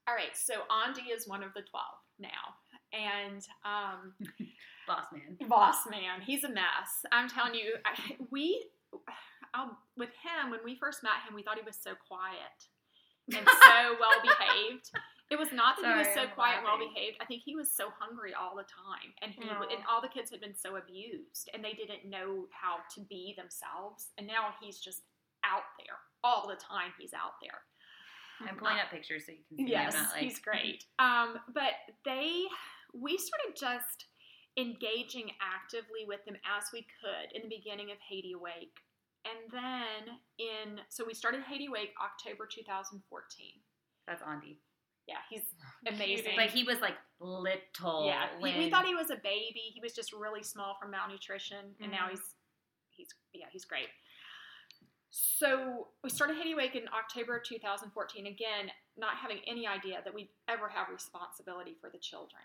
All 0.09 0.15
right. 0.15 0.35
So 0.35 0.55
Andy 0.85 1.11
is 1.11 1.29
one 1.29 1.43
of 1.43 1.53
the 1.55 1.63
12 1.63 1.85
now. 2.19 2.29
And 2.95 3.47
um, 3.65 4.15
Boss 4.88 5.07
man. 5.12 5.48
boss 5.48 5.77
man, 5.90 6.20
he's 6.24 6.44
a 6.44 6.48
mess. 6.48 7.05
I'm 7.12 7.29
telling 7.29 7.55
you, 7.55 7.77
I, 7.85 8.16
we, 8.31 8.64
um, 9.55 9.77
with 9.96 10.11
him, 10.24 10.51
when 10.51 10.61
we 10.64 10.77
first 10.77 11.03
met 11.03 11.20
him, 11.29 11.35
we 11.35 11.42
thought 11.42 11.57
he 11.57 11.64
was 11.64 11.77
so 11.77 11.92
quiet 12.09 12.57
and 13.29 13.46
so 13.46 13.77
well 14.01 14.18
behaved. 14.22 14.90
It 15.31 15.38
was 15.38 15.53
not 15.53 15.77
that 15.83 15.92
he 15.92 15.98
was 15.98 16.09
so 16.14 16.24
I'm 16.24 16.33
quiet 16.33 16.57
and 16.59 16.64
well 16.64 16.81
behaved. 16.81 17.20
I 17.20 17.27
think 17.27 17.42
he 17.44 17.55
was 17.55 17.68
so 17.70 17.92
hungry 18.01 18.33
all 18.33 18.57
the 18.57 18.64
time, 18.64 19.12
and 19.20 19.33
he 19.37 19.44
Aw. 19.44 19.68
and 19.68 19.85
all 19.85 20.01
the 20.01 20.09
kids 20.09 20.31
had 20.31 20.40
been 20.40 20.57
so 20.57 20.77
abused, 20.77 21.53
and 21.53 21.62
they 21.62 21.77
didn't 21.77 22.09
know 22.09 22.48
how 22.48 22.81
to 22.96 23.01
be 23.05 23.37
themselves. 23.37 24.16
And 24.16 24.27
now 24.27 24.57
he's 24.61 24.81
just 24.81 25.05
out 25.44 25.68
there 25.77 26.01
all 26.24 26.48
the 26.48 26.57
time. 26.57 26.96
He's 26.98 27.12
out 27.12 27.37
there. 27.44 27.61
I'm 28.40 28.57
pulling 28.57 28.79
up 28.79 28.90
pictures 28.90 29.27
so 29.27 29.33
you 29.33 29.44
can 29.48 29.66
see. 29.66 29.72
Yes, 29.72 29.94
I'm 29.94 30.03
not 30.05 30.12
like 30.12 30.22
he's 30.22 30.38
great. 30.38 30.85
Um, 30.98 31.37
but 31.53 31.74
they, 32.05 32.44
we 32.94 33.18
sort 33.18 33.42
of 33.48 33.55
just 33.55 34.07
engaging 34.59 35.31
actively 35.40 36.05
with 36.07 36.25
them 36.27 36.35
as 36.44 36.64
we 36.73 36.85
could 37.01 37.31
in 37.35 37.49
the 37.49 37.57
beginning 37.57 37.90
of 37.92 37.99
Haiti 38.09 38.33
Awake, 38.33 38.75
and 39.25 39.51
then 39.53 40.18
in 40.38 40.81
so 40.88 41.05
we 41.07 41.14
started 41.14 41.42
Haiti 41.44 41.66
Awake 41.66 41.92
October 42.03 42.47
2014. 42.51 43.01
That's 44.07 44.23
Andy. 44.27 44.59
Yeah, 45.07 45.23
he's 45.31 45.42
amazing. 45.87 46.33
But 46.37 46.51
he 46.51 46.64
was 46.64 46.81
like 46.81 46.97
little. 47.21 48.07
yeah, 48.07 48.29
he- 48.37 48.42
we 48.42 48.53
when- 48.59 48.71
thought 48.71 48.85
he 48.87 48.94
was 48.94 49.11
a 49.11 49.16
baby. 49.16 49.71
He 49.73 49.81
was 49.83 49.92
just 49.94 50.12
really 50.12 50.42
small 50.42 50.77
from 50.81 50.90
malnutrition, 50.90 51.75
and 51.81 51.90
now 51.92 52.07
Mhm. 52.09 52.11
he's 52.11 52.35
he's 52.90 53.09
yeah 53.33 53.47
he's 53.53 53.64
great. 53.64 53.88
So 55.11 55.88
we 56.05 56.11
started 56.11 56.37
Haiti 56.37 56.53
Awake 56.53 56.75
in 56.75 56.87
October 56.88 57.40
2014. 57.40 58.27
Again, 58.27 58.71
not 58.97 59.16
having 59.16 59.38
any 59.47 59.66
idea 59.66 60.01
that 60.05 60.12
we'd 60.12 60.29
ever 60.49 60.68
have 60.68 60.88
responsibility 60.92 61.75
for 61.81 61.88
the 61.90 61.99
children. 61.99 62.42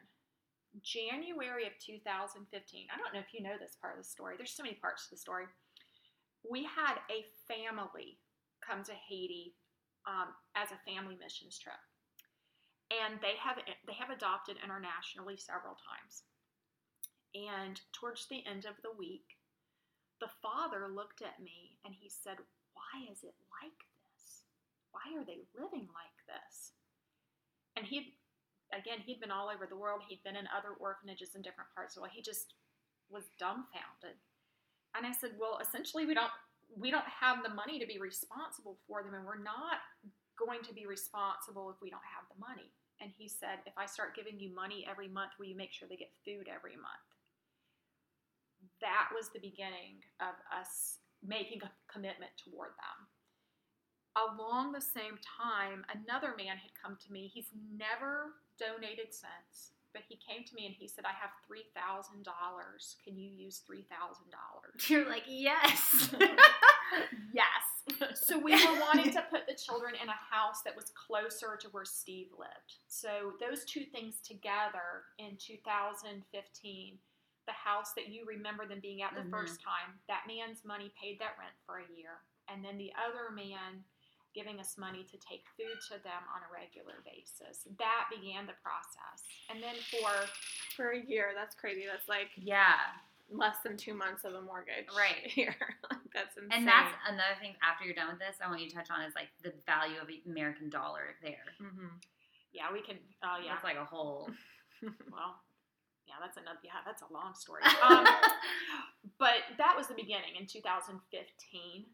January 0.81 1.67
of 1.67 1.73
2015. 1.85 2.87
I 2.89 2.97
don't 2.97 3.13
know 3.13 3.19
if 3.19 3.33
you 3.33 3.43
know 3.43 3.57
this 3.59 3.77
part 3.79 3.93
of 3.93 4.03
the 4.03 4.09
story. 4.09 4.35
There's 4.37 4.55
so 4.55 4.63
many 4.63 4.75
parts 4.75 5.05
to 5.05 5.15
the 5.15 5.21
story. 5.21 5.45
We 6.49 6.63
had 6.63 6.97
a 7.11 7.27
family 7.47 8.17
come 8.65 8.83
to 8.83 8.93
Haiti 8.93 9.55
um, 10.07 10.33
as 10.55 10.69
a 10.71 10.81
family 10.89 11.17
missions 11.19 11.59
trip 11.59 11.79
and 12.91 13.17
they 13.21 13.35
have 13.39 13.57
they 13.87 13.93
have 13.93 14.09
adopted 14.09 14.57
internationally 14.61 15.37
several 15.37 15.77
times. 15.79 16.23
And 17.33 17.79
towards 17.93 18.27
the 18.27 18.45
end 18.45 18.65
of 18.65 18.77
the 18.83 18.93
week, 18.93 19.41
the 20.21 20.29
father 20.41 20.85
looked 20.87 21.21
at 21.21 21.41
me 21.41 21.79
and 21.85 21.93
he 21.93 22.09
said, 22.09 22.37
"Why 22.73 23.09
is 23.09 23.23
it 23.23 23.35
like 23.61 23.79
this? 23.97 24.45
Why 24.91 25.17
are 25.17 25.25
they 25.25 25.47
living 25.57 25.89
like 25.89 26.19
this?" 26.27 26.73
And 27.75 27.85
he 27.85 28.17
again, 28.77 28.99
he'd 29.05 29.21
been 29.21 29.31
all 29.31 29.49
over 29.49 29.65
the 29.65 29.77
world. 29.77 30.01
He'd 30.07 30.23
been 30.23 30.35
in 30.35 30.47
other 30.51 30.75
orphanages 30.79 31.35
in 31.35 31.41
different 31.41 31.69
parts 31.73 31.93
of 31.93 31.95
the 31.95 32.01
world. 32.01 32.13
He 32.15 32.21
just 32.21 32.53
was 33.09 33.29
dumbfounded. 33.39 34.17
And 34.95 35.05
I 35.05 35.11
said, 35.11 35.31
"Well, 35.39 35.59
essentially 35.61 36.05
we 36.05 36.13
don't 36.13 36.31
we 36.75 36.91
don't 36.91 37.07
have 37.07 37.43
the 37.43 37.53
money 37.53 37.79
to 37.79 37.85
be 37.85 37.99
responsible 37.99 38.77
for 38.87 39.03
them 39.03 39.13
and 39.13 39.25
we're 39.25 39.41
not 39.41 39.77
going 40.37 40.63
to 40.63 40.73
be 40.73 40.85
responsible 40.85 41.69
if 41.69 41.77
we 41.81 41.89
don't 41.89 42.05
have 42.05 42.25
the 42.29 42.39
money. 42.41 42.73
And 43.01 43.11
he 43.17 43.27
said, 43.27 43.61
If 43.65 43.77
I 43.77 43.85
start 43.85 44.15
giving 44.15 44.39
you 44.39 44.53
money 44.53 44.85
every 44.89 45.07
month, 45.07 45.33
will 45.37 45.47
you 45.47 45.57
make 45.57 45.73
sure 45.73 45.87
they 45.87 45.97
get 45.97 46.13
food 46.25 46.47
every 46.49 46.75
month? 46.75 47.07
That 48.81 49.09
was 49.13 49.29
the 49.29 49.43
beginning 49.43 50.01
of 50.19 50.35
us 50.49 50.97
making 51.21 51.61
a 51.63 51.71
commitment 51.91 52.31
toward 52.37 52.71
them. 52.79 52.97
Along 54.13 54.71
the 54.71 54.81
same 54.81 55.17
time, 55.25 55.85
another 55.89 56.35
man 56.37 56.57
had 56.57 56.71
come 56.77 56.97
to 57.01 57.11
me. 57.11 57.31
He's 57.33 57.49
never 57.73 58.37
donated 58.67 59.13
since, 59.13 59.71
but 59.93 60.03
he 60.07 60.15
came 60.17 60.43
to 60.45 60.55
me 60.55 60.65
and 60.65 60.75
he 60.75 60.87
said, 60.87 61.05
I 61.05 61.11
have 61.19 61.31
$3,000. 61.49 62.95
Can 63.03 63.17
you 63.17 63.29
use 63.29 63.61
$3,000? 63.69 64.89
You're 64.89 65.07
like 65.09 65.23
yes. 65.27 66.13
Yes. 67.33 68.19
So 68.27 68.37
we 68.37 68.51
were 68.53 68.79
wanting 68.79 69.11
to 69.13 69.23
put 69.31 69.47
the 69.47 69.55
children 69.55 69.93
in 70.01 70.07
a 70.09 70.19
house 70.31 70.61
that 70.63 70.75
was 70.75 70.91
closer 70.93 71.57
to 71.59 71.67
where 71.69 71.85
Steve 71.85 72.27
lived. 72.37 72.77
So 72.87 73.33
those 73.41 73.65
two 73.65 73.85
things 73.85 74.17
together 74.23 75.09
in 75.17 75.35
2015, 75.37 76.99
the 77.47 77.51
house 77.51 77.93
that 77.95 78.09
you 78.09 78.25
remember 78.27 78.67
them 78.67 78.79
being 78.79 79.01
at 79.01 79.15
the 79.15 79.21
Mhm. 79.21 79.31
first 79.31 79.59
time, 79.61 79.99
that 80.07 80.27
man's 80.27 80.63
money 80.63 80.89
paid 81.01 81.17
that 81.19 81.35
rent 81.39 81.55
for 81.65 81.79
a 81.79 81.87
year. 81.97 82.21
And 82.47 82.63
then 82.63 82.77
the 82.77 82.93
other 82.95 83.31
man 83.31 83.83
giving 84.33 84.59
us 84.59 84.77
money 84.77 85.03
to 85.05 85.17
take 85.17 85.45
food 85.55 85.77
to 85.89 86.01
them 86.03 86.21
on 86.33 86.41
a 86.45 86.49
regular 86.51 87.01
basis. 87.05 87.65
That 87.77 88.09
began 88.09 88.45
the 88.45 88.57
process. 88.61 89.23
And 89.49 89.61
then 89.61 89.75
for 89.89 90.09
For 90.75 90.91
a 90.91 91.01
year, 91.01 91.31
that's 91.37 91.55
crazy. 91.55 91.85
That's 91.85 92.09
like 92.09 92.29
yeah. 92.35 92.97
less 93.29 93.57
than 93.63 93.77
two 93.77 93.93
months 93.93 94.25
of 94.25 94.33
a 94.33 94.41
mortgage. 94.41 94.89
Right. 94.95 95.25
Here. 95.29 95.55
Like, 95.89 96.01
that's 96.13 96.37
insane. 96.37 96.51
And 96.51 96.67
that's 96.67 96.93
another 97.07 97.37
thing. 97.41 97.53
After 97.61 97.85
you're 97.85 97.95
done 97.97 98.09
with 98.09 98.19
this, 98.19 98.37
I 98.43 98.49
want 98.49 98.61
you 98.61 98.69
to 98.69 98.75
touch 98.75 98.89
on 98.89 99.01
is 99.05 99.13
like 99.15 99.29
the 99.43 99.53
value 99.65 99.97
of 100.01 100.07
the 100.07 100.21
American 100.29 100.69
dollar 100.69 101.15
there. 101.21 101.53
Mhm. 101.61 101.89
yeah, 102.53 102.69
we 102.73 102.81
can 102.81 102.97
oh 103.23 103.37
yeah. 103.43 103.53
That's 103.53 103.63
like 103.63 103.77
a 103.77 103.85
whole. 103.85 104.29
Well, 105.11 105.39
yeah, 106.05 106.15
that's 106.19 106.35
another 106.37 106.59
yeah, 106.63 106.83
that's 106.85 107.01
a 107.01 107.13
long 107.13 107.33
story. 107.33 107.63
Um, 107.81 108.05
but 109.17 109.47
that 109.57 109.73
was 109.77 109.87
the 109.87 109.93
beginning 109.95 110.35
in 110.39 110.45
2015. 110.45 111.85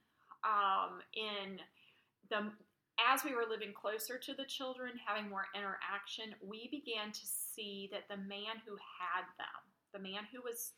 Um, 0.44 1.02
in 1.14 1.60
the 2.30 2.52
as 3.00 3.24
we 3.24 3.34
were 3.34 3.48
living 3.48 3.72
closer 3.72 4.18
to 4.20 4.34
the 4.36 4.44
children, 4.44 5.00
having 5.00 5.30
more 5.30 5.48
interaction, 5.56 6.36
we 6.44 6.68
began 6.68 7.12
to 7.14 7.26
see 7.26 7.88
that 7.94 8.12
the 8.12 8.18
man 8.18 8.60
who 8.68 8.76
had 8.76 9.24
them, 9.40 9.62
the 9.94 10.04
man 10.04 10.28
who 10.28 10.42
was 10.44 10.74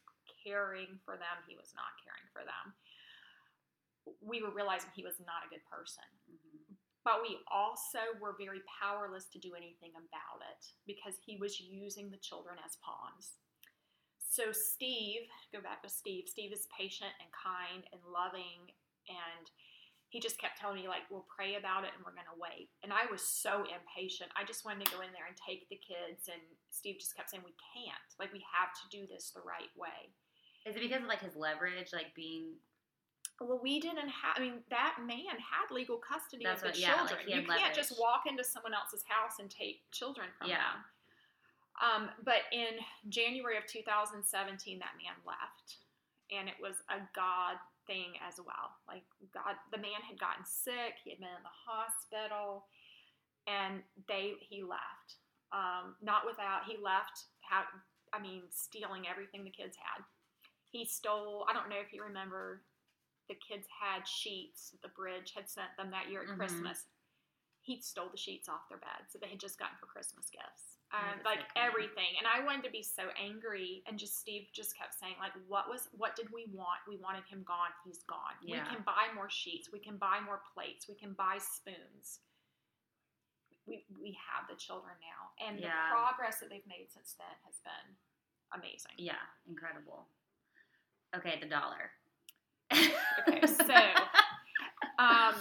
caring 0.46 1.00
for 1.04 1.18
them, 1.18 1.42
he 1.50 1.56
was 1.58 1.74
not 1.74 1.98
caring 2.06 2.30
for 2.32 2.46
them. 2.46 2.76
we 4.22 4.42
were 4.42 4.52
realizing 4.52 4.90
he 4.96 5.04
was 5.04 5.20
not 5.20 5.46
a 5.46 5.50
good 5.50 5.64
person. 5.66 6.04
Mhm. 6.30 6.78
But 7.04 7.22
we 7.22 7.40
also 7.48 8.14
were 8.20 8.34
very 8.38 8.62
powerless 8.62 9.28
to 9.30 9.40
do 9.40 9.56
anything 9.56 9.96
about 9.96 10.42
it 10.42 10.74
because 10.86 11.18
he 11.20 11.38
was 11.38 11.60
using 11.60 12.10
the 12.10 12.18
children 12.18 12.60
as 12.60 12.76
pawns. 12.78 13.38
So, 14.20 14.52
Steve, 14.52 15.30
go 15.52 15.62
back 15.62 15.82
to 15.84 15.90
Steve. 15.90 16.30
Steve 16.30 16.54
is 16.54 16.68
patient 16.68 17.14
and 17.20 17.32
kind 17.34 17.88
and 17.92 18.04
loving. 18.06 18.72
And 19.08 19.52
he 20.12 20.20
just 20.20 20.36
kept 20.38 20.60
telling 20.60 20.76
me, 20.76 20.92
like, 20.92 21.08
we'll 21.10 21.26
pray 21.32 21.56
about 21.56 21.88
it 21.88 21.96
and 21.96 22.04
we're 22.04 22.12
going 22.12 22.28
to 22.28 22.36
wait. 22.36 22.68
And 22.84 22.92
I 22.92 23.08
was 23.08 23.24
so 23.24 23.64
impatient. 23.64 24.28
I 24.36 24.44
just 24.44 24.68
wanted 24.68 24.84
to 24.86 24.92
go 24.92 25.00
in 25.00 25.16
there 25.16 25.24
and 25.24 25.40
take 25.40 25.72
the 25.72 25.80
kids. 25.80 26.28
And 26.28 26.44
Steve 26.70 27.00
just 27.00 27.16
kept 27.16 27.32
saying, 27.32 27.48
we 27.48 27.56
can't. 27.72 28.12
Like, 28.20 28.36
we 28.36 28.44
have 28.52 28.76
to 28.76 28.86
do 28.92 29.08
this 29.08 29.32
the 29.32 29.40
right 29.40 29.72
way. 29.80 30.12
Is 30.68 30.76
it 30.76 30.84
because 30.84 31.02
of 31.02 31.08
like 31.08 31.24
his 31.24 31.40
leverage, 31.40 31.96
like 31.96 32.12
being? 32.14 32.60
Well, 33.40 33.64
we 33.64 33.80
didn't 33.80 34.12
have. 34.12 34.36
I 34.36 34.44
mean, 34.44 34.62
that 34.70 35.00
man 35.00 35.40
had 35.40 35.72
legal 35.74 35.98
custody 35.98 36.44
That's 36.44 36.62
of 36.62 36.76
the 36.76 36.76
what- 36.76 36.84
yeah, 36.84 37.02
like, 37.02 37.10
children. 37.26 37.26
you 37.32 37.42
can't 37.48 37.74
just 37.74 37.96
walk 37.98 38.28
into 38.28 38.44
someone 38.44 38.76
else's 38.76 39.08
house 39.08 39.40
and 39.40 39.50
take 39.50 39.88
children 39.96 40.28
from 40.38 40.52
Yeah. 40.52 40.60
them. 40.60 40.84
Um, 41.82 42.04
but 42.28 42.52
in 42.52 42.78
January 43.10 43.58
of 43.58 43.66
2017, 43.66 44.78
that 44.84 44.94
man 45.02 45.16
left, 45.26 45.80
and 46.30 46.48
it 46.52 46.60
was 46.62 46.84
a 46.92 47.00
God 47.16 47.56
thing 47.92 48.16
as 48.24 48.40
well. 48.40 48.72
Like 48.88 49.04
God, 49.36 49.60
the 49.76 49.78
man 49.84 50.00
had 50.08 50.16
gotten 50.20 50.48
sick. 50.48 50.96
He 51.04 51.12
had 51.12 51.20
been 51.20 51.28
in 51.36 51.44
the 51.44 51.60
hospital, 51.68 52.66
and 53.48 53.84
they 54.08 54.40
he 54.40 54.64
left. 54.64 55.20
Um, 55.52 56.00
not 56.02 56.24
without 56.26 56.64
he 56.68 56.80
left. 56.80 57.28
How 57.44 57.64
I 58.16 58.20
mean, 58.24 58.44
stealing 58.52 59.04
everything 59.12 59.44
the 59.44 59.52
kids 59.52 59.76
had. 59.76 60.04
He 60.72 60.86
stole. 60.86 61.46
I 61.50 61.54
don't 61.54 61.68
know 61.68 61.84
if 61.84 61.92
you 61.92 62.04
remember 62.04 62.64
the 63.28 63.36
kids 63.36 63.68
had 63.68 64.08
sheets 64.08 64.76
the 64.82 64.90
bridge 64.96 65.34
had 65.36 65.48
sent 65.50 65.76
them 65.78 65.92
that 65.92 66.10
year 66.10 66.24
at 66.24 66.28
Mhm. 66.30 66.38
Christmas. 66.38 66.88
He 67.62 67.80
stole 67.82 68.10
the 68.10 68.18
sheets 68.18 68.50
off 68.50 68.68
their 68.68 68.80
beds 68.80 69.14
that 69.14 69.20
they 69.22 69.30
had 69.30 69.40
just 69.40 69.60
gotten 69.60 69.78
for 69.78 69.86
Christmas 69.86 70.30
gifts. 70.30 70.78
Um, 70.92 71.24
like 71.24 71.40
everything. 71.56 72.20
And 72.20 72.28
I 72.28 72.44
wanted 72.44 72.66
to 72.68 72.72
be 72.72 72.84
so 72.84 73.04
angry 73.16 73.82
and 73.88 73.98
just 73.98 74.20
Steve 74.20 74.48
just 74.52 74.76
kept 74.78 74.94
saying, 74.94 75.16
like, 75.24 75.32
what 75.48 75.70
was 75.70 75.88
what 75.96 76.16
did 76.18 76.28
we 76.36 76.48
want? 76.52 76.84
We 76.88 76.98
wanted 76.98 77.24
him 77.32 77.44
gone, 77.48 77.72
he's 77.86 78.04
gone. 78.04 78.36
Yeah. 78.44 78.60
We 78.68 78.76
can 78.76 78.84
buy 78.84 79.08
more 79.16 79.30
sheets, 79.30 79.72
we 79.72 79.80
can 79.80 79.96
buy 79.96 80.20
more 80.20 80.42
plates, 80.54 80.90
we 80.90 80.96
can 80.96 81.14
buy 81.14 81.40
spoons. 81.40 82.20
We 83.66 83.86
we 84.02 84.18
have 84.20 84.52
the 84.52 84.56
children 84.60 84.96
now. 85.00 85.32
And 85.48 85.60
Yeah. 85.60 85.72
the 85.72 85.96
progress 85.96 86.40
that 86.44 86.50
they've 86.50 86.68
made 86.68 86.92
since 86.92 87.16
then 87.16 87.36
has 87.48 87.56
been 87.64 87.96
amazing. 88.52 89.00
Yeah, 89.00 89.24
incredible. 89.48 90.08
Okay, 91.16 91.40
the 91.40 91.48
dollar. 91.48 91.92
Okay, 92.72 93.48
so 93.48 93.76
um, 95.00 95.36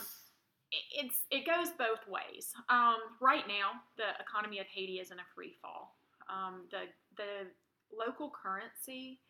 it's 0.73 1.27
it 1.31 1.47
goes 1.47 1.73
both 1.77 2.07
ways. 2.09 2.53
Um, 2.69 2.97
right 3.21 3.47
now, 3.49 3.83
the 3.97 4.15
economy 4.21 4.59
of 4.59 4.67
Haiti 4.67 4.99
is 4.99 5.11
in 5.11 5.19
a 5.19 5.29
free 5.35 5.55
fall. 5.61 5.97
Um, 6.31 6.67
the 6.71 6.87
the 7.17 7.51
local 7.91 8.31
currency 8.31 9.21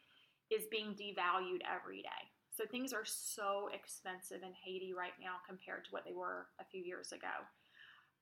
is 0.50 0.64
being 0.70 0.94
devalued 0.94 1.62
every 1.64 2.02
day. 2.02 2.22
So 2.50 2.64
things 2.66 2.92
are 2.92 3.06
so 3.06 3.70
expensive 3.72 4.42
in 4.42 4.52
Haiti 4.52 4.92
right 4.92 5.14
now 5.20 5.36
compared 5.48 5.84
to 5.86 5.90
what 5.92 6.04
they 6.04 6.12
were 6.12 6.48
a 6.60 6.64
few 6.64 6.82
years 6.82 7.12
ago. 7.12 7.46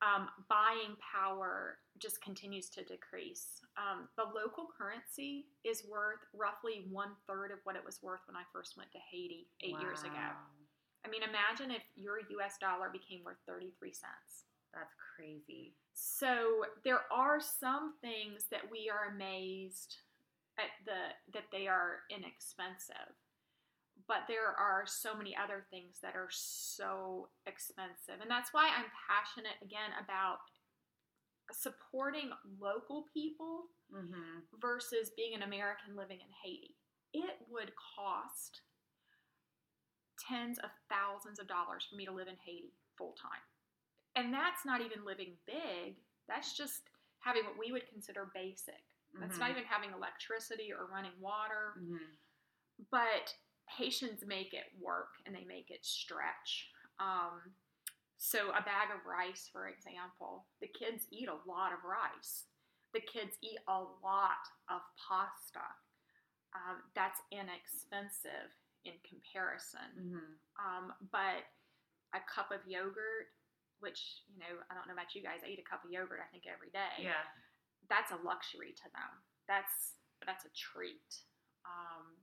Um, 0.00 0.28
buying 0.48 0.94
power 1.02 1.78
just 1.98 2.22
continues 2.22 2.70
to 2.70 2.84
decrease. 2.84 3.58
Um, 3.76 4.06
the 4.16 4.22
local 4.22 4.68
currency 4.78 5.46
is 5.64 5.82
worth 5.90 6.20
roughly 6.32 6.86
one 6.88 7.18
third 7.26 7.50
of 7.50 7.58
what 7.64 7.74
it 7.74 7.82
was 7.84 7.98
worth 8.00 8.20
when 8.28 8.36
I 8.36 8.42
first 8.52 8.76
went 8.76 8.92
to 8.92 8.98
Haiti 9.10 9.48
eight 9.64 9.74
years 9.82 10.02
ago. 10.02 10.30
I 11.04 11.08
mean, 11.08 11.22
imagine 11.22 11.70
if 11.70 11.82
your 11.94 12.18
US 12.40 12.58
dollar 12.60 12.90
became 12.92 13.24
worth 13.24 13.38
33 13.46 13.92
cents. 13.92 14.44
That's 14.74 14.94
crazy. 15.16 15.74
So 15.94 16.64
there 16.84 17.00
are 17.10 17.40
some 17.40 17.94
things 18.00 18.46
that 18.50 18.70
we 18.70 18.90
are 18.90 19.14
amazed 19.14 19.96
at 20.58 20.70
the 20.84 21.14
that 21.32 21.44
they 21.52 21.66
are 21.66 22.00
inexpensive. 22.10 23.14
But 24.06 24.28
there 24.28 24.54
are 24.58 24.84
so 24.86 25.14
many 25.16 25.36
other 25.36 25.66
things 25.70 25.98
that 26.02 26.14
are 26.14 26.28
so 26.30 27.28
expensive. 27.46 28.20
And 28.22 28.30
that's 28.30 28.52
why 28.52 28.70
I'm 28.70 28.90
passionate 29.08 29.58
again 29.62 29.90
about 30.02 30.38
supporting 31.52 32.30
local 32.60 33.06
people 33.14 33.66
Mm-hmm. 33.88 34.44
versus 34.60 35.10
being 35.16 35.34
an 35.34 35.40
American 35.42 35.96
living 35.96 36.18
in 36.20 36.28
Haiti. 36.44 36.76
It 37.14 37.40
would 37.50 37.72
cost 37.96 38.60
tens 40.28 40.58
of 40.58 40.70
thousands 40.88 41.38
of 41.38 41.48
dollars 41.48 41.86
for 41.88 41.96
me 41.96 42.04
to 42.04 42.12
live 42.12 42.28
in 42.28 42.36
Haiti 42.44 42.72
full 42.96 43.16
time. 43.20 43.42
And 44.16 44.32
that's 44.32 44.66
not 44.66 44.80
even 44.80 45.04
living 45.04 45.34
big, 45.46 45.96
that's 46.28 46.56
just 46.56 46.90
having 47.20 47.44
what 47.44 47.58
we 47.58 47.72
would 47.72 47.88
consider 47.88 48.30
basic. 48.34 48.82
That's 49.18 49.38
not 49.38 49.50
even 49.50 49.64
having 49.64 49.90
electricity 49.90 50.70
or 50.70 50.86
running 50.92 51.16
water. 51.18 51.74
Mm-hmm. 51.80 52.12
But 52.90 53.34
Haitians 53.66 54.22
make 54.26 54.54
it 54.54 54.70
work 54.80 55.18
and 55.26 55.34
they 55.34 55.44
make 55.44 55.70
it 55.70 55.84
stretch. 55.84 56.70
Um, 57.00 57.56
so, 58.18 58.50
a 58.50 58.62
bag 58.62 58.90
of 58.94 59.06
rice, 59.06 59.48
for 59.50 59.68
example, 59.68 60.46
the 60.60 60.68
kids 60.68 61.06
eat 61.10 61.28
a 61.28 61.40
lot 61.48 61.72
of 61.72 61.86
rice. 61.86 62.44
The 62.92 63.00
kids 63.00 63.36
eat 63.42 63.58
a 63.68 63.78
lot 64.02 64.44
of 64.68 64.82
pasta. 64.98 65.66
Um, 66.54 66.82
that's 66.94 67.20
inexpensive 67.30 68.50
in 68.84 68.94
comparison. 69.06 69.90
Mm-hmm. 69.96 70.32
Um, 70.58 70.92
but 71.10 71.46
a 72.14 72.20
cup 72.24 72.50
of 72.52 72.64
yogurt, 72.66 73.32
which, 73.80 74.24
you 74.30 74.38
know, 74.40 74.58
I 74.70 74.74
don't 74.74 74.86
know 74.86 74.94
about 74.98 75.14
you 75.14 75.22
guys, 75.22 75.42
I 75.44 75.50
eat 75.50 75.62
a 75.62 75.68
cup 75.68 75.84
of 75.84 75.90
yogurt, 75.90 76.20
I 76.22 76.28
think, 76.30 76.44
every 76.50 76.70
day 76.70 77.04
Yeah. 77.04 77.22
that's 77.88 78.10
a 78.12 78.18
luxury 78.24 78.72
to 78.74 78.88
them. 78.94 79.12
That's 79.46 79.94
that's 80.26 80.44
a 80.44 80.52
treat. 80.56 81.22
Um, 81.64 82.18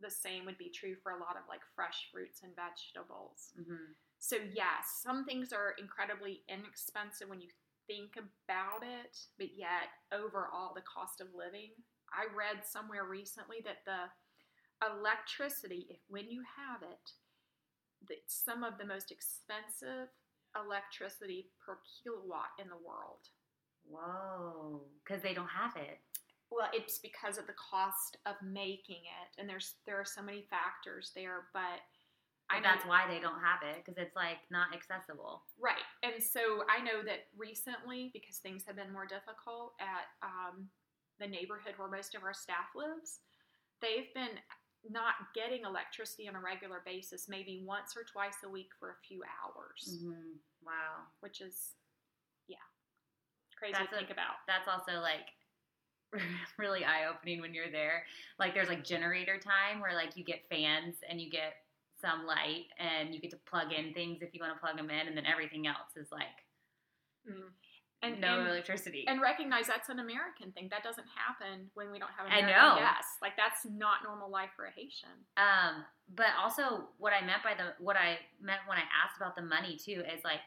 the 0.00 0.10
same 0.10 0.44
would 0.46 0.58
be 0.58 0.70
true 0.70 0.94
for 1.02 1.12
a 1.12 1.20
lot 1.20 1.34
of 1.36 1.42
like 1.48 1.62
fresh 1.74 2.08
fruits 2.12 2.42
and 2.42 2.54
vegetables. 2.54 3.50
Mm-hmm. 3.58 3.98
So 4.18 4.36
yes, 4.54 5.02
some 5.02 5.24
things 5.24 5.52
are 5.52 5.74
incredibly 5.78 6.42
inexpensive 6.48 7.28
when 7.28 7.40
you 7.40 7.48
think 7.86 8.16
about 8.16 8.82
it, 8.86 9.18
but 9.36 9.52
yet 9.56 9.92
overall 10.12 10.72
the 10.74 10.86
cost 10.86 11.20
of 11.20 11.28
living. 11.34 11.70
I 12.12 12.30
read 12.34 12.64
somewhere 12.64 13.04
recently 13.04 13.58
that 13.64 13.84
the 13.84 14.08
electricity, 14.82 15.86
if 15.90 15.98
when 16.08 16.30
you 16.30 16.42
have 16.56 16.82
it, 16.82 17.10
that 18.08 18.22
some 18.26 18.64
of 18.64 18.78
the 18.78 18.86
most 18.86 19.10
expensive 19.10 20.08
electricity 20.54 21.50
per 21.64 21.78
kilowatt 22.02 22.54
in 22.58 22.68
the 22.68 22.78
world. 22.78 23.26
Whoa, 23.86 24.82
because 25.02 25.22
they 25.22 25.34
don't 25.34 25.50
have 25.50 25.76
it. 25.76 26.00
Well, 26.50 26.68
it's 26.72 26.98
because 26.98 27.36
of 27.38 27.46
the 27.46 27.58
cost 27.58 28.16
of 28.26 28.36
making 28.42 29.02
it, 29.04 29.40
and 29.40 29.48
there's 29.48 29.74
there 29.86 29.98
are 29.98 30.04
so 30.06 30.22
many 30.22 30.46
factors 30.48 31.10
there. 31.14 31.50
But 31.52 31.82
I 32.48 32.60
know, 32.60 32.68
that's 32.70 32.86
why 32.86 33.04
they 33.08 33.20
don't 33.20 33.40
have 33.40 33.60
it 33.64 33.82
because 33.84 33.98
it's 33.98 34.14
like 34.14 34.38
not 34.50 34.72
accessible. 34.72 35.42
right, 35.58 35.84
and 36.02 36.22
so 36.22 36.64
I 36.70 36.82
know 36.82 37.02
that 37.04 37.26
recently, 37.36 38.10
because 38.12 38.38
things 38.38 38.64
have 38.66 38.76
been 38.76 38.92
more 38.92 39.06
difficult 39.06 39.74
at 39.80 40.06
um, 40.22 40.68
the 41.18 41.26
neighborhood 41.26 41.74
where 41.76 41.90
most 41.90 42.14
of 42.14 42.22
our 42.22 42.34
staff 42.34 42.72
lives, 42.76 43.20
they've 43.80 44.12
been 44.14 44.38
not 44.90 45.14
getting 45.34 45.64
electricity 45.64 46.28
on 46.28 46.34
a 46.36 46.40
regular 46.40 46.82
basis, 46.84 47.28
maybe 47.28 47.62
once 47.64 47.96
or 47.96 48.04
twice 48.04 48.36
a 48.44 48.48
week 48.48 48.68
for 48.78 48.90
a 48.90 49.00
few 49.06 49.22
hours, 49.24 49.98
Mm-hmm. 50.02 50.36
Wow, 50.64 51.04
which 51.20 51.40
is 51.40 51.72
yeah 52.48 52.56
crazy 53.58 53.72
That's 53.78 53.90
to 53.90 53.96
a- 53.96 53.98
think 53.98 54.10
about. 54.10 54.36
that's 54.46 54.68
also 54.68 55.00
like 55.00 55.28
really 56.58 56.84
eye 56.84 57.06
opening 57.10 57.40
when 57.40 57.52
you're 57.54 57.70
there. 57.70 58.04
Like 58.38 58.54
there's 58.54 58.68
like 58.68 58.84
generator 58.84 59.38
time 59.38 59.80
where 59.80 59.94
like 59.94 60.16
you 60.16 60.24
get 60.24 60.42
fans 60.48 60.96
and 61.08 61.20
you 61.20 61.30
get 61.30 61.54
some 62.00 62.26
light 62.26 62.66
and 62.78 63.14
you 63.14 63.20
get 63.20 63.30
to 63.30 63.38
plug 63.48 63.72
in 63.72 63.92
things 63.94 64.18
if 64.20 64.34
you 64.34 64.40
want 64.40 64.52
to 64.54 64.60
plug 64.60 64.76
them 64.76 64.90
in, 64.90 65.08
and 65.08 65.16
then 65.16 65.26
everything 65.26 65.66
else 65.66 65.96
is 65.96 66.08
like 66.12 66.22
Mm. 67.28 67.48
And, 68.04 68.20
no 68.20 68.40
and 68.40 68.48
electricity. 68.48 69.04
and 69.08 69.20
recognize 69.20 69.66
that's 69.66 69.88
an 69.88 69.98
American 69.98 70.52
thing. 70.52 70.68
That 70.70 70.82
doesn't 70.84 71.06
happen 71.14 71.70
when 71.74 71.90
we 71.90 71.98
don't 71.98 72.10
have 72.16 72.26
I 72.30 72.38
American 72.38 72.68
know. 72.68 72.76
guests. 72.78 73.16
Like 73.22 73.36
that's 73.36 73.64
not 73.64 74.02
normal 74.04 74.30
life 74.30 74.50
for 74.56 74.66
a 74.66 74.70
Haitian. 74.70 75.08
Um, 75.36 75.84
but 76.14 76.26
also 76.40 76.88
what 76.98 77.12
I 77.12 77.24
meant 77.24 77.42
by 77.42 77.54
the 77.54 77.72
what 77.82 77.96
I 77.96 78.18
meant 78.40 78.60
when 78.66 78.78
I 78.78 78.82
asked 79.04 79.16
about 79.16 79.34
the 79.36 79.42
money 79.42 79.76
too 79.76 80.02
is 80.14 80.22
like 80.24 80.40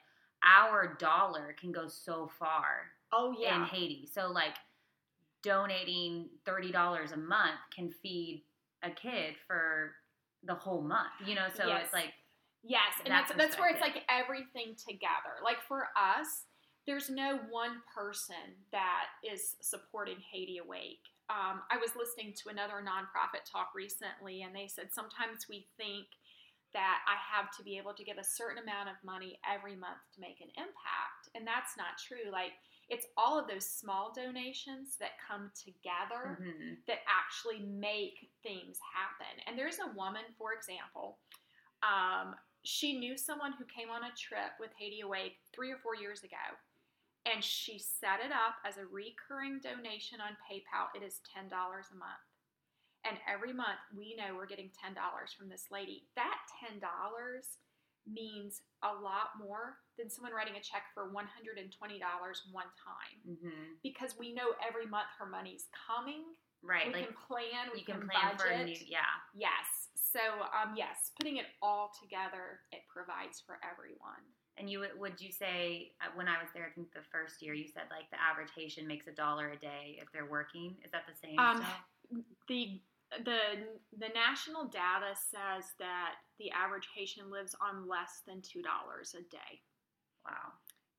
our 0.44 0.96
dollar 1.00 1.56
can 1.60 1.72
go 1.72 1.88
so 1.88 2.30
far 2.38 2.92
Oh 3.12 3.36
yeah 3.40 3.56
in 3.56 3.64
Haiti. 3.64 4.08
So 4.14 4.28
like 4.32 4.54
donating 5.44 6.30
thirty 6.46 6.72
dollars 6.72 7.12
a 7.12 7.18
month 7.18 7.60
can 7.76 7.90
feed 7.90 8.44
a 8.84 8.90
kid 8.90 9.36
for 9.48 9.94
the 10.44 10.54
whole 10.56 10.82
month. 10.82 11.10
You 11.26 11.36
know, 11.36 11.48
so 11.56 11.68
Yes. 11.68 11.84
it's 11.86 11.94
like 11.94 12.14
yes, 12.64 12.82
and 13.04 13.12
that 13.14 13.28
that's 13.28 13.38
that's 13.38 13.60
where 13.60 13.70
it's 13.72 13.82
like 13.82 14.04
everything 14.10 14.76
together. 14.88 15.40
Like 15.44 15.58
for 15.68 15.88
us, 15.96 16.44
there's 16.88 17.10
no 17.10 17.38
one 17.52 17.82
person 17.94 18.56
that 18.72 19.06
is 19.22 19.56
supporting 19.62 20.18
Haiti 20.32 20.58
Awake. 20.58 21.04
Um, 21.30 21.62
I 21.70 21.78
was 21.78 21.92
listening 22.00 22.34
to 22.42 22.50
another 22.50 22.76
nonprofit 22.82 23.44
talk 23.46 23.72
recently, 23.76 24.44
and 24.44 24.56
they 24.56 24.68
said 24.68 24.94
sometimes 24.94 25.48
we 25.50 25.68
think 25.78 26.08
that 26.74 27.00
I 27.08 27.16
have 27.36 27.52
to 27.58 27.64
be 27.64 27.78
able 27.78 27.94
to 27.94 28.04
give 28.04 28.18
a 28.18 28.24
certain 28.24 28.64
amount 28.64 28.88
of 28.90 28.96
money 29.04 29.38
every 29.44 29.76
month 29.76 30.00
to 30.16 30.22
make 30.22 30.40
an 30.42 30.50
impact. 30.56 31.28
And 31.36 31.46
that's 31.46 31.76
not 31.78 31.98
true. 32.00 32.32
Like, 32.32 32.54
it's 32.90 33.08
all 33.18 33.38
of 33.38 33.48
those 33.48 33.68
small 33.70 34.14
donations 34.16 34.96
that 34.98 35.20
come 35.20 35.52
together 35.56 36.38
Mhm. 36.40 36.86
that 36.86 37.04
actually 37.08 37.60
make 37.60 38.32
things 38.44 38.80
happen. 38.80 39.40
And 39.46 39.60
there's 39.60 39.80
a 39.80 39.88
woman, 39.88 40.24
for 40.38 40.54
example, 40.54 41.20
um, 41.84 42.36
she 42.64 42.98
knew 42.98 43.18
someone 43.18 43.54
who 43.54 43.66
came 43.66 43.90
on 43.90 44.04
a 44.04 44.12
trip 44.16 44.52
with 44.60 44.72
Haiti 44.78 45.02
Awake 45.02 45.40
three 45.54 45.72
or 45.72 45.78
four 45.80 45.96
years 45.96 46.24
ago, 46.24 46.58
and 47.32 47.44
she 47.44 47.78
set 47.80 48.20
it 48.24 48.32
up 48.32 48.56
as 48.66 48.78
a 48.78 48.86
recurring 48.86 49.60
donation 49.60 50.20
on 50.22 50.38
PayPal. 50.48 50.88
It 50.96 51.04
is 51.06 51.20
$10 51.36 51.50
a 51.52 51.96
month. 51.96 52.28
And 53.06 53.18
every 53.28 53.54
month 53.54 53.80
we 53.96 54.16
know 54.16 54.36
we're 54.36 54.48
getting 54.48 54.72
$10 54.74 54.96
from 55.38 55.50
this 55.50 55.66
lady. 55.72 56.08
That 56.16 56.38
$10 56.64 56.82
means 58.08 58.62
a 58.84 58.88
lot 58.94 59.36
more 59.38 59.78
than 59.98 60.10
someone 60.10 60.32
writing 60.34 60.56
a 60.56 60.62
check 60.64 60.84
for 60.94 61.12
$120 61.12 62.42
one 62.52 62.72
time 62.80 63.20
Mhm. 63.28 63.82
because 63.84 64.16
we 64.18 64.32
know 64.34 64.56
every 64.66 64.86
month 64.86 65.10
her 65.20 65.26
money's 65.26 65.68
coming 65.88 66.24
Right. 66.64 66.88
we 66.88 66.94
like 66.94 67.06
can 67.08 67.16
plan. 67.28 67.70
We 67.74 67.84
can 67.84 68.00
can, 68.00 68.10
plan 68.10 68.36
budget. 68.38 68.40
for 68.42 68.48
a 68.48 68.64
new. 68.66 68.76
Yeah. 68.88 69.06
Yes. 69.34 69.90
So, 69.96 70.20
um, 70.54 70.76
yes, 70.76 71.12
putting 71.20 71.38
it 71.38 71.46
all 71.62 71.92
together, 72.02 72.64
it 72.72 72.82
provides 72.88 73.42
for 73.42 73.60
everyone. 73.64 74.24
And 74.58 74.70
you 74.70 74.80
would- 74.98 75.22
you 75.22 75.32
say 75.32 75.94
uh, 76.02 76.10
when 76.16 76.28
I 76.28 76.42
was 76.42 76.50
there, 76.54 76.66
I 76.66 76.72
think 76.72 76.92
the 76.94 77.04
first 77.12 77.42
year 77.42 77.54
you 77.54 77.68
said 77.68 77.84
like 77.92 78.10
the 78.10 78.20
average 78.22 78.50
Haitian 78.56 78.88
makes 78.88 79.08
a 79.08 79.12
dollar 79.12 79.52
a 79.52 79.58
day 79.58 80.00
if 80.02 80.12
they're 80.12 80.26
working. 80.26 80.76
Is 80.84 80.92
that 80.92 81.06
the 81.08 81.14
same? 81.14 81.38
Um, 81.38 81.64
the 82.48 82.82
the 83.24 83.40
the 83.98 84.10
national 84.10 84.66
data 84.66 85.14
says 85.16 85.72
that 85.80 86.16
the 86.40 86.52
average 86.52 86.88
Haitian 86.96 87.30
lives 87.30 87.56
on 87.62 87.88
less 87.88 88.22
than 88.28 88.42
two 88.42 88.62
dollars 88.62 89.14
a 89.14 89.22
day, 89.30 89.62
Wow. 90.26 90.54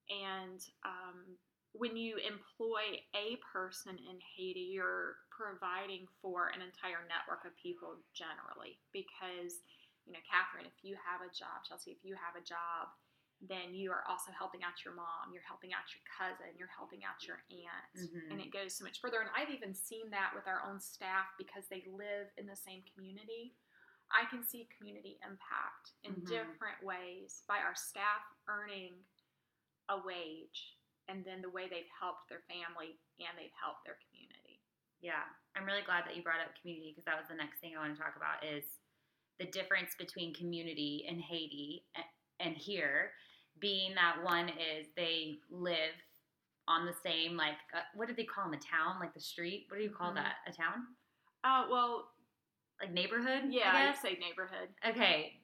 and 0.09 0.61
um, 0.85 1.37
when 1.73 1.97
you 1.97 2.17
employ 2.17 3.03
a 3.15 3.37
person 3.53 3.99
in 3.99 4.19
Haiti, 4.37 4.71
you're 4.73 5.17
providing 5.31 6.07
for 6.23 6.49
an 6.49 6.63
entire 6.63 7.05
network 7.11 7.45
of 7.45 7.55
people 7.61 7.97
generally. 8.15 8.79
Because 8.93 9.61
you 10.07 10.13
know, 10.15 10.25
Catherine, 10.25 10.65
if 10.65 10.81
you 10.83 10.97
have 10.97 11.21
a 11.21 11.29
job, 11.35 11.61
Chelsea, 11.69 11.91
if 11.91 12.01
you 12.03 12.15
have 12.17 12.41
a 12.41 12.45
job, 12.45 12.89
then 13.41 13.75
you 13.75 13.93
are 13.93 14.03
also 14.09 14.33
helping 14.33 14.63
out 14.65 14.83
your 14.85 14.95
mom, 14.95 15.31
you're 15.33 15.47
helping 15.47 15.73
out 15.73 15.87
your 15.95 16.03
cousin, 16.11 16.51
you're 16.59 16.73
helping 16.75 17.05
out 17.05 17.23
your 17.23 17.45
aunt, 17.51 17.95
Mhm. 17.95 18.31
and 18.33 18.41
it 18.41 18.51
goes 18.51 18.75
so 18.75 18.85
much 18.85 19.01
further. 19.01 19.21
And 19.21 19.31
I've 19.35 19.51
even 19.51 19.75
seen 19.75 20.11
that 20.11 20.35
with 20.35 20.49
our 20.49 20.63
own 20.63 20.81
staff 20.81 21.27
because 21.39 21.69
they 21.69 21.87
live 21.87 22.33
in 22.37 22.47
the 22.47 22.57
same 22.57 22.83
community. 22.95 23.55
I 24.11 24.25
can 24.27 24.43
see 24.43 24.67
community 24.77 25.21
impact 25.23 25.93
in 26.03 26.15
Mhm. 26.15 26.27
different 26.27 26.83
ways 26.83 27.45
by 27.47 27.59
our 27.59 27.75
staff 27.75 28.25
earning 28.49 29.07
a 29.89 29.99
wage 29.99 30.77
and 31.07 31.25
then 31.25 31.41
the 31.41 31.51
way 31.51 31.69
they've 31.69 31.89
helped 31.91 32.29
their 32.29 32.43
family 32.43 33.01
and 33.21 33.39
they've 33.39 33.53
helped 33.53 33.85
their 33.85 33.97
community. 34.09 34.61
Yeah, 35.01 35.33
I'm 35.55 35.65
really 35.65 35.83
glad 35.83 36.05
that 36.07 36.17
you 36.17 36.23
brought 36.23 36.41
up 36.41 36.55
community 36.61 36.91
because 36.91 37.05
that 37.05 37.19
was 37.19 37.29
the 37.29 37.35
next 37.35 37.61
thing 37.61 37.77
I 37.77 37.81
want 37.81 37.97
to 37.97 38.03
talk 38.03 38.17
about 38.17 38.43
is 38.45 38.81
the 39.39 39.47
difference 39.47 39.95
between 39.95 40.35
community 40.35 41.05
in 41.07 41.21
Haiti 41.21 41.87
and 42.41 42.57
here, 42.57 43.15
being 43.61 43.95
that 43.95 44.23
one 44.25 44.49
is 44.49 44.87
they 44.97 45.39
live 45.51 45.95
on 46.67 46.85
the 46.87 46.93
same 47.03 47.37
like 47.37 47.55
uh, 47.75 47.81
what 47.95 48.09
do 48.09 48.15
they 48.15 48.25
call 48.25 48.45
them 48.45 48.53
a 48.55 48.57
town? 48.59 49.01
Like 49.01 49.15
the 49.15 49.21
street? 49.21 49.67
What 49.69 49.79
do 49.79 49.85
you 49.85 49.91
call 49.91 50.11
Mhm. 50.13 50.17
that? 50.17 50.35
A 50.47 50.53
town? 50.53 50.87
Uh, 51.45 51.67
well, 51.71 52.11
like 52.81 52.93
neighborhood 52.93 53.45
yeah, 53.51 53.71
I 53.73 53.89
I'd 53.89 53.97
say 53.99 54.19
neighborhood. 54.21 54.69
okay. 54.87 55.41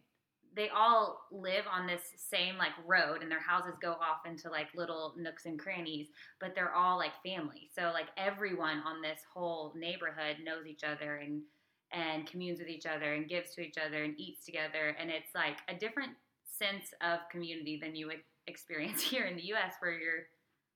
They 0.57 0.69
all 0.69 1.27
live 1.33 1.65
on 1.69 1.87
this 1.89 2.03
same 2.17 2.57
like 2.57 2.71
road 2.87 3.23
and 3.23 3.31
their 3.31 3.41
houses 3.41 3.75
go 3.83 3.93
off 3.95 4.25
into 4.25 4.49
like 4.51 4.69
little 4.77 5.15
nooks 5.17 5.47
and 5.47 5.59
crannies 5.59 6.09
but 6.41 6.55
they're 6.55 6.75
all 6.75 6.97
like 6.97 7.21
family. 7.25 7.71
So 7.75 7.91
like 7.93 8.09
everyone 8.17 8.79
on 8.87 9.03
this 9.03 9.21
whole 9.33 9.73
neighborhood 9.75 10.37
knows 10.45 10.67
each 10.67 10.85
other 10.85 11.17
and 11.17 11.43
and 11.91 12.27
communes 12.27 12.59
with 12.61 12.69
each 12.69 12.87
other 12.87 13.15
and 13.15 13.29
gives 13.29 13.55
to 13.55 13.63
each 13.63 13.79
other 13.79 14.05
and 14.05 14.19
eats 14.19 14.45
together 14.45 14.97
and 14.99 15.11
it's 15.11 15.35
like 15.35 15.59
a 15.69 15.75
different 15.75 16.13
sense 16.59 16.93
of 17.01 17.21
community 17.31 17.79
than 17.81 17.95
you 17.95 18.07
would 18.07 18.23
experience 18.47 19.03
here 19.13 19.25
in 19.27 19.37
the 19.37 19.53
US 19.55 19.75
where 19.81 19.93
you're 19.99 20.27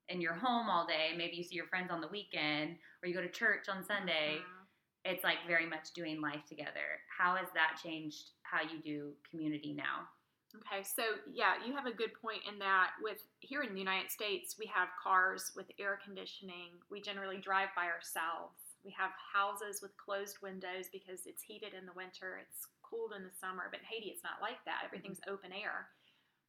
in 0.08 0.20
your 0.20 0.34
home 0.34 0.68
all 0.70 0.86
day 0.86 1.10
maybe 1.16 1.36
you 1.36 1.44
see 1.44 1.54
your 1.56 1.66
friends 1.66 1.90
on 1.90 2.00
the 2.00 2.08
weekend 2.08 2.76
or 3.02 3.08
you 3.08 3.14
go 3.14 3.20
to 3.20 3.28
church 3.28 3.68
on 3.68 3.84
Sunday 3.84 4.38
Mhm. 4.40 4.64
it's 5.04 5.22
like 5.24 5.38
very 5.46 5.66
much 5.66 5.92
doing 5.94 6.20
life 6.20 6.44
together. 6.48 7.00
How 7.16 7.36
has 7.36 7.48
that 7.54 7.78
changed 7.82 8.30
how 8.42 8.60
you 8.62 8.78
do 8.82 9.12
community 9.30 9.72
now? 9.72 10.08
Okay, 10.56 10.82
so 10.82 11.02
yeah, 11.30 11.54
you 11.64 11.74
have 11.74 11.86
a 11.86 11.92
good 11.92 12.12
point 12.20 12.40
in 12.50 12.58
that 12.58 12.92
with 13.02 13.20
here 13.40 13.62
in 13.62 13.74
the 13.74 13.78
United 13.78 14.10
States, 14.10 14.56
we 14.58 14.66
have 14.66 14.88
cars 15.02 15.52
with 15.54 15.66
air 15.78 15.98
conditioning. 16.02 16.70
We 16.90 17.00
generally 17.02 17.36
drive 17.38 17.68
by 17.76 17.86
ourselves. 17.86 18.56
We 18.84 18.92
have 18.98 19.10
houses 19.32 19.82
with 19.82 19.94
closed 19.98 20.38
windows 20.42 20.86
because 20.90 21.26
it's 21.26 21.42
heated 21.42 21.74
in 21.74 21.84
the 21.84 21.92
winter, 21.92 22.40
it's 22.42 22.66
cooled 22.88 23.12
in 23.16 23.24
the 23.24 23.30
summer. 23.32 23.68
But 23.70 23.80
in 23.80 23.86
Haiti, 23.86 24.08
it's 24.08 24.24
not 24.24 24.40
like 24.40 24.64
that. 24.64 24.82
Everything's 24.84 25.20
open 25.28 25.52
air. 25.52 25.88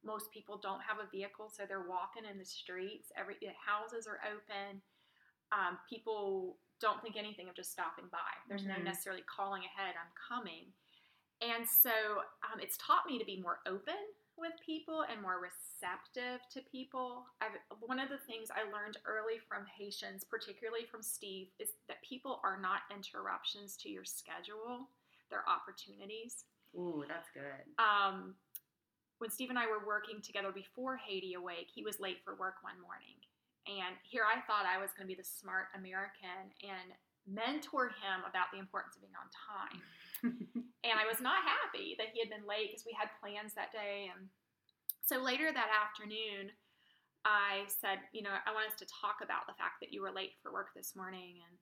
Most 0.02 0.32
people 0.32 0.56
don't 0.56 0.80
have 0.80 0.96
a 0.98 1.10
vehicle, 1.10 1.50
so 1.52 1.64
they're 1.68 1.88
walking 1.88 2.24
in 2.24 2.38
the 2.38 2.44
streets. 2.44 3.12
Every 3.16 3.36
the 3.40 3.52
houses 3.54 4.06
are 4.06 4.20
open. 4.24 4.80
Um, 5.52 5.78
people 5.88 6.56
don't 6.80 7.02
think 7.02 7.16
anything 7.16 7.48
of 7.48 7.54
just 7.54 7.72
stopping 7.72 8.06
by. 8.10 8.32
There's 8.48 8.64
no 8.64 8.74
Mhm. 8.74 8.84
necessarily 8.84 9.22
calling 9.28 9.64
ahead. 9.64 9.94
I'm 10.00 10.12
coming. 10.16 10.72
And 11.42 11.68
so 11.68 11.90
um, 12.42 12.60
it's 12.60 12.76
taught 12.78 13.04
me 13.06 13.18
to 13.18 13.24
be 13.24 13.40
more 13.40 13.60
open 13.66 13.96
with 14.36 14.52
people 14.64 15.02
and 15.02 15.20
more 15.20 15.38
receptive 15.40 16.40
to 16.48 16.62
people. 16.62 17.26
I've, 17.42 17.58
one 17.80 17.98
of 17.98 18.08
the 18.08 18.18
things 18.18 18.48
I 18.50 18.62
learned 18.70 18.96
early 19.04 19.38
from 19.38 19.66
Haitians, 19.66 20.24
particularly 20.24 20.86
from 20.86 21.02
Steve, 21.02 21.48
is 21.58 21.72
that 21.88 22.02
people 22.02 22.40
are 22.42 22.58
not 22.58 22.82
interruptions 22.94 23.76
to 23.78 23.90
your 23.90 24.04
schedule, 24.04 24.88
they're 25.30 25.46
opportunities. 25.48 26.44
Ooh, 26.76 27.04
that's 27.08 27.30
good. 27.32 27.64
Um, 27.78 28.34
when 29.18 29.30
Steve 29.30 29.50
and 29.50 29.58
I 29.58 29.66
were 29.66 29.86
working 29.86 30.20
together 30.22 30.52
before 30.52 30.96
Haiti 30.96 31.34
Awake, 31.34 31.68
he 31.72 31.82
was 31.82 32.00
late 32.00 32.18
for 32.24 32.34
work 32.36 32.62
one 32.62 32.80
morning. 32.80 33.20
And 33.68 33.94
here 34.02 34.24
I 34.24 34.40
thought 34.48 34.64
I 34.64 34.80
was 34.80 34.90
going 34.96 35.04
to 35.04 35.12
be 35.12 35.18
the 35.18 35.26
smart 35.26 35.68
American 35.76 36.50
and 36.64 36.96
mentor 37.28 37.92
him 38.00 38.24
about 38.24 38.48
the 38.50 38.58
importance 38.58 38.96
of 38.96 39.04
being 39.04 39.14
on 39.14 39.28
time. 39.28 39.78
and 40.88 40.96
I 40.96 41.04
was 41.04 41.20
not 41.20 41.44
happy 41.44 41.94
that 42.00 42.10
he 42.12 42.18
had 42.18 42.32
been 42.32 42.48
late 42.48 42.72
because 42.72 42.88
we 42.88 42.96
had 42.96 43.12
plans 43.20 43.52
that 43.54 43.70
day. 43.70 44.08
And 44.08 44.32
so 45.04 45.20
later 45.20 45.52
that 45.52 45.70
afternoon, 45.70 46.50
I 47.28 47.68
said, 47.68 48.00
You 48.16 48.24
know, 48.24 48.32
I 48.32 48.56
want 48.56 48.72
us 48.72 48.78
to 48.80 48.88
talk 48.88 49.20
about 49.20 49.44
the 49.44 49.58
fact 49.60 49.84
that 49.84 49.92
you 49.92 50.00
were 50.00 50.12
late 50.12 50.40
for 50.40 50.52
work 50.52 50.72
this 50.72 50.96
morning. 50.96 51.44
And 51.44 51.54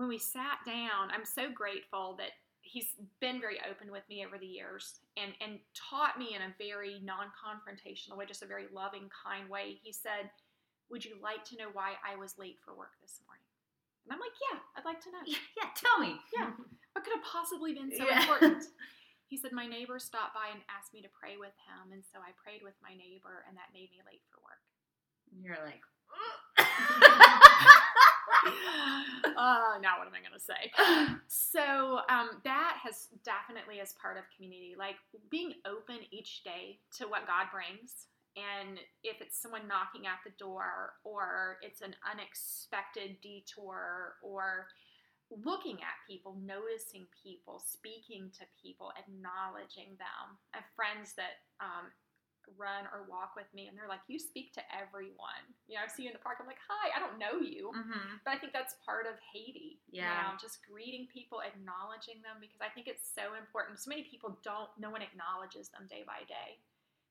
when 0.00 0.08
we 0.08 0.18
sat 0.18 0.64
down, 0.64 1.12
I'm 1.12 1.28
so 1.28 1.52
grateful 1.52 2.16
that 2.16 2.32
he's 2.66 2.88
been 3.20 3.40
very 3.40 3.58
open 3.70 3.90
with 3.94 4.02
me 4.10 4.26
over 4.26 4.36
the 4.38 4.46
years 4.46 4.98
and, 5.16 5.32
and 5.40 5.58
taught 5.72 6.18
me 6.18 6.34
in 6.34 6.42
a 6.42 6.50
very 6.58 6.98
non 7.02 7.30
confrontational 7.38 8.18
way, 8.18 8.26
just 8.26 8.42
a 8.42 8.46
very 8.50 8.66
loving, 8.74 9.08
kind 9.14 9.48
way. 9.48 9.78
He 9.82 9.92
said, 9.92 10.28
Would 10.90 11.04
you 11.04 11.14
like 11.22 11.44
to 11.46 11.56
know 11.56 11.70
why 11.72 11.94
I 12.02 12.16
was 12.18 12.34
late 12.38 12.58
for 12.64 12.74
work 12.76 12.98
this 13.00 13.20
morning? 13.26 13.46
And 14.04 14.12
I'm 14.14 14.20
like, 14.20 14.34
Yeah, 14.50 14.58
I'd 14.76 14.84
like 14.84 15.00
to 15.06 15.10
know. 15.14 15.22
yeah, 15.24 15.38
yeah, 15.62 15.70
tell 15.78 15.98
me. 15.98 16.18
Yeah. 16.34 16.50
What 16.92 17.04
could 17.04 17.14
have 17.14 17.24
possibly 17.24 17.72
been 17.72 17.90
so 17.94 18.04
Yeah. 18.06 18.20
important? 18.20 18.64
He 19.28 19.34
said, 19.36 19.50
My 19.50 19.66
neighbor 19.66 19.98
stopped 19.98 20.38
by 20.38 20.54
and 20.54 20.62
asked 20.70 20.94
me 20.94 21.02
to 21.02 21.10
pray 21.10 21.34
with 21.34 21.50
him. 21.66 21.90
And 21.90 21.98
so 22.14 22.22
I 22.22 22.30
prayed 22.38 22.62
with 22.62 22.78
my 22.78 22.94
neighbor, 22.94 23.42
and 23.50 23.58
that 23.58 23.74
made 23.74 23.90
me 23.90 23.98
late 24.06 24.22
for 24.30 24.38
work. 24.38 24.62
and 25.34 25.42
You're 25.42 25.58
like, 25.66 25.82
uh, 28.46 29.78
now 29.82 29.98
what 29.98 30.06
am 30.06 30.14
I 30.14 30.22
going 30.22 30.34
to 30.34 30.40
say? 30.40 30.70
So 31.26 32.00
um, 32.08 32.42
that 32.44 32.78
has 32.82 33.08
definitely 33.24 33.80
as 33.80 33.94
part 34.00 34.16
of 34.16 34.24
community, 34.34 34.74
like 34.78 34.96
being 35.30 35.52
open 35.66 35.98
each 36.10 36.44
day 36.44 36.78
to 36.98 37.06
what 37.06 37.26
God 37.26 37.46
brings. 37.52 38.06
And 38.36 38.78
if 39.02 39.20
it's 39.20 39.40
someone 39.40 39.66
knocking 39.66 40.06
at 40.06 40.20
the 40.20 40.36
door, 40.36 41.00
or 41.04 41.56
it's 41.62 41.80
an 41.80 41.96
unexpected 42.04 43.16
detour, 43.22 44.20
or 44.22 44.68
looking 45.32 45.80
at 45.80 45.96
people, 46.06 46.36
noticing 46.44 47.06
people, 47.24 47.64
speaking 47.64 48.30
to 48.38 48.44
people, 48.60 48.92
acknowledging 49.00 49.96
them. 49.96 50.36
I 50.52 50.58
have 50.60 50.76
friends 50.76 51.14
that 51.16 51.40
um, 51.64 51.88
run 52.54 52.86
or 52.94 53.10
walk 53.10 53.34
with 53.34 53.50
me, 53.50 53.66
and 53.66 53.74
they're 53.76 53.90
like, 53.90 54.06
"You 54.06 54.18
speak 54.22 54.54
to 54.54 54.62
everyone." 54.70 55.42
You 55.66 55.76
know, 55.76 55.84
I 55.84 55.90
see 55.90 56.06
you 56.06 56.10
in 56.10 56.16
the 56.16 56.22
park. 56.22 56.38
I'm 56.38 56.46
like, 56.46 56.62
"Hi, 56.70 56.94
I 56.94 57.02
don't 57.02 57.18
know 57.18 57.42
you." 57.42 57.74
mm-hmm. 57.74 58.22
But 58.22 58.30
I 58.34 58.38
think 58.38 58.54
that's 58.54 58.78
part 58.86 59.06
of 59.10 59.18
Haiti. 59.34 59.82
Yeah. 59.90 60.06
You 60.06 60.14
know, 60.22 60.30
just 60.38 60.62
greeting 60.62 61.10
people, 61.10 61.42
acknowledging 61.42 62.22
them, 62.22 62.38
because 62.38 62.62
I 62.62 62.70
think 62.70 62.86
it's 62.86 63.06
so 63.10 63.34
important. 63.34 63.82
So 63.82 63.90
many 63.90 64.06
people 64.06 64.38
don't, 64.46 64.70
no 64.78 64.90
one 64.94 65.02
acknowledges 65.02 65.68
them 65.74 65.90
day 65.90 66.06
by 66.06 66.22
day. 66.30 66.62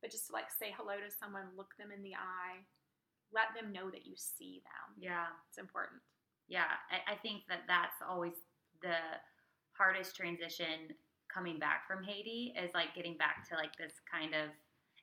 But 0.02 0.12
just 0.12 0.28
to 0.28 0.34
like 0.34 0.48
say 0.52 0.72
hello 0.76 0.96
to 1.02 1.12
someone, 1.12 1.52
look 1.58 1.76
them 1.78 1.92
in 1.92 2.04
the 2.04 2.16
eye, 2.16 2.64
let 3.34 3.52
them 3.58 3.74
know 3.74 3.90
that 3.90 4.06
you 4.06 4.16
see 4.16 4.62
them. 4.64 4.96
yeah, 4.96 5.34
It's 5.50 5.58
important. 5.58 6.00
yeah. 6.48 6.78
I, 6.92 7.14
I 7.14 7.16
think 7.20 7.44
that 7.50 7.66
that's 7.68 8.00
always 8.06 8.38
the 8.82 8.96
hardest 9.74 10.16
transition 10.16 10.94
coming 11.34 11.58
back 11.60 11.88
from 11.88 12.04
Haiti 12.04 12.54
is 12.56 12.72
like 12.74 12.94
getting 12.96 13.18
back 13.18 13.48
to 13.50 13.56
like 13.56 13.76
this 13.78 13.94
kind 14.10 14.34
of, 14.36 14.50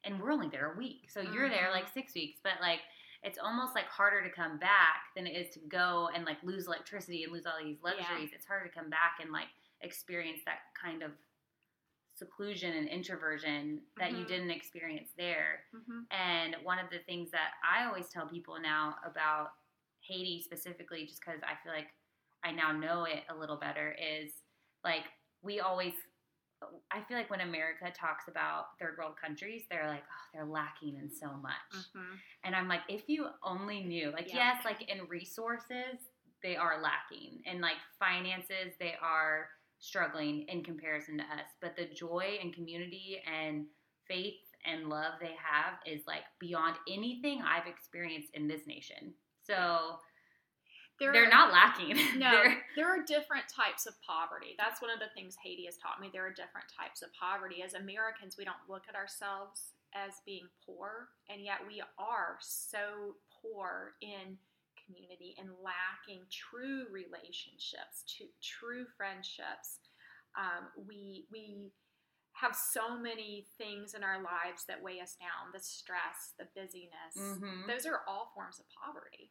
and 0.04 0.20
we're 0.20 0.32
only 0.32 0.48
there 0.48 0.72
a 0.72 0.76
week, 0.76 1.10
so 1.10 1.20
you're 1.20 1.48
there 1.48 1.70
like 1.70 1.88
six 1.92 2.14
weeks, 2.14 2.40
but 2.42 2.54
like 2.60 2.80
it's 3.22 3.38
almost 3.38 3.74
like 3.74 3.84
harder 3.86 4.22
to 4.22 4.30
come 4.30 4.58
back 4.58 5.14
than 5.14 5.26
it 5.28 5.30
is 5.36 5.52
to 5.54 5.60
go 5.68 6.08
and 6.14 6.24
like 6.24 6.38
lose 6.42 6.66
electricity 6.66 7.22
and 7.22 7.32
lose 7.32 7.46
all 7.46 7.52
these 7.62 7.78
luxuries. 7.82 8.30
It's 8.34 8.46
harder 8.46 8.66
to 8.68 8.74
come 8.74 8.90
back 8.90 9.18
and 9.22 9.30
like 9.30 9.46
experience 9.80 10.40
that 10.44 10.58
kind 10.80 11.02
of 11.02 11.12
seclusion 12.14 12.76
and 12.76 12.88
introversion 12.88 13.80
that 13.96 14.12
you 14.12 14.24
Mhm. 14.24 14.28
didn't 14.28 14.50
experience 14.50 15.12
there. 15.16 15.64
Mhm. 15.72 16.06
And 16.10 16.56
one 16.64 16.78
of 16.78 16.90
the 16.90 16.98
things 17.00 17.30
that 17.30 17.54
I 17.64 17.84
always 17.84 18.08
tell 18.08 18.28
people 18.28 18.58
now 18.60 18.98
about 19.04 19.54
Haiti 20.00 20.42
specifically, 20.42 21.06
just 21.06 21.20
because 21.20 21.40
I 21.42 21.54
feel 21.62 21.72
like 21.72 21.94
I 22.42 22.50
now 22.50 22.72
know 22.72 23.04
it 23.04 23.24
a 23.28 23.34
little 23.34 23.56
better, 23.56 23.92
is 23.92 24.42
like 24.84 25.04
we 25.42 25.60
always, 25.60 25.94
I 26.90 27.00
feel 27.02 27.16
like 27.16 27.30
when 27.30 27.40
America 27.40 27.90
talks 27.94 28.28
about 28.28 28.78
third 28.78 28.96
world 28.98 29.16
countries, 29.16 29.62
they're 29.70 29.86
like, 29.88 30.02
oh, 30.02 30.24
they're 30.32 30.44
lacking 30.44 30.96
in 30.96 31.10
so 31.10 31.28
much. 31.34 31.72
Mhm. 31.94 32.18
And 32.44 32.54
I'm 32.56 32.68
like, 32.68 32.82
if 32.88 33.08
you 33.08 33.28
only 33.42 33.82
knew, 33.82 34.10
like, 34.10 34.28
Yeah. 34.28 34.54
yes, 34.54 34.64
like 34.64 34.82
in 34.82 35.06
resources, 35.08 36.10
they 36.42 36.56
are 36.56 36.80
lacking. 36.80 37.42
In 37.46 37.60
like 37.60 37.76
finances, 37.98 38.74
they 38.78 38.94
are 39.00 39.50
struggling 39.78 40.42
in 40.48 40.62
comparison 40.64 41.18
to 41.18 41.24
us. 41.24 41.48
But 41.60 41.76
the 41.76 41.86
joy 41.86 42.38
and 42.40 42.52
community 42.54 43.22
and 43.26 43.66
faith 44.06 44.40
and 44.64 44.88
love 44.88 45.14
they 45.20 45.34
have 45.34 45.80
is 45.86 46.06
like 46.06 46.24
beyond 46.38 46.76
anything 46.88 47.42
I've 47.42 47.66
experienced 47.66 48.30
in 48.34 48.46
this 48.48 48.66
nation. 48.66 49.14
So 49.40 50.00
There 51.00 51.12
they're 51.12 51.26
are- 51.26 51.30
not 51.30 51.52
lacking. 51.52 51.96
No, 52.18 52.44
there 52.76 52.86
are 52.88 53.02
different 53.02 53.48
types 53.48 53.86
of 53.86 53.94
poverty. 54.02 54.54
That's 54.58 54.80
one 54.80 54.90
of 54.90 55.00
the 55.00 55.10
things 55.14 55.36
Haiti 55.42 55.66
has 55.66 55.76
taught 55.76 56.00
me. 56.00 56.10
There 56.12 56.24
are 56.26 56.30
different 56.30 56.66
types 56.70 57.02
of 57.02 57.08
poverty. 57.14 57.62
As 57.62 57.74
Americans, 57.74 58.36
we 58.38 58.44
don't 58.44 58.62
look 58.68 58.84
at 58.88 58.94
ourselves 58.94 59.72
as 59.94 60.14
being 60.24 60.46
poor, 60.64 61.08
and 61.28 61.42
yet 61.42 61.58
we 61.66 61.82
are 61.98 62.36
so 62.40 63.16
poor 63.42 63.94
in 64.00 64.38
community 64.86 65.34
and 65.38 65.48
lacking 65.62 66.22
true 66.30 66.86
relationships, 66.90 68.04
to, 68.18 68.24
true 68.42 68.86
friendships. 68.96 69.78
Um, 70.38 70.68
we 70.88 71.26
we 71.32 71.70
have 72.34 72.56
so 72.56 72.96
many 72.98 73.46
things 73.58 73.92
in 73.94 74.02
our 74.02 74.22
lives 74.22 74.64
that 74.68 74.82
weigh 74.82 75.00
us 75.00 75.16
down: 75.20 75.52
the 75.52 75.60
stress, 75.60 76.32
the 76.38 76.46
busyness. 76.54 77.16
Mhm. 77.18 77.66
Those 77.66 77.84
are 77.86 78.00
all 78.08 78.30
forms 78.34 78.58
of 78.60 78.66
poverty. 78.70 79.30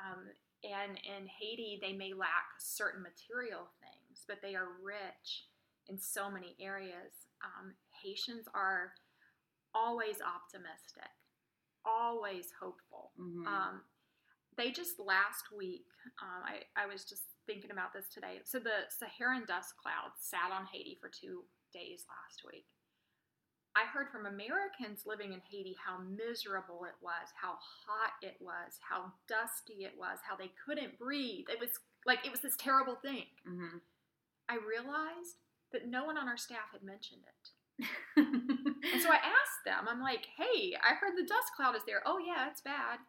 Um, 0.00 0.26
and 0.64 0.98
in 0.98 1.26
Haiti, 1.26 1.78
they 1.80 1.92
may 1.92 2.12
lack 2.14 2.58
certain 2.58 3.02
material 3.02 3.68
things, 3.80 4.24
but 4.26 4.38
they 4.42 4.54
are 4.54 4.68
rich 4.82 5.46
in 5.88 5.98
so 5.98 6.30
many 6.30 6.56
areas. 6.60 7.28
Um, 7.44 7.74
Haitians 8.02 8.46
are 8.54 8.94
always 9.74 10.16
optimistic, 10.22 11.10
always 11.84 12.50
hopeful. 12.58 13.12
Mhm. 13.18 13.46
Um, 13.46 13.84
they 14.56 14.70
just 14.70 14.98
last 14.98 15.50
week, 15.52 15.86
um, 16.22 16.42
I, 16.44 16.64
I 16.76 16.86
was 16.86 17.04
just 17.04 17.24
thinking 17.46 17.70
about 17.70 17.92
this 17.92 18.08
today. 18.08 18.40
So 18.44 18.58
the 18.58 18.88
Saharan 18.88 19.44
dust 19.46 19.76
cloud 19.76 20.12
sat 20.18 20.50
on 20.52 20.66
Haiti 20.66 20.96
for 21.00 21.08
two 21.10 21.44
days 21.72 22.06
last 22.08 22.44
week. 22.46 22.66
I 23.76 23.84
heard 23.86 24.08
from 24.10 24.26
Americans 24.26 25.02
living 25.04 25.32
in 25.32 25.40
Haiti 25.50 25.76
how 25.84 25.98
miserable 25.98 26.84
it 26.84 26.94
was, 27.02 27.34
how 27.34 27.58
hot 27.86 28.12
it 28.22 28.36
was, 28.40 28.78
how 28.88 29.12
dusty 29.28 29.84
it 29.84 29.94
was, 29.98 30.18
how 30.28 30.36
they 30.36 30.52
couldn't 30.64 30.98
breathe. 30.98 31.46
It 31.50 31.58
was 31.60 31.70
like 32.06 32.24
it 32.24 32.30
was 32.30 32.40
this 32.40 32.56
terrible 32.56 32.94
thing. 32.96 33.26
Mhm. 33.46 33.80
I 34.48 34.56
realized 34.56 35.38
that 35.72 35.88
no 35.88 36.04
one 36.04 36.16
on 36.18 36.28
our 36.28 36.36
staff 36.36 36.70
had 36.72 36.82
mentioned 36.82 37.22
it. 37.26 37.50
And 38.92 39.00
so 39.02 39.10
I 39.10 39.16
asked 39.16 39.64
them, 39.64 39.88
I'm 39.88 40.00
like, 40.00 40.26
hey, 40.36 40.76
I 40.76 40.94
heard 40.94 41.16
the 41.16 41.26
dust 41.26 41.50
cloud 41.56 41.74
is 41.74 41.82
there. 41.86 42.02
Oh, 42.04 42.18
yeah, 42.18 42.48
it's 42.50 42.60
bad. 42.60 43.00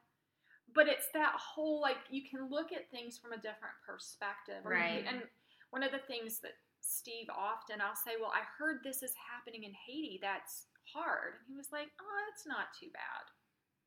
But 0.74 0.88
it's 0.88 1.10
that 1.14 1.34
whole, 1.36 1.82
like, 1.82 1.98
you 2.10 2.24
can 2.28 2.50
look 2.50 2.72
at 2.72 2.90
things 2.90 3.18
from 3.18 3.34
a 3.34 3.38
different 3.38 3.76
perspective. 3.86 4.64
Right. 4.64 5.04
and 5.06 5.22
one 5.70 5.84
of 5.84 5.92
the 5.92 6.00
things 6.08 6.40
that 6.40 6.54
Steve 6.86 7.28
often, 7.34 7.82
I'll 7.82 7.98
say, 7.98 8.14
well, 8.22 8.32
I 8.34 8.46
heard 8.58 8.82
this 8.84 9.02
is 9.02 9.14
happening 9.18 9.64
in 9.66 9.74
Haiti. 9.74 10.20
That's 10.22 10.68
hard. 10.94 11.42
And 11.42 11.50
he 11.50 11.56
was 11.58 11.74
like, 11.74 11.90
oh, 12.00 12.18
it's 12.32 12.46
not 12.46 12.70
too 12.80 12.94
bad. 12.94 13.26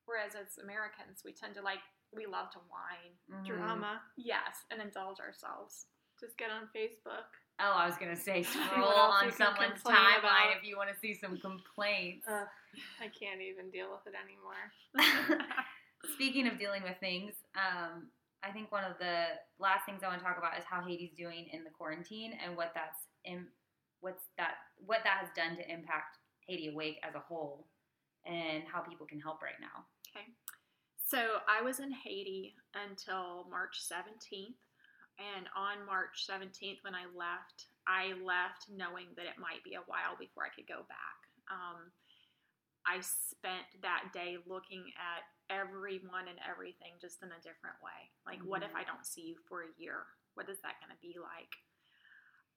Whereas 0.05 0.35
as 0.35 0.59
Americans, 0.59 1.23
we 1.25 1.33
tend 1.33 1.55
to 1.55 1.63
like, 1.63 1.79
we 2.13 2.27
love 2.27 2.51
to 2.53 2.61
whine. 2.67 3.15
Mhm. 3.31 3.47
Drama. 3.47 4.01
Yes, 4.17 4.65
and 4.71 4.83
indulge 4.83 5.21
ourselves. 5.21 5.87
Just 6.19 6.37
get 6.39 6.51
on 6.51 6.67
Facebook. 6.75 7.29
Oh, 7.61 7.73
I 7.75 7.87
was 7.87 7.97
gonna 7.99 8.17
say 8.17 8.43
scroll 8.47 8.89
on 8.89 9.31
someone's 9.33 9.83
timeline 9.83 10.19
about. 10.19 10.57
if 10.57 10.65
you 10.65 10.77
want 10.77 10.91
to 10.93 10.99
see 10.99 11.15
some 11.15 11.39
complaints. 11.39 12.27
Ugh, 12.29 12.47
I 13.01 13.09
can't 13.09 13.41
even 13.43 13.71
deal 13.71 13.89
with 13.91 14.07
it 14.13 14.17
anymore. 14.19 14.73
Speaking 16.15 16.47
of 16.47 16.59
dealing 16.59 16.83
with 16.83 16.97
things, 17.01 17.35
um, 17.55 18.09
I 18.45 18.53
think 18.53 18.71
one 18.71 18.85
of 18.85 18.99
the 18.99 19.35
last 19.59 19.85
things 19.85 20.03
I 20.03 20.09
want 20.09 20.21
to 20.21 20.25
talk 20.25 20.39
about 20.39 20.57
is 20.59 20.65
how 20.65 20.81
Haiti's 20.81 21.15
doing 21.17 21.49
in 21.53 21.65
the 21.65 21.71
quarantine 21.71 22.33
and 22.45 22.57
what 22.57 22.73
that's 22.75 23.09
in, 23.25 23.47
what's 24.01 24.25
that 24.39 24.55
what 24.79 25.01
that 25.05 25.19
has 25.19 25.29
done 25.35 25.57
to 25.57 25.65
impact 25.67 26.19
Haiti 26.47 26.69
Awake 26.69 27.01
as 27.03 27.15
a 27.15 27.21
whole, 27.21 27.67
and 28.25 28.63
how 28.71 28.81
people 28.81 29.07
can 29.07 29.21
help 29.21 29.43
right 29.43 29.59
now. 29.61 29.85
Okay. 30.15 30.27
So 31.09 31.41
I 31.49 31.63
was 31.63 31.81
in 31.81 31.91
Haiti 31.91 32.55
until 32.75 33.47
March 33.51 33.81
17th. 33.81 34.61
And 35.19 35.51
on 35.59 35.83
March 35.83 36.31
17th, 36.31 36.79
when 36.87 36.95
I 36.95 37.11
left, 37.11 37.67
I 37.91 38.15
left 38.23 38.71
knowing 38.71 39.11
that 39.19 39.27
it 39.27 39.35
might 39.35 39.67
be 39.67 39.75
a 39.75 39.83
while 39.91 40.15
before 40.15 40.47
I 40.47 40.55
could 40.55 40.71
go 40.71 40.87
back. 40.87 41.19
Um, 41.51 41.91
I 42.87 43.03
spent 43.03 43.67
that 43.83 44.15
day 44.15 44.39
looking 44.47 44.87
at 44.95 45.27
everyone 45.51 46.29
and 46.29 46.39
everything 46.45 46.97
just 47.01 47.23
in 47.25 47.33
a 47.33 47.45
different 47.45 47.81
way. 47.81 48.13
Like, 48.25 48.41
what 48.45 48.63
if 48.63 48.73
I 48.77 48.85
don't 48.85 49.05
see 49.05 49.33
you 49.33 49.37
for 49.49 49.65
a 49.65 49.75
year? 49.77 50.09
What 50.35 50.49
is 50.49 50.61
that 50.63 50.81
going 50.81 50.93
to 50.93 51.01
be 51.03 51.19
like? 51.19 51.53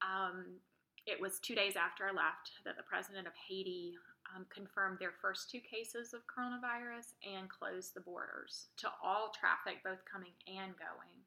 Um, 0.03 0.61
it 1.07 1.17
was 1.19 1.39
two 1.39 1.55
days 1.55 1.73
after 1.75 2.05
I 2.05 2.13
left 2.13 2.61
that 2.65 2.77
the 2.77 2.85
president 2.85 3.25
of 3.25 3.33
Haiti 3.33 3.97
um, 4.29 4.45
confirmed 4.53 4.99
their 4.99 5.17
first 5.17 5.49
two 5.49 5.59
cases 5.59 6.13
of 6.13 6.29
coronavirus 6.29 7.17
and 7.25 7.49
closed 7.49 7.93
the 7.93 8.05
borders 8.05 8.69
to 8.77 8.87
all 9.03 9.33
traffic, 9.33 9.81
both 9.83 10.05
coming 10.05 10.33
and 10.45 10.77
going. 10.77 11.25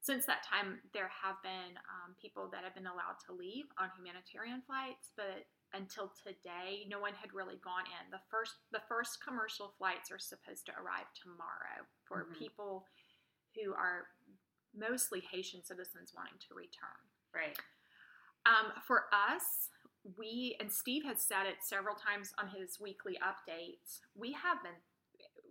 Since 0.00 0.24
that 0.26 0.46
time, 0.46 0.80
there 0.94 1.12
have 1.12 1.36
been 1.44 1.76
um, 1.90 2.16
people 2.16 2.48
that 2.52 2.64
have 2.64 2.74
been 2.74 2.88
allowed 2.88 3.20
to 3.28 3.36
leave 3.36 3.68
on 3.76 3.92
humanitarian 3.98 4.62
flights, 4.64 5.12
but 5.12 5.44
until 5.72 6.12
today, 6.24 6.86
no 6.88 6.98
one 6.98 7.14
had 7.14 7.32
really 7.32 7.56
gone 7.62 7.86
in. 7.86 8.10
The 8.10 8.20
first, 8.30 8.54
the 8.72 8.82
first 8.88 9.22
commercial 9.22 9.74
flights 9.78 10.10
are 10.10 10.18
supposed 10.18 10.66
to 10.66 10.72
arrive 10.72 11.06
tomorrow 11.14 11.86
for 12.04 12.24
Mhm. 12.26 12.38
people 12.38 12.88
who 13.54 13.74
are 13.74 14.10
mostly 14.72 15.20
Haitian 15.20 15.62
citizens 15.64 16.12
wanting 16.14 16.38
to 16.38 16.54
return. 16.54 17.10
Right. 17.32 17.58
Um, 18.46 18.72
for 18.82 19.12
us, 19.12 19.70
we 20.16 20.56
and 20.60 20.72
Steve 20.72 21.04
has 21.04 21.22
said 21.22 21.46
it 21.46 21.62
several 21.62 21.94
times 21.94 22.32
on 22.38 22.48
his 22.48 22.80
weekly 22.80 23.18
updates. 23.18 24.00
We 24.14 24.32
have 24.32 24.62
been, 24.62 24.82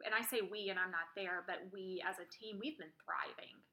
and 0.05 0.15
I 0.15 0.22
say 0.22 0.41
we, 0.41 0.70
and 0.70 0.80
I'm 0.80 0.91
not 0.91 1.13
there, 1.15 1.43
but 1.45 1.72
we 1.72 2.01
as 2.05 2.17
a 2.20 2.26
team, 2.26 2.57
we've 2.59 2.78
been 2.78 2.93
thriving. 3.05 3.63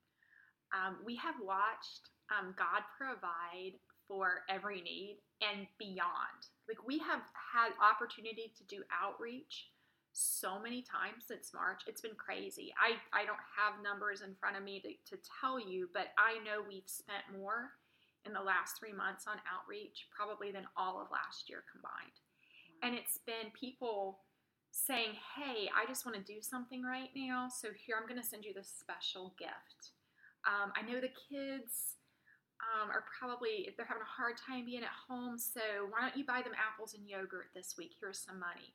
Um, 0.72 1.03
we 1.05 1.16
have 1.16 1.40
watched 1.40 2.11
um, 2.28 2.53
God 2.59 2.82
provide 2.97 3.78
for 4.07 4.44
every 4.49 4.82
need 4.82 5.22
and 5.43 5.66
beyond. 5.78 6.51
Like 6.68 6.87
we 6.87 6.99
have 6.99 7.22
had 7.34 7.72
opportunity 7.78 8.53
to 8.57 8.64
do 8.64 8.82
outreach 8.91 9.70
so 10.12 10.59
many 10.59 10.80
times 10.80 11.28
since 11.28 11.53
March. 11.53 11.82
It's 11.87 12.01
been 12.01 12.16
crazy. 12.16 12.72
I, 12.80 12.97
I 13.12 13.26
don't 13.26 13.43
have 13.53 13.84
numbers 13.84 14.22
in 14.22 14.34
front 14.41 14.57
of 14.57 14.64
me 14.64 14.80
to, 14.80 15.16
to 15.16 15.22
tell 15.41 15.61
you, 15.61 15.91
but 15.93 16.16
I 16.16 16.41
know 16.43 16.64
we've 16.64 16.89
spent 16.89 17.28
more 17.37 17.76
in 18.24 18.32
the 18.32 18.43
last 18.43 18.80
three 18.80 18.97
months 18.97 19.28
on 19.28 19.37
outreach, 19.45 20.09
probably 20.11 20.51
than 20.51 20.66
all 20.76 21.01
of 21.01 21.12
last 21.12 21.49
year 21.49 21.62
combined. 21.70 22.16
And 22.82 22.97
it's 22.97 23.20
been 23.28 23.53
people 23.53 24.24
saying, 24.72 25.14
Hey, 25.37 25.68
I 25.68 25.87
just 25.87 26.05
want 26.05 26.16
to 26.16 26.24
do 26.24 26.41
something 26.41 26.82
right 26.82 27.12
now. 27.14 27.49
So 27.49 27.68
here, 27.76 27.97
I'm 28.01 28.09
going 28.09 28.20
to 28.20 28.26
send 28.26 28.45
you 28.45 28.53
this 28.53 28.72
special 28.72 29.34
gift. 29.39 29.93
Um, 30.49 30.72
I 30.76 30.82
know 30.82 31.01
the 31.01 31.12
kids 31.12 31.95
um, 32.61 32.90
are 32.90 33.04
probably, 33.18 33.70
they're 33.76 33.86
having 33.86 34.02
a 34.02 34.09
hard 34.09 34.36
time 34.36 34.64
being 34.64 34.82
at 34.82 34.96
home. 35.09 35.38
So 35.38 35.61
why 35.90 36.00
don't 36.00 36.16
you 36.16 36.24
buy 36.24 36.42
them 36.42 36.57
apples 36.57 36.94
and 36.94 37.09
yogurt 37.09 37.48
this 37.54 37.74
week? 37.76 37.94
Here's 38.00 38.18
some 38.18 38.40
money. 38.40 38.74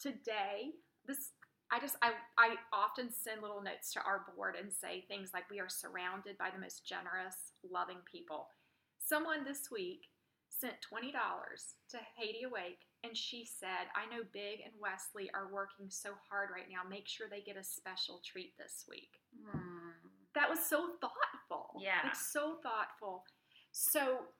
Today, 0.00 0.74
this 1.06 1.32
I 1.72 1.80
just 1.80 1.96
I, 2.02 2.12
I 2.38 2.56
often 2.72 3.10
send 3.10 3.42
little 3.42 3.62
notes 3.62 3.92
to 3.94 4.00
our 4.00 4.26
board 4.36 4.54
and 4.60 4.70
say 4.70 5.04
things 5.08 5.30
like 5.32 5.48
we 5.50 5.60
are 5.60 5.68
surrounded 5.68 6.36
by 6.38 6.50
the 6.54 6.60
most 6.60 6.86
generous, 6.86 7.56
loving 7.68 7.98
people. 8.04 8.48
Someone 9.00 9.44
this 9.44 9.70
week 9.72 10.06
sent 10.48 10.74
$20 10.86 11.10
to 11.90 11.98
Haiti 12.16 12.44
Awake 12.44 12.86
and 13.02 13.16
she 13.16 13.44
said, 13.44 13.90
I 13.96 14.06
know 14.06 14.22
Big 14.32 14.60
and 14.64 14.72
Wesley 14.80 15.30
are 15.34 15.52
working 15.52 15.90
so 15.90 16.10
hard 16.30 16.50
right 16.54 16.70
now. 16.70 16.88
Make 16.88 17.08
sure 17.08 17.26
they 17.28 17.40
get 17.42 17.56
a 17.56 17.64
special 17.64 18.20
treat 18.24 18.56
this 18.56 18.84
week. 18.88 19.20
That 20.34 20.48
was 20.48 20.60
so 20.60 20.94
thoughtful. 21.00 21.33
Yeah. 21.80 22.00
Like 22.04 22.16
so 22.16 22.56
thoughtful. 22.62 23.24
So 23.72 24.30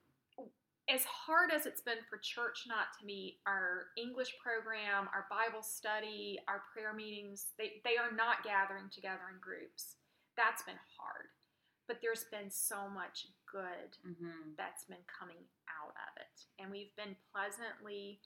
as 0.87 1.03
hard 1.03 1.49
as 1.49 1.65
it's 1.65 1.81
been 1.81 2.05
for 2.09 2.21
church 2.21 2.65
not 2.67 2.93
to 2.99 3.05
meet, 3.05 3.41
our 3.47 3.89
English 3.97 4.37
program, 4.37 5.09
our 5.13 5.25
Bible 5.33 5.63
study, 5.65 6.37
our 6.47 6.61
prayer 6.71 6.93
meetings, 6.93 7.57
they, 7.57 7.81
they 7.83 7.97
are 7.97 8.13
not 8.13 8.45
gathering 8.45 8.85
together 8.93 9.33
in 9.33 9.41
groups. 9.41 9.97
That's 10.37 10.61
been 10.61 10.79
hard. 10.97 11.33
But 11.87 12.01
there's 12.01 12.25
been 12.29 12.49
so 12.49 12.89
much 12.89 13.27
good 13.49 13.93
hmm 14.01 14.57
that's 14.57 14.85
been 14.85 15.05
coming 15.05 15.41
out 15.69 15.93
of 15.93 16.11
it. 16.17 16.37
And 16.61 16.71
we've 16.71 16.93
been 16.97 17.15
pleasantly, 17.33 18.21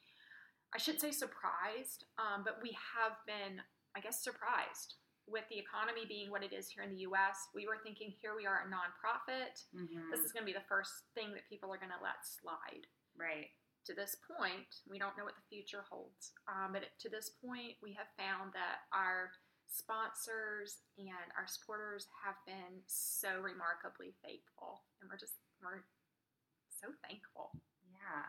I 0.76 0.78
shouldn't 0.80 1.02
say 1.02 1.12
surprised, 1.12 2.06
um, 2.20 2.44
but 2.44 2.60
we 2.64 2.76
have 2.96 3.20
been, 3.28 3.60
I 3.96 4.00
guess, 4.00 4.24
surprised 4.24 4.96
with 5.32 5.46
the 5.50 5.58
economy 5.62 6.06
being 6.10 6.30
what 6.30 6.44
it 6.44 6.54
is 6.54 6.70
here 6.70 6.84
in 6.84 6.92
the 6.92 7.06
US. 7.10 7.48
We 7.54 7.66
were 7.70 7.78
thinking 7.86 8.14
here 8.22 8.34
we 8.36 8.46
are 8.46 8.66
a 8.66 8.70
nonprofit. 8.70 9.64
hmm 9.72 10.10
This 10.12 10.26
is 10.26 10.34
going 10.34 10.44
to 10.44 10.52
be 10.52 10.58
the 10.58 10.66
first 10.68 10.92
thing 11.14 11.34
that 11.34 11.48
people 11.50 11.70
are 11.74 11.82
going 11.82 11.94
to 11.94 12.02
let 12.04 12.22
slide. 12.26 12.90
Right. 13.18 13.54
To 13.88 13.94
this 13.96 14.18
point, 14.28 14.70
we 14.90 15.00
don't 15.00 15.18
know 15.18 15.24
what 15.26 15.38
the 15.40 15.50
future 15.50 15.86
holds. 15.90 16.34
Um, 16.46 16.74
but 16.74 16.84
to 17.00 17.10
this 17.10 17.32
point, 17.42 17.80
we 17.82 17.94
have 17.98 18.10
found 18.20 18.54
that 18.54 18.86
our 18.94 19.32
sponsors 19.70 20.82
and 20.98 21.30
our 21.38 21.48
supporters 21.48 22.06
have 22.26 22.36
been 22.46 22.82
so 22.86 23.40
remarkably 23.42 24.14
faithful. 24.22 24.84
And 25.02 25.10
we're 25.10 25.18
just, 25.18 25.38
we're 25.62 25.86
so 26.70 26.90
thankful. 27.08 27.54
Yeah. 27.90 28.26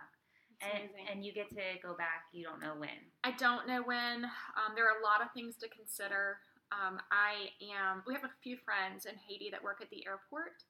And, 0.61 0.93
and 1.11 1.25
you 1.25 1.33
get 1.33 1.49
to 1.57 1.65
go 1.83 1.97
back. 1.97 2.29
You 2.33 2.45
don't 2.45 2.61
know 2.61 2.77
when. 2.77 3.01
I 3.25 3.33
don't 3.33 3.67
know 3.67 3.83
when. 3.83 4.25
Um, 4.57 4.77
there 4.77 4.85
are 4.85 5.01
a 5.01 5.05
lot 5.05 5.25
of 5.25 5.33
things 5.33 5.57
to 5.65 5.69
consider. 5.69 6.37
Um, 6.71 7.03
I 7.11 7.51
am. 7.75 8.03
We 8.07 8.15
have 8.15 8.25
a 8.25 8.41
few 8.43 8.57
friends 8.57 9.07
in 9.07 9.19
Haiti 9.19 9.51
that 9.51 9.63
work 9.63 9.83
at 9.83 9.91
the 9.91 10.07
airport, 10.07 10.63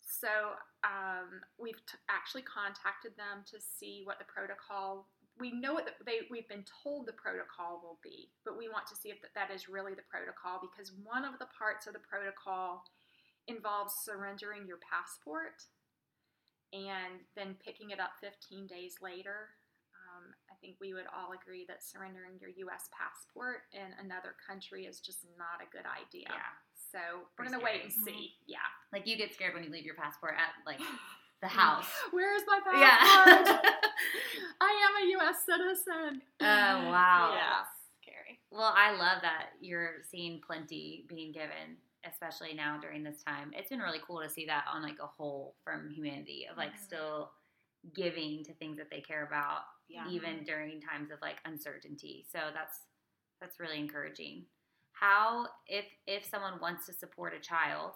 so 0.00 0.56
um, 0.84 1.44
we've 1.60 1.80
t- 1.84 2.00
actually 2.08 2.48
contacted 2.48 3.12
them 3.20 3.44
to 3.52 3.60
see 3.60 4.02
what 4.04 4.18
the 4.18 4.24
protocol. 4.24 5.08
We 5.36 5.52
know 5.52 5.74
what 5.74 5.84
the, 5.84 5.92
they. 6.04 6.24
We've 6.30 6.48
been 6.48 6.64
told 6.64 7.04
the 7.04 7.16
protocol 7.16 7.84
will 7.84 8.00
be, 8.00 8.32
but 8.44 8.56
we 8.56 8.72
want 8.72 8.88
to 8.88 8.96
see 8.96 9.12
if 9.12 9.20
that, 9.20 9.36
that 9.36 9.52
is 9.52 9.68
really 9.68 9.92
the 9.92 10.08
protocol 10.08 10.64
because 10.64 10.96
one 10.96 11.28
of 11.28 11.36
the 11.36 11.50
parts 11.52 11.86
of 11.86 11.92
the 11.92 12.04
protocol 12.04 12.84
involves 13.46 13.92
surrendering 14.00 14.64
your 14.64 14.80
passport 14.80 15.68
and 16.72 17.20
then 17.36 17.56
picking 17.64 17.90
it 17.90 18.00
up 18.00 18.16
15 18.20 18.66
days 18.66 18.96
later 19.02 19.52
think 20.64 20.76
we 20.80 20.94
would 20.94 21.04
all 21.12 21.32
agree 21.36 21.64
that 21.68 21.82
surrendering 21.84 22.40
your 22.40 22.48
U.S. 22.64 22.88
passport 22.88 23.68
in 23.72 23.92
another 24.04 24.32
country 24.40 24.86
is 24.86 25.00
just 25.00 25.20
not 25.36 25.60
a 25.60 25.68
good 25.70 25.84
idea. 25.84 26.24
Yeah. 26.32 26.52
So 26.90 26.98
we're 27.36 27.44
Pretty 27.44 27.52
gonna 27.52 27.64
wait 27.64 27.82
and 27.84 27.92
scary. 27.92 28.16
see. 28.16 28.30
Yeah. 28.46 28.64
Like 28.92 29.06
you 29.06 29.16
get 29.16 29.34
scared 29.34 29.52
when 29.54 29.62
you 29.64 29.70
leave 29.70 29.84
your 29.84 29.94
passport 29.96 30.34
at 30.40 30.56
like 30.64 30.80
the 31.42 31.48
house. 31.48 31.86
Where's 32.12 32.42
my 32.46 32.60
passport? 32.64 32.80
Yeah. 32.80 33.60
I 34.60 34.72
am 34.88 35.04
a 35.04 35.10
U.S. 35.20 35.36
citizen. 35.44 36.22
Oh, 36.40 36.88
wow. 36.88 37.32
Yeah. 37.36 37.62
Scary. 38.02 38.38
well, 38.50 38.72
I 38.76 38.92
love 38.92 39.22
that 39.22 39.50
you're 39.60 40.02
seeing 40.10 40.40
plenty 40.46 41.04
being 41.08 41.32
given, 41.32 41.76
especially 42.10 42.54
now 42.54 42.78
during 42.80 43.02
this 43.02 43.22
time. 43.22 43.50
It's 43.56 43.70
been 43.70 43.80
really 43.80 44.00
cool 44.06 44.20
to 44.22 44.28
see 44.28 44.46
that 44.46 44.64
on 44.72 44.82
like 44.82 44.98
a 45.02 45.06
whole 45.06 45.56
from 45.64 45.90
humanity 45.90 46.46
of 46.50 46.56
like 46.56 46.72
Mhm. 46.74 46.84
still 46.84 47.32
giving 47.94 48.44
to 48.44 48.52
things 48.54 48.76
that 48.78 48.88
they 48.90 49.00
care 49.00 49.26
about 49.26 49.60
Yeah. 49.88 50.08
even 50.10 50.44
during 50.44 50.80
times 50.80 51.10
of 51.10 51.20
like 51.20 51.36
uncertainty. 51.44 52.26
So 52.32 52.38
that's 52.54 52.80
that's 53.40 53.60
really 53.60 53.78
encouraging. 53.78 54.44
How 54.92 55.46
if 55.66 55.84
if 56.06 56.24
someone 56.24 56.60
wants 56.60 56.86
to 56.86 56.92
support 56.92 57.34
a 57.34 57.40
child, 57.40 57.92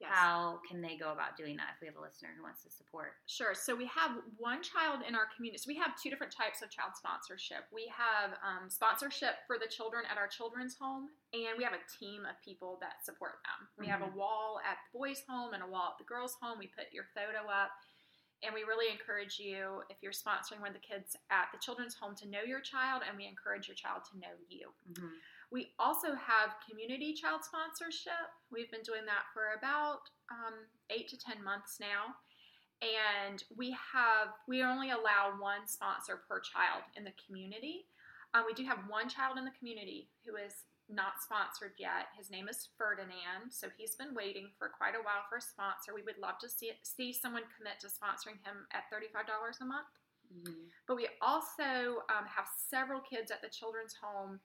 Yes. 0.00 0.10
how 0.10 0.58
can 0.68 0.82
they 0.82 0.96
go 0.98 1.12
about 1.12 1.36
doing 1.38 1.54
that 1.62 1.68
if 1.76 1.80
we 1.80 1.86
have 1.86 1.94
a 1.94 2.00
listener 2.02 2.30
who 2.36 2.42
wants 2.42 2.64
to 2.64 2.70
support? 2.74 3.12
Sure. 3.30 3.54
So 3.54 3.70
we 3.76 3.86
have 3.86 4.18
one 4.36 4.58
child 4.60 5.06
in 5.06 5.14
our 5.14 5.30
community. 5.30 5.62
So 5.62 5.68
we 5.70 5.78
have 5.78 5.94
two 5.94 6.10
different 6.10 6.34
types 6.34 6.58
of 6.60 6.74
child 6.74 6.98
sponsorship. 6.98 7.70
We 7.70 7.86
have 7.94 8.34
um, 8.42 8.66
sponsorship 8.68 9.46
for 9.46 9.62
the 9.62 9.70
children 9.70 10.02
at 10.10 10.18
our 10.18 10.26
children's 10.26 10.74
home, 10.74 11.06
and 11.32 11.54
we 11.56 11.62
have 11.62 11.72
a 11.78 11.86
team 12.02 12.26
of 12.26 12.34
people 12.42 12.78
that 12.82 13.06
support 13.06 13.38
them. 13.46 13.68
We 13.78 13.86
have 13.86 14.02
a 14.02 14.10
wall 14.10 14.58
at 14.66 14.78
the 14.90 14.98
boys' 14.98 15.22
home 15.30 15.54
and 15.54 15.62
a 15.62 15.70
wall 15.70 15.94
at 15.94 15.98
the 16.02 16.08
girls' 16.10 16.34
home. 16.42 16.58
We 16.58 16.66
put 16.66 16.90
your 16.90 17.06
photo 17.14 17.46
up. 17.46 17.70
And 18.42 18.52
we 18.52 18.66
really 18.66 18.90
encourage 18.90 19.38
you, 19.38 19.86
if 19.88 20.02
you're 20.02 20.12
sponsoring 20.12 20.58
one 20.58 20.74
of 20.74 20.78
the 20.78 20.82
kids 20.82 21.16
at 21.30 21.46
the 21.52 21.58
children's 21.62 21.94
home, 21.94 22.14
to 22.16 22.28
know 22.28 22.42
your 22.42 22.60
child, 22.60 23.02
and 23.06 23.16
we 23.16 23.26
encourage 23.26 23.68
your 23.68 23.78
child 23.78 24.02
to 24.10 24.18
know 24.18 24.34
you. 24.48 24.68
Mm-hmm. 24.90 25.14
We 25.52 25.70
also 25.78 26.16
have 26.16 26.58
community 26.68 27.12
child 27.12 27.44
sponsorship. 27.44 28.34
We've 28.50 28.70
been 28.70 28.82
doing 28.82 29.04
that 29.06 29.30
for 29.34 29.54
about 29.56 30.10
um, 30.32 30.66
eight 30.90 31.08
to 31.08 31.18
10 31.18 31.44
months 31.44 31.78
now. 31.78 32.16
And 32.82 33.44
we 33.54 33.70
have, 33.70 34.34
we 34.48 34.64
only 34.64 34.90
allow 34.90 35.38
one 35.38 35.68
sponsor 35.68 36.18
per 36.26 36.40
child 36.40 36.82
in 36.96 37.04
the 37.04 37.12
community. 37.26 37.86
Um, 38.34 38.44
we 38.46 38.54
do 38.54 38.64
have 38.64 38.78
one 38.88 39.08
child 39.08 39.38
in 39.38 39.44
the 39.44 39.54
community 39.58 40.08
who 40.26 40.34
is 40.34 40.64
not 40.88 41.22
sponsored 41.22 41.78
yet. 41.78 42.10
His 42.16 42.30
name 42.30 42.48
is 42.48 42.68
Ferdinand. 42.76 43.50
So 43.50 43.68
he's 43.76 43.94
been 43.94 44.14
waiting 44.14 44.50
for 44.58 44.68
quite 44.68 44.94
a 44.94 45.04
while 45.04 45.24
for 45.28 45.38
a 45.38 45.44
sponsor. 45.44 45.94
We 45.94 46.02
would 46.02 46.18
love 46.18 46.38
to 46.42 46.48
see, 46.48 46.72
see 46.82 47.12
someone 47.12 47.46
commit 47.56 47.80
to 47.80 47.88
sponsoring 47.88 48.42
him 48.42 48.66
at 48.74 48.90
$35 48.92 49.28
a 49.30 49.64
month. 49.64 49.92
Mm-hmm. 50.28 50.68
But 50.86 50.96
we 50.96 51.08
also 51.20 52.04
um, 52.10 52.26
have 52.28 52.48
several 52.48 53.00
kids 53.00 53.30
at 53.30 53.42
the 53.42 53.52
children's 53.52 53.94
home 53.94 54.40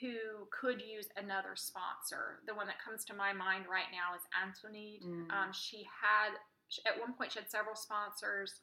who 0.00 0.46
could 0.54 0.80
use 0.80 1.10
another 1.18 1.58
sponsor. 1.58 2.40
The 2.46 2.54
one 2.54 2.66
that 2.70 2.82
comes 2.82 3.04
to 3.06 3.14
my 3.14 3.32
mind 3.32 3.66
right 3.66 3.90
now 3.90 4.14
is 4.14 4.22
Antoinette. 4.30 5.02
Mm. 5.02 5.26
Um, 5.30 5.50
she 5.50 5.82
had, 5.90 6.38
at 6.86 7.00
one 7.00 7.14
point, 7.18 7.34
she 7.34 7.42
had 7.42 7.50
several 7.50 7.74
sponsors. 7.74 8.62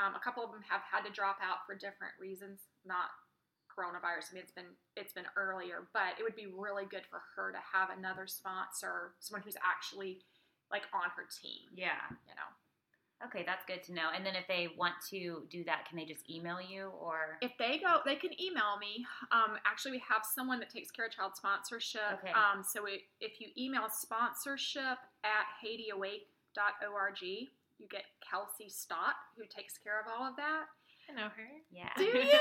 Um, 0.00 0.16
a 0.16 0.22
couple 0.24 0.40
of 0.40 0.50
them 0.50 0.64
have 0.64 0.80
had 0.88 1.04
to 1.04 1.12
drop 1.12 1.44
out 1.44 1.68
for 1.68 1.76
different 1.76 2.16
reasons, 2.16 2.64
not 2.88 3.12
coronavirus. 3.72 4.30
I 4.30 4.34
mean, 4.34 4.42
it's 4.42 4.52
been 4.52 4.72
it's 4.96 5.12
been 5.12 5.26
earlier, 5.36 5.88
but 5.92 6.18
it 6.18 6.22
would 6.22 6.36
be 6.36 6.46
really 6.46 6.84
good 6.84 7.02
for 7.08 7.22
her 7.36 7.52
to 7.52 7.58
have 7.72 7.90
another 7.96 8.26
sponsor, 8.26 9.14
someone 9.20 9.42
who's 9.42 9.56
actually 9.64 10.20
like 10.70 10.82
on 10.92 11.10
her 11.16 11.24
team. 11.28 11.68
Yeah. 11.74 12.00
You 12.28 12.34
know, 12.34 12.48
Okay, 13.24 13.44
that's 13.46 13.64
good 13.66 13.84
to 13.84 13.92
know. 13.92 14.10
And 14.14 14.26
then 14.26 14.34
if 14.34 14.48
they 14.48 14.70
want 14.76 14.94
to 15.10 15.42
do 15.48 15.62
that, 15.64 15.86
can 15.88 15.96
they 15.96 16.04
just 16.04 16.28
email 16.28 16.58
you 16.60 16.90
or? 17.00 17.38
if 17.40 17.52
they 17.58 17.78
go, 17.78 18.00
they 18.04 18.16
can 18.16 18.30
email 18.40 18.76
me. 18.80 19.06
Um, 19.30 19.58
actually, 19.64 19.92
we 19.92 20.02
have 20.08 20.22
someone 20.24 20.58
that 20.58 20.70
takes 20.70 20.90
care 20.90 21.06
of 21.06 21.12
child 21.12 21.36
sponsorship. 21.36 22.18
Okay. 22.18 22.32
Um, 22.32 22.64
so 22.64 22.86
it, 22.86 23.02
if 23.20 23.40
you 23.40 23.48
email 23.56 23.86
sponsorship 23.92 24.98
at 25.22 25.46
HaitiAwake.org, 25.62 27.22
you 27.22 27.86
get 27.88 28.04
Kelsey 28.28 28.68
Stott, 28.68 29.14
who 29.36 29.44
takes 29.48 29.78
care 29.78 30.00
of 30.00 30.06
all 30.08 30.26
of 30.28 30.36
that. 30.36 30.64
I 31.10 31.14
know 31.14 31.28
her. 31.28 31.48
Yeah. 31.70 31.88
Do 31.96 32.04
you? 32.04 32.24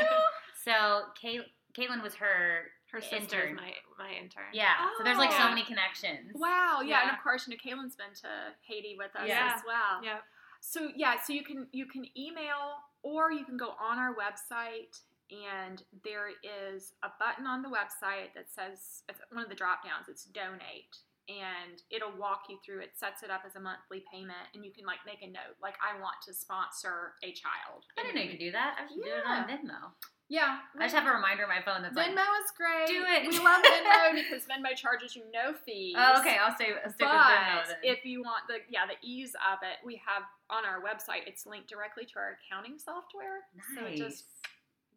So 0.63 1.05
Kay- 1.19 1.39
Caitlin 1.75 2.03
was 2.03 2.13
her. 2.15 2.65
Her 2.91 3.01
sister 3.01 3.15
Intern. 3.41 3.49
is 3.51 3.55
my 3.55 3.73
my 3.97 4.11
intern. 4.21 4.43
Yeah. 4.53 4.73
So 4.97 5.03
there's 5.03 5.17
like 5.17 5.31
so 5.31 5.37
Oh. 5.45 5.49
many 5.49 5.63
connections. 5.63 6.31
wow, 6.35 6.81
yeah, 6.85 7.01
and 7.03 7.11
of 7.11 7.23
course, 7.23 7.47
you 7.47 7.55
know, 7.55 7.57
Kaylin's 7.57 7.95
been 7.95 8.13
to 8.21 8.27
Haiti 8.67 8.95
with 8.97 9.15
us 9.15 9.27
Yeah. 9.27 9.53
as 9.55 9.61
well. 9.65 10.03
Yeah. 10.03 10.17
So 10.59 10.89
yeah, 10.95 11.15
so 11.19 11.33
you 11.33 11.43
can 11.43 11.67
you 11.71 11.85
can 11.87 12.05
email 12.17 12.83
or 13.01 13.31
you 13.31 13.43
can 13.45 13.57
go 13.57 13.69
on 13.81 13.97
our 13.97 14.13
website 14.13 14.99
and 15.31 15.81
there 16.03 16.29
is 16.43 16.93
a 17.01 17.09
button 17.17 17.47
on 17.47 17.61
the 17.63 17.69
website 17.69 18.33
that 18.35 18.51
says 18.53 19.01
it's 19.09 19.19
one 19.31 19.41
of 19.43 19.49
the 19.49 19.55
drop 19.55 19.83
downs. 19.83 20.07
It's 20.09 20.25
donate 20.25 20.97
and 21.29 21.81
it'll 21.89 22.15
walk 22.17 22.43
you 22.49 22.57
through 22.65 22.81
it. 22.81 22.91
Sets 22.95 23.23
it 23.23 23.29
up 23.29 23.41
as 23.45 23.55
a 23.55 23.59
monthly 23.59 24.03
payment 24.11 24.49
and 24.55 24.65
you 24.65 24.71
can 24.71 24.85
like 24.85 24.99
make 25.05 25.21
a 25.21 25.27
note 25.27 25.55
like 25.61 25.75
I 25.81 25.99
want 26.01 26.15
to 26.27 26.33
sponsor 26.33 27.13
a 27.23 27.31
child. 27.33 27.85
I 27.97 28.03
didn't 28.03 28.15
know 28.15 28.21
you 28.23 28.31
could 28.31 28.39
do 28.39 28.51
that. 28.51 28.75
I 28.79 28.87
should 28.87 29.03
do 29.03 29.09
it 29.09 29.25
on 29.25 29.47
Venmo. 29.47 29.93
Yeah, 30.31 30.63
I 30.79 30.87
just 30.87 30.95
have 30.95 31.03
a 31.05 31.11
reminder 31.11 31.43
on 31.43 31.49
my 31.51 31.59
phone 31.59 31.83
that's 31.83 31.91
Venmo 31.91 32.15
like. 32.15 32.39
is 32.47 32.51
great. 32.55 32.87
Do 32.87 33.03
it. 33.03 33.27
We 33.27 33.35
love 33.43 33.59
Venmo 33.67 34.15
because 34.23 34.47
Venmo 34.47 34.71
charges 34.75 35.13
you 35.13 35.23
no 35.33 35.51
fees. 35.65 35.93
Oh, 35.99 36.21
okay. 36.23 36.37
I'll 36.39 36.55
stay. 36.55 36.71
I'll 36.71 36.87
stick 36.91 37.03
with 37.03 37.11
Venmo 37.11 37.67
But 37.67 37.67
then. 37.67 37.91
if 37.91 38.05
you 38.05 38.23
want 38.23 38.47
the 38.47 38.63
yeah 38.71 38.87
the 38.87 38.95
ease 39.05 39.35
of 39.35 39.59
it, 39.61 39.83
we 39.85 39.99
have 40.07 40.23
on 40.49 40.63
our 40.63 40.79
website. 40.79 41.27
It's 41.27 41.45
linked 41.45 41.67
directly 41.67 42.05
to 42.05 42.15
our 42.19 42.39
accounting 42.39 42.79
software. 42.79 43.43
So 43.75 43.85
it 43.85 43.89
nice. 43.91 43.99
just 43.99 44.23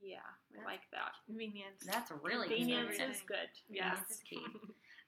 yeah, 0.01 0.22
we 0.53 0.59
That's- 0.62 0.70
like 0.70 0.85
that. 0.93 1.12
Convenience. 1.27 1.83
That's 1.85 2.12
really 2.22 2.47
Convenience 2.49 2.95
convenient. 2.95 3.16
is 3.16 3.22
good. 3.27 3.51
Yeah. 3.68 3.91
Convenience 3.99 4.11
is 4.11 4.22
key. 4.22 4.43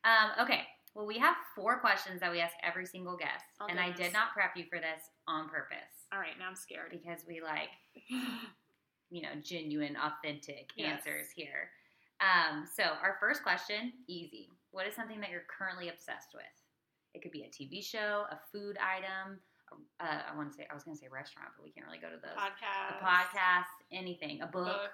Um, 0.07 0.31
okay. 0.47 0.63
Well, 0.97 1.05
we 1.07 1.19
have 1.19 1.37
four 1.55 1.79
questions 1.79 2.21
that 2.21 2.33
we 2.33 2.41
ask 2.41 2.55
every 2.65 2.87
single 2.87 3.19
guest, 3.19 3.45
Oh, 3.61 3.67
and 3.69 3.79
I 3.79 3.93
did 3.93 4.15
not 4.15 4.33
prep 4.33 4.57
you 4.57 4.65
for 4.71 4.79
this 4.79 5.03
on 5.29 5.47
purpose 5.51 6.09
All 6.11 6.19
right, 6.19 6.33
now 6.39 6.49
I'm 6.49 6.57
scared. 6.57 6.89
because 6.91 7.21
we 7.29 7.43
like, 7.43 7.69
you 9.11 9.21
know, 9.21 9.29
genuine, 9.43 9.95
authentic 10.01 10.71
Yes. 10.75 11.03
answers 11.05 11.29
here. 11.37 11.69
Um, 12.25 12.65
so 12.65 12.85
our 13.03 13.19
first 13.21 13.43
question, 13.43 13.93
easy. 14.09 14.49
What 14.71 14.87
is 14.87 14.95
something 14.97 15.21
that 15.21 15.29
you're 15.29 15.45
currently 15.53 15.91
obsessed 15.91 16.33
with? 16.33 16.45
It 17.13 17.21
could 17.21 17.31
be 17.33 17.43
a 17.45 17.51
TV 17.53 17.85
show, 17.85 18.25
a 18.31 18.41
food 18.51 18.79
item. 18.81 19.39
Uh, 20.01 20.21
I 20.33 20.35
want 20.35 20.51
to 20.51 20.57
say 20.57 20.67
I 20.71 20.75
was 20.75 20.85
going 20.85 20.97
to 20.97 21.01
say 21.01 21.09
restaurant, 21.13 21.49
but 21.59 21.65
we 21.65 21.73
can't 21.73 21.85
really 21.85 21.99
go 21.99 22.09
to 22.09 22.17
those. 22.17 22.37
podcast. 22.41 23.01
A 23.01 23.05
podcast, 23.05 23.69
anything, 23.93 24.41
a 24.41 24.47
book. 24.47 24.65
Book. 24.65 24.93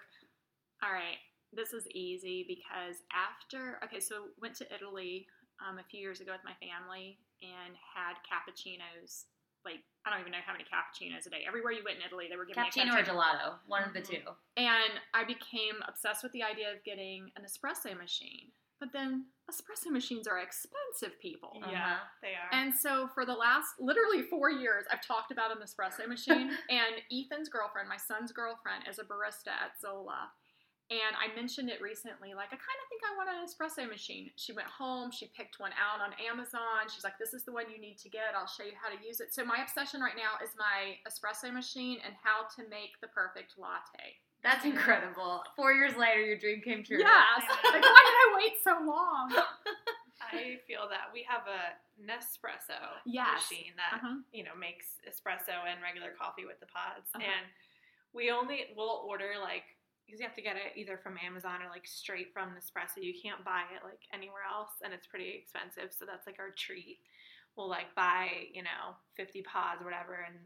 All 0.83 0.91
right, 0.93 1.23
this 1.53 1.73
is 1.73 1.87
easy 1.95 2.45
because 2.49 2.97
after 3.15 3.79
okay, 3.85 4.01
so 4.01 4.35
went 4.41 4.57
to 4.57 4.75
Italy 4.75 5.27
um, 5.67 5.79
a 5.79 5.85
few 5.91 6.01
years 6.01 6.21
ago 6.21 6.33
with 6.33 6.45
my 6.45 6.55
family 6.59 7.19
and 7.43 7.75
had 7.95 8.15
cappuccinos 8.27 9.25
like 9.65 9.79
I 10.05 10.11
don't 10.11 10.19
even 10.21 10.33
know 10.33 10.43
how 10.45 10.53
many 10.53 10.65
cappuccinos 10.67 11.27
a 11.27 11.31
day. 11.31 11.45
Everywhere 11.47 11.71
you 11.71 11.85
went 11.85 11.99
in 11.99 12.03
Italy, 12.05 12.27
they 12.29 12.35
were 12.37 12.45
giving 12.45 12.65
Cappuccino 12.65 12.95
me 12.95 12.99
a 12.99 13.03
or 13.03 13.05
gelato, 13.07 13.59
one 13.67 13.85
of 13.85 13.95
the 13.95 14.01
Mhm. 14.01 14.27
two. 14.27 14.37
And 14.57 15.01
I 15.15 15.23
became 15.23 15.81
obsessed 15.87 16.25
with 16.25 16.33
the 16.33 16.43
idea 16.43 16.73
of 16.75 16.83
getting 16.83 17.31
an 17.37 17.45
espresso 17.45 17.97
machine. 17.97 18.51
But 18.81 18.91
then 18.93 19.31
espresso 19.49 19.93
machines 19.93 20.27
are 20.27 20.39
expensive, 20.41 21.17
people. 21.21 21.63
Yeah, 21.69 21.95
Uh-huh. 21.95 22.05
they 22.23 22.35
are. 22.35 22.49
And 22.51 22.75
so 22.75 23.07
for 23.15 23.25
the 23.25 23.35
last 23.35 23.79
literally 23.79 24.23
four 24.25 24.51
years, 24.51 24.85
I've 24.91 25.07
talked 25.07 25.31
about 25.31 25.53
an 25.57 25.63
espresso 25.63 26.09
machine. 26.09 26.51
and 26.69 27.01
Ethan's 27.13 27.49
girlfriend, 27.49 27.89
my 27.89 27.97
son's 27.97 28.33
girlfriend, 28.33 28.89
is 28.89 28.99
a 28.99 29.05
barista 29.05 29.53
at 29.53 29.79
Zola. 29.81 30.33
And 30.91 31.17
I 31.17 31.35
mentioned 31.35 31.71
it 31.71 31.81
recently, 31.81 32.35
like, 32.35 32.53
I 32.53 32.59
kind 32.61 32.79
of 32.83 32.87
think 32.93 33.01
I 33.01 33.17
want 33.17 33.31
an 33.33 33.41
espresso 33.49 33.89
machine. 33.89 34.31
She 34.37 34.53
went 34.53 34.69
home, 34.69 35.11
she 35.11 35.31
picked 35.35 35.59
one 35.59 35.73
out 35.81 36.05
on 36.05 36.13
Amazon. 36.21 36.85
She's 36.93 37.05
like, 37.05 37.17
this 37.19 37.33
is 37.33 37.45
the 37.45 37.53
one 37.53 37.65
you 37.73 37.81
need 37.81 37.97
to 38.05 38.11
get. 38.11 38.37
I'll 38.37 38.47
show 38.51 38.65
you 38.65 38.77
how 38.77 38.93
to 38.93 39.01
use 39.01 39.21
it. 39.21 39.33
So, 39.33 39.43
my 39.45 39.63
obsession 39.63 40.03
right 40.03 40.17
now 40.17 40.37
is 40.45 40.51
my 40.59 41.01
espresso 41.09 41.49
machine 41.53 41.99
and 42.05 42.13
how 42.23 42.45
to 42.61 42.69
make 42.69 43.01
the 43.01 43.09
perfect 43.09 43.55
latte. 43.57 44.21
That's 44.43 44.67
incredible. 44.67 45.45
Four 45.57 45.73
years 45.73 45.97
later, 45.97 46.21
your 46.21 46.37
dream 46.37 46.61
came 46.61 46.83
true. 46.85 46.99
Yes. 46.99 47.09
I. 47.49 47.57
Like, 47.73 47.83
why 47.83 48.03
did 48.05 48.19
I 48.21 48.29
wait 48.37 48.55
so 48.63 48.75
long? 48.85 49.33
I 50.21 50.59
feel 50.67 50.89
that 50.91 51.09
we 51.15 51.25
have 51.29 51.47
a 51.49 51.73
Nespresso 52.03 52.77
Yes. 53.07 53.49
machine 53.49 53.73
that 53.77 53.97
Uh-huh. 54.03 54.17
you 54.33 54.43
know 54.45 54.55
makes 54.59 54.99
espresso 55.09 55.55
and 55.71 55.81
regular 55.81 56.11
coffee 56.21 56.45
with 56.45 56.59
the 56.61 56.67
pods, 56.67 57.09
Uh-huh. 57.15 57.23
and 57.25 57.47
we 58.13 58.31
only 58.31 58.67
will 58.77 59.05
order 59.09 59.35
like 59.41 59.65
because 60.13 60.21
you 60.21 60.29
have 60.29 60.37
to 60.37 60.45
get 60.45 60.61
it 60.61 60.77
either 60.77 61.01
from 61.01 61.17
Amazon 61.17 61.65
or 61.65 61.73
like 61.73 61.89
straight 61.89 62.37
from 62.37 62.53
Nespresso. 62.53 63.01
You 63.01 63.17
can't 63.17 63.41
buy 63.49 63.65
it 63.73 63.81
like 63.81 64.05
anywhere 64.13 64.45
else, 64.45 64.77
and 64.85 64.93
it's 64.93 65.09
pretty 65.09 65.33
expensive. 65.33 65.89
So 65.89 66.05
that's 66.05 66.29
like 66.29 66.37
our 66.37 66.53
treat. 66.53 67.01
We'll 67.57 67.73
like 67.73 67.89
buy 67.97 68.53
you 68.53 68.61
know 68.61 68.93
fifty 69.17 69.41
pods 69.41 69.81
or 69.81 69.89
whatever, 69.89 70.21
and 70.21 70.37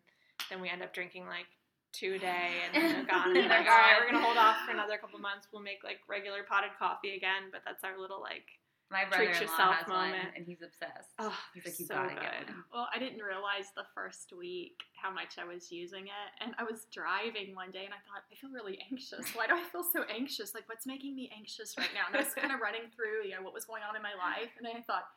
then 0.47 0.62
we 0.62 0.71
end 0.71 0.87
up 0.87 0.95
drinking 0.95 1.27
like 1.27 1.51
two 1.91 2.14
a 2.14 2.23
day, 2.23 2.62
and 2.62 2.71
then 2.79 2.87
they're 2.95 3.11
gone. 3.11 3.35
And 3.35 3.43
they're 3.43 3.51
like, 3.51 3.67
all 3.67 3.75
right, 3.75 3.99
we're 3.99 4.07
gonna 4.07 4.23
hold 4.23 4.39
off 4.39 4.62
for 4.62 4.71
another 4.71 5.03
couple 5.03 5.19
months. 5.19 5.51
We'll 5.51 5.67
make 5.67 5.83
like 5.83 5.99
regular 6.07 6.47
potted 6.47 6.71
coffee 6.79 7.19
again, 7.19 7.51
but 7.51 7.67
that's 7.67 7.83
our 7.83 7.99
little 7.99 8.23
like 8.23 8.47
My 8.89 9.03
Treat 9.03 9.11
brother-in-law 9.34 9.41
yourself 9.41 9.74
has 9.82 9.89
one, 9.89 10.11
moment. 10.14 10.28
and 10.37 10.47
he's 10.47 10.62
obsessed. 10.62 11.11
Oh, 11.18 11.34
he's 11.55 11.66
like, 11.66 11.74
you 11.80 11.87
so 11.87 11.95
gotta 11.95 12.14
get 12.14 12.47
good. 12.47 12.55
one. 12.55 12.64
Well, 12.72 12.89
I 12.95 12.99
didn't 13.01 13.18
realize 13.18 13.74
the 13.74 13.82
first 13.95 14.30
week 14.39 14.78
how 14.95 15.11
much 15.11 15.39
I 15.43 15.45
was 15.45 15.72
using 15.72 16.07
it. 16.07 16.28
And 16.41 16.55
I 16.57 16.62
was 16.62 16.87
driving 16.93 17.55
one 17.55 17.72
day 17.72 17.82
and 17.84 17.91
I 17.93 17.99
thought, 18.07 18.22
I 18.30 18.34
feel 18.39 18.51
really 18.55 18.78
anxious. 18.91 19.26
Why 19.34 19.49
do 19.49 19.55
I 19.55 19.62
feel 19.74 19.82
so 19.82 20.05
anxious? 20.07 20.55
Like, 20.55 20.68
what's 20.68 20.87
making 20.87 21.16
me 21.16 21.28
anxious 21.37 21.74
right 21.76 21.91
now? 21.95 22.07
And 22.07 22.14
I 22.16 22.20
was 22.22 22.32
kind 22.34 22.53
of 22.55 22.61
running 22.62 22.87
through, 22.95 23.26
you 23.26 23.34
know, 23.34 23.43
what 23.43 23.53
was 23.53 23.64
going 23.64 23.82
on 23.82 23.97
in 23.97 24.03
my 24.03 24.14
life. 24.14 24.55
And 24.59 24.68
I 24.70 24.80
thought, 24.87 25.11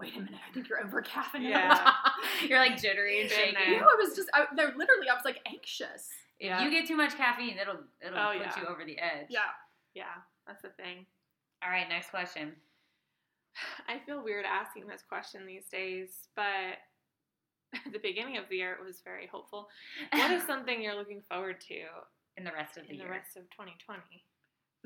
wait 0.00 0.16
a 0.16 0.20
minute, 0.20 0.40
I 0.48 0.52
think 0.54 0.70
you're 0.70 0.80
over 0.82 1.02
caffeinated. 1.02 1.50
Yeah. 1.52 1.92
You're 2.48 2.58
like 2.58 2.80
jittery 2.80 3.20
and 3.20 3.28
Been 3.28 3.38
shaky. 3.38 3.56
there. 3.70 3.80
no, 3.80 3.86
I 3.92 3.96
was 4.00 4.16
just, 4.16 4.30
I, 4.32 4.46
no, 4.54 4.64
literally, 4.74 5.08
I 5.10 5.14
was 5.14 5.24
like 5.26 5.38
anxious. 5.46 6.08
If 6.40 6.46
Yeah. 6.48 6.64
you 6.64 6.70
get 6.70 6.88
too 6.88 6.96
much 6.96 7.14
caffeine, 7.16 7.58
it'll 7.60 7.84
it'll 8.00 8.18
Oh, 8.18 8.32
put 8.32 8.40
yeah. 8.40 8.60
you 8.60 8.66
over 8.66 8.84
the 8.84 8.98
edge. 8.98 9.26
Yeah. 9.28 9.52
yeah, 9.94 10.16
that's 10.46 10.62
the 10.62 10.70
thing. 10.70 11.04
All 11.62 11.70
right, 11.70 11.86
next 11.88 12.08
question. 12.10 12.52
I 13.88 13.98
feel 14.06 14.22
weird 14.24 14.44
asking 14.44 14.86
this 14.86 15.02
question 15.06 15.46
these 15.46 15.68
days, 15.68 16.28
but 16.36 16.80
at 17.74 17.84
the 17.92 17.98
beginning 18.00 18.36
of 18.38 18.48
the 18.48 18.56
year 18.56 18.72
it 18.72 18.84
was 18.84 19.00
very 19.04 19.26
hopeful. 19.26 19.68
What 20.12 20.30
is 20.30 20.42
something 20.46 20.82
you're 20.82 20.96
looking 20.96 21.22
forward 21.28 21.60
to 21.68 21.80
in 22.36 22.44
the 22.44 22.52
rest 22.52 22.76
of 22.76 22.86
the 22.88 22.94
in 22.96 22.98
the 22.98 23.08
rest 23.08 23.36
of 23.36 23.44
2020? 23.52 24.00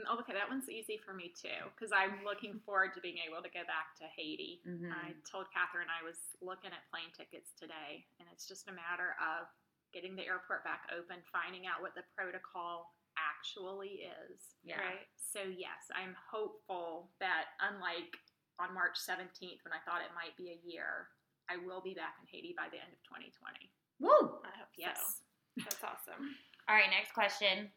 Oh, 0.05 0.21
Okay, 0.21 0.37
that 0.37 0.51
one's 0.53 0.69
easy 0.69 1.01
for 1.01 1.17
me 1.17 1.33
too, 1.33 1.57
because 1.73 1.89
I'm 1.89 2.21
looking 2.21 2.61
forward 2.69 2.93
to 2.95 3.01
being 3.01 3.17
able 3.25 3.41
to 3.41 3.49
go 3.49 3.65
back 3.65 3.97
to 3.97 4.05
Haiti. 4.13 4.61
Mhm. 4.67 4.93
I 4.93 5.17
told 5.25 5.49
Catherine 5.57 5.89
I 5.89 6.05
was 6.05 6.37
looking 6.45 6.69
at 6.69 6.85
plane 6.93 7.09
tickets 7.17 7.57
today, 7.57 8.05
and 8.21 8.29
it's 8.29 8.45
just 8.47 8.69
a 8.69 8.77
matter 8.77 9.17
of 9.17 9.49
getting 9.95 10.13
the 10.15 10.27
airport 10.29 10.65
back 10.69 10.85
open, 10.93 11.23
finding 11.33 11.65
out 11.67 11.81
what 11.81 11.95
the 11.95 12.05
protocol 12.13 12.93
actually 13.17 14.05
is. 14.05 14.57
Yeah. 14.63 14.77
Right? 14.81 15.09
So, 15.17 15.41
yes, 15.41 15.89
I'm 15.97 16.15
hopeful 16.29 17.09
that 17.21 17.57
unlike 17.61 18.13
on 18.59 18.73
March 18.75 18.97
17th, 18.97 19.61
when 19.65 19.75
I 19.77 19.83
thought 19.85 20.01
it 20.05 20.15
might 20.17 20.37
be 20.37 20.51
a 20.53 20.61
year, 20.65 21.09
I 21.49 21.57
will 21.61 21.81
be 21.81 21.95
back 21.95 22.17
in 22.21 22.27
Haiti 22.27 22.55
by 22.57 22.69
the 22.73 22.81
end 22.81 22.91
of 22.93 23.01
2020. 23.05 23.71
Woo! 24.01 24.41
I 24.45 24.53
hope 24.57 24.73
Yes. 24.77 25.23
so. 25.57 25.65
That's 25.65 25.85
awesome. 25.85 26.37
All 26.69 26.77
right, 26.77 26.91
next 26.91 27.13
question. 27.15 27.71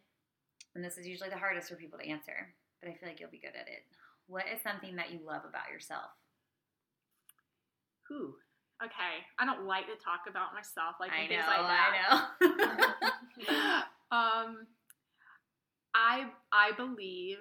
And 0.76 0.84
this 0.84 0.98
is 0.98 1.08
usually 1.08 1.30
the 1.30 1.38
hardest 1.38 1.70
for 1.70 1.76
people 1.76 2.00
to 2.00 2.08
answer, 2.08 2.54
but 2.82 2.90
I 2.90 2.94
feel 2.96 3.10
like 3.10 3.20
you'll 3.20 3.32
be 3.32 3.40
good 3.40 3.56
at 3.56 3.68
it. 3.68 3.86
What 4.28 4.46
is 4.54 4.62
something 4.62 4.96
that 4.96 5.12
you 5.12 5.20
love 5.26 5.44
about 5.48 5.72
yourself? 5.72 6.12
Whew. 8.08 8.36
Okay, 8.84 9.26
I 9.38 9.46
don't 9.46 9.66
like 9.66 9.88
to 9.88 9.96
talk 10.04 10.22
about 10.30 10.54
myself 10.54 10.96
like 11.00 11.12
I 11.12 11.20
and 11.22 11.30
things 11.30 11.44
know, 11.44 11.52
like 11.52 11.68
that. 11.68 12.30
I 12.42 12.48
know. 14.12 14.12
um, 14.18 14.68
I 15.94 16.28
I 16.52 16.72
believe 16.78 17.40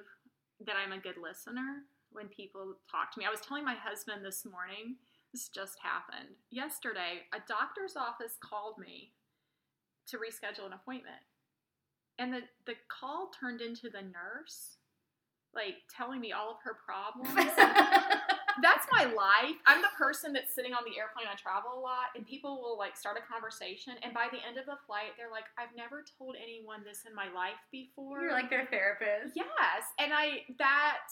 that 0.67 0.75
I'm 0.75 0.93
a 0.93 0.99
good 0.99 1.15
listener 1.23 1.85
when 2.19 2.29
people 2.29 2.75
talk 2.91 3.13
to 3.15 3.19
me. 3.19 3.25
I 3.25 3.31
was 3.31 3.41
telling 3.41 3.65
my 3.65 3.77
husband 3.79 4.27
this 4.27 4.45
morning. 4.45 4.97
This 5.33 5.49
just 5.49 5.79
happened 5.81 6.35
yesterday. 6.51 7.23
A 7.33 7.39
doctor's 7.47 7.95
office 7.97 8.35
called 8.43 8.75
me 8.79 9.13
to 10.09 10.19
reschedule 10.19 10.67
an 10.67 10.73
appointment, 10.73 11.23
and 12.19 12.33
the 12.35 12.43
the 12.67 12.75
call 12.89 13.31
turned 13.39 13.61
into 13.61 13.89
the 13.89 14.03
nurse, 14.03 14.79
like 15.55 15.87
telling 15.95 16.21
me 16.21 16.33
all 16.33 16.51
of 16.51 16.57
her 16.65 16.77
problems. 16.85 17.31
that's 18.63 18.87
my 18.91 19.05
life. 19.05 19.55
I'm 19.67 19.83
the 19.83 19.95
person 19.97 20.33
that's 20.33 20.55
sitting 20.55 20.75
on 20.75 20.83
the 20.83 20.99
airplane. 20.99 21.31
I 21.31 21.37
travel 21.37 21.77
a 21.77 21.81
lot, 21.81 22.17
and 22.17 22.27
people 22.27 22.61
will 22.61 22.79
like 22.79 22.97
start 22.97 23.21
a 23.21 23.23
conversation, 23.23 23.95
and 24.03 24.13
by 24.13 24.27
the 24.33 24.43
end 24.43 24.59
of 24.59 24.67
the 24.67 24.81
flight, 24.87 25.15
they're 25.17 25.31
like, 25.31 25.47
"I've 25.55 25.77
never 25.77 26.03
told 26.19 26.35
anyone 26.41 26.83
this 26.83 27.05
in 27.07 27.15
my 27.15 27.31
life 27.31 27.61
before." 27.71 28.23
You're 28.23 28.33
like 28.33 28.51
their 28.51 28.67
therapist. 28.67 29.37
yes, 29.37 29.87
and 30.01 30.11
I 30.13 30.49
that 30.59 31.07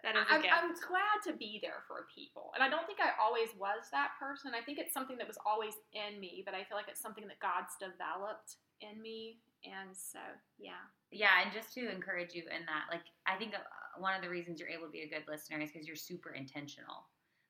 That 0.00 0.16
is 0.16 0.24
I'm. 0.30 0.40
I'm 0.40 0.72
glad 0.72 1.18
to 1.28 1.36
be 1.36 1.60
there 1.60 1.84
for 1.86 2.08
people, 2.08 2.50
and 2.56 2.64
I 2.64 2.72
don't 2.72 2.88
think 2.88 2.98
I 2.98 3.12
always 3.20 3.52
was 3.60 3.92
that 3.92 4.16
person. 4.16 4.56
I 4.56 4.64
think 4.64 4.80
it's 4.80 4.96
something 4.96 5.20
that 5.20 5.28
was 5.28 5.36
always 5.44 5.76
in 5.92 6.18
me, 6.18 6.42
but 6.44 6.56
I 6.56 6.64
feel 6.64 6.80
like 6.80 6.88
it's 6.88 7.00
something 7.00 7.28
that 7.28 7.38
God's 7.44 7.76
developed 7.76 8.56
in 8.80 9.00
me, 9.00 9.38
and 9.64 9.92
so 9.92 10.18
yeah. 10.58 10.80
Yeah, 11.12 11.44
and 11.44 11.52
just 11.52 11.76
to 11.76 11.92
encourage 11.92 12.32
you 12.32 12.48
in 12.48 12.64
that, 12.64 12.88
like, 12.90 13.04
I 13.28 13.36
think 13.36 13.52
uh, 13.52 13.60
one 14.00 14.16
of 14.16 14.22
the 14.22 14.32
reasons 14.32 14.58
you're 14.58 14.72
able 14.72 14.88
to 14.88 14.96
be 14.96 15.04
a 15.04 15.12
good 15.12 15.28
listener 15.28 15.60
is 15.60 15.70
because 15.70 15.86
you're 15.86 15.94
super 15.94 16.32
intentional. 16.32 17.04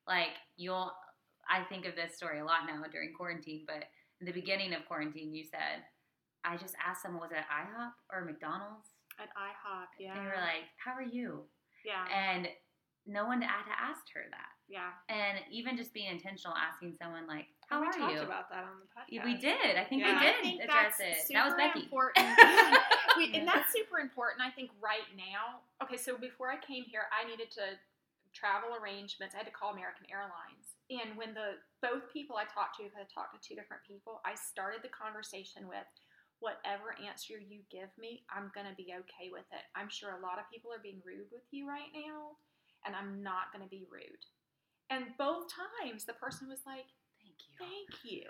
Like, 0.05 0.35
you'll, 0.57 0.91
I 1.47 1.63
think 1.71 1.87
of 1.87 1.95
this 1.95 2.15
story 2.19 2.43
a 2.43 2.45
lot 2.45 2.67
now 2.67 2.83
during 2.91 3.13
quarantine, 3.15 3.63
but 3.65 3.87
in 4.19 4.27
the 4.27 4.35
beginning 4.35 4.73
of 4.73 4.85
quarantine, 4.85 5.33
you 5.33 5.45
said, 5.47 5.87
I 6.43 6.57
just 6.57 6.75
asked 6.75 7.01
someone, 7.03 7.21
was 7.21 7.31
it 7.31 7.47
IHOP 7.47 7.91
or 8.11 8.25
McDonald's? 8.25 8.91
At 9.17 9.29
IHOP, 9.31 9.87
yeah, 9.97 10.13
And 10.13 10.23
you 10.23 10.27
were 10.27 10.43
like, 10.43 10.67
how 10.83 10.91
are 10.91 11.07
you? 11.07 11.47
Yeah, 11.85 12.05
And 12.13 12.47
no 13.05 13.25
one 13.25 13.41
had 13.41 13.67
asked 13.79 14.09
her 14.13 14.23
that. 14.31 14.51
yeah. 14.69 14.91
And 15.09 15.39
even 15.51 15.75
just 15.75 15.93
being 15.93 16.07
intentional, 16.07 16.55
asking 16.55 16.95
someone, 16.95 17.27
like, 17.27 17.47
how 17.69 17.81
we 17.81 17.87
are 17.87 17.91
talked 17.91 18.13
you? 18.13 18.21
about 18.21 18.49
that 18.49 18.63
on 18.63 18.79
the 18.79 18.87
podcast. 18.91 19.25
We 19.25 19.35
did. 19.35 19.75
I 19.77 19.83
think 19.83 20.01
Yeah. 20.01 20.13
we 20.13 20.19
did 20.25 20.35
think 20.41 20.61
address 20.63 20.99
it. 20.99 21.17
That 21.33 21.45
was 21.45 21.53
Becky. 21.55 21.83
Important. 21.83 22.25
we, 23.17 23.27
Yeah. 23.27 23.39
And 23.39 23.47
that's 23.47 23.71
super 23.73 23.99
important. 23.99 24.41
I 24.41 24.51
think 24.51 24.71
right 24.81 25.05
now. 25.17 25.61
Okay, 25.83 25.97
so 25.97 26.17
before 26.17 26.49
I 26.49 26.57
came 26.57 26.83
here, 26.83 27.03
I 27.11 27.27
needed 27.27 27.51
to 27.59 27.75
travel 28.33 28.71
arrangements. 28.81 29.35
I 29.35 29.39
had 29.43 29.47
to 29.47 29.53
call 29.53 29.73
American 29.73 30.07
Airlines, 30.09 30.73
and 30.89 31.13
when 31.17 31.33
the 31.35 31.61
both 31.85 32.09
people 32.11 32.35
I 32.35 32.45
talked 32.49 32.77
to, 32.81 32.83
I 32.97 33.05
talked 33.05 33.35
to 33.35 33.39
two 33.43 33.53
different 33.53 33.83
people. 33.85 34.21
I 34.25 34.33
started 34.35 34.81
the 34.81 34.89
conversation 34.89 35.67
with. 35.67 35.85
Whatever 36.43 36.91
answer 36.99 37.39
you 37.39 37.63
give 37.71 37.87
me, 37.95 38.27
I'm 38.27 38.51
going 38.51 38.67
to 38.67 38.75
be 38.75 38.91
okay 38.91 39.31
with 39.31 39.47
it. 39.55 39.63
I'm 39.79 39.87
sure 39.87 40.11
a 40.11 40.19
lot 40.19 40.43
of 40.43 40.51
people 40.51 40.75
are 40.75 40.83
being 40.83 40.99
rude 41.07 41.31
with 41.31 41.47
you 41.55 41.63
right 41.63 41.87
now, 41.95 42.35
and 42.83 42.91
I'm 42.91 43.23
not 43.23 43.55
going 43.55 43.63
to 43.63 43.71
be 43.71 43.87
rude. 43.87 44.23
And 44.91 45.15
both 45.15 45.47
times, 45.47 46.03
the 46.03 46.19
person 46.19 46.51
was 46.51 46.59
like, 46.67 46.91
Thank 47.23 47.39
you. 47.47 47.55
Thank 47.63 47.91
you. 48.03 48.27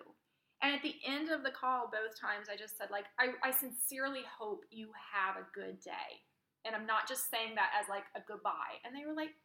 And 0.61 0.71
at 0.71 0.85
the 0.85 0.95
end 1.03 1.33
of 1.33 1.41
the 1.41 1.51
call, 1.51 1.91
both 1.91 2.15
times 2.15 2.47
I 2.47 2.55
just 2.55 2.77
said, 2.77 2.87
like, 2.93 3.09
I, 3.19 3.35
I 3.43 3.51
sincerely 3.51 4.23
hope 4.23 4.63
you 4.69 4.93
have 5.11 5.35
a 5.35 5.49
good 5.51 5.81
day. 5.83 6.23
And 6.63 6.71
I'm 6.71 6.87
not 6.87 7.09
just 7.09 7.27
saying 7.27 7.59
that 7.59 7.75
as 7.75 7.91
like 7.91 8.07
a 8.15 8.23
goodbye. 8.23 8.79
And 8.87 8.95
they 8.95 9.03
were 9.03 9.17
like, 9.17 9.35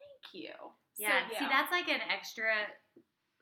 thank 0.00 0.24
you. 0.32 0.54
So, 0.96 1.04
Yeah, 1.04 1.28
see, 1.28 1.48
that's 1.50 1.68
like 1.74 1.92
an 1.92 2.00
extra 2.08 2.70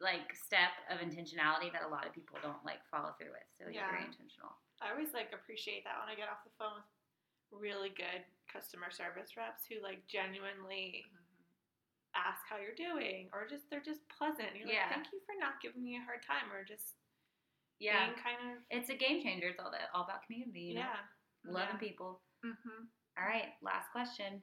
like 0.00 0.32
step 0.34 0.72
of 0.88 0.98
intentionality 1.04 1.70
that 1.70 1.84
a 1.86 1.92
lot 1.92 2.08
of 2.08 2.16
people 2.16 2.40
don't 2.42 2.64
like 2.64 2.80
follow 2.90 3.12
through 3.20 3.36
with. 3.36 3.46
So 3.60 3.68
you're 3.70 3.84
very 3.94 4.08
intentional. 4.10 4.56
I 4.80 4.90
always 4.90 5.12
like 5.12 5.32
appreciate 5.36 5.84
that 5.84 6.00
when 6.00 6.08
I 6.08 6.16
get 6.16 6.32
off 6.32 6.42
the 6.44 6.56
phone 6.56 6.80
with 6.80 7.60
really 7.60 7.92
good 7.92 8.24
customer 8.48 8.88
service 8.90 9.36
reps 9.36 9.68
who 9.68 9.78
like 9.84 10.02
genuinely 10.08 11.04
ask 12.16 12.42
how 12.48 12.58
you're 12.58 12.74
doing 12.74 13.30
or 13.30 13.46
just 13.46 13.68
they're 13.70 13.84
just 13.84 14.02
pleasant. 14.10 14.56
You're 14.56 14.66
Yeah. 14.66 14.88
like, 14.90 15.04
thank 15.04 15.12
you 15.12 15.20
for 15.28 15.36
not 15.38 15.60
giving 15.62 15.84
me 15.84 15.94
a 16.00 16.02
hard 16.02 16.24
time 16.24 16.48
or 16.50 16.64
just 16.64 16.96
Yeah, 17.78 18.08
being 18.10 18.18
kind 18.18 18.40
of 18.50 18.64
it's 18.72 18.90
a 18.90 18.96
game 18.98 19.22
changer. 19.22 19.52
It's 19.52 19.60
all 19.60 19.70
that 19.70 19.92
all 19.94 20.04
about 20.08 20.24
community. 20.26 20.74
You 20.74 20.82
know? 20.82 20.88
yeah. 20.90 21.04
loving 21.46 21.78
yeah. 21.78 21.86
people. 21.88 22.20
Mm-hmm. 22.44 22.88
All 23.20 23.26
right, 23.28 23.52
last 23.62 23.92
question. 23.92 24.42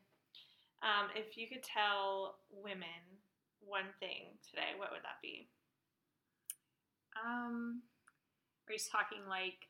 Um, 0.85 1.09
if 1.17 1.35
you 1.35 1.49
could 1.49 1.63
tell 1.65 2.38
women 2.53 3.01
one 3.59 3.89
thing 3.99 4.38
today, 4.45 4.77
what 4.77 4.91
would 4.93 5.01
that 5.01 5.17
be? 5.21 5.49
Um, 7.17 7.81
Are 8.69 8.73
you 8.73 8.79
talking 8.79 9.25
like 9.27 9.65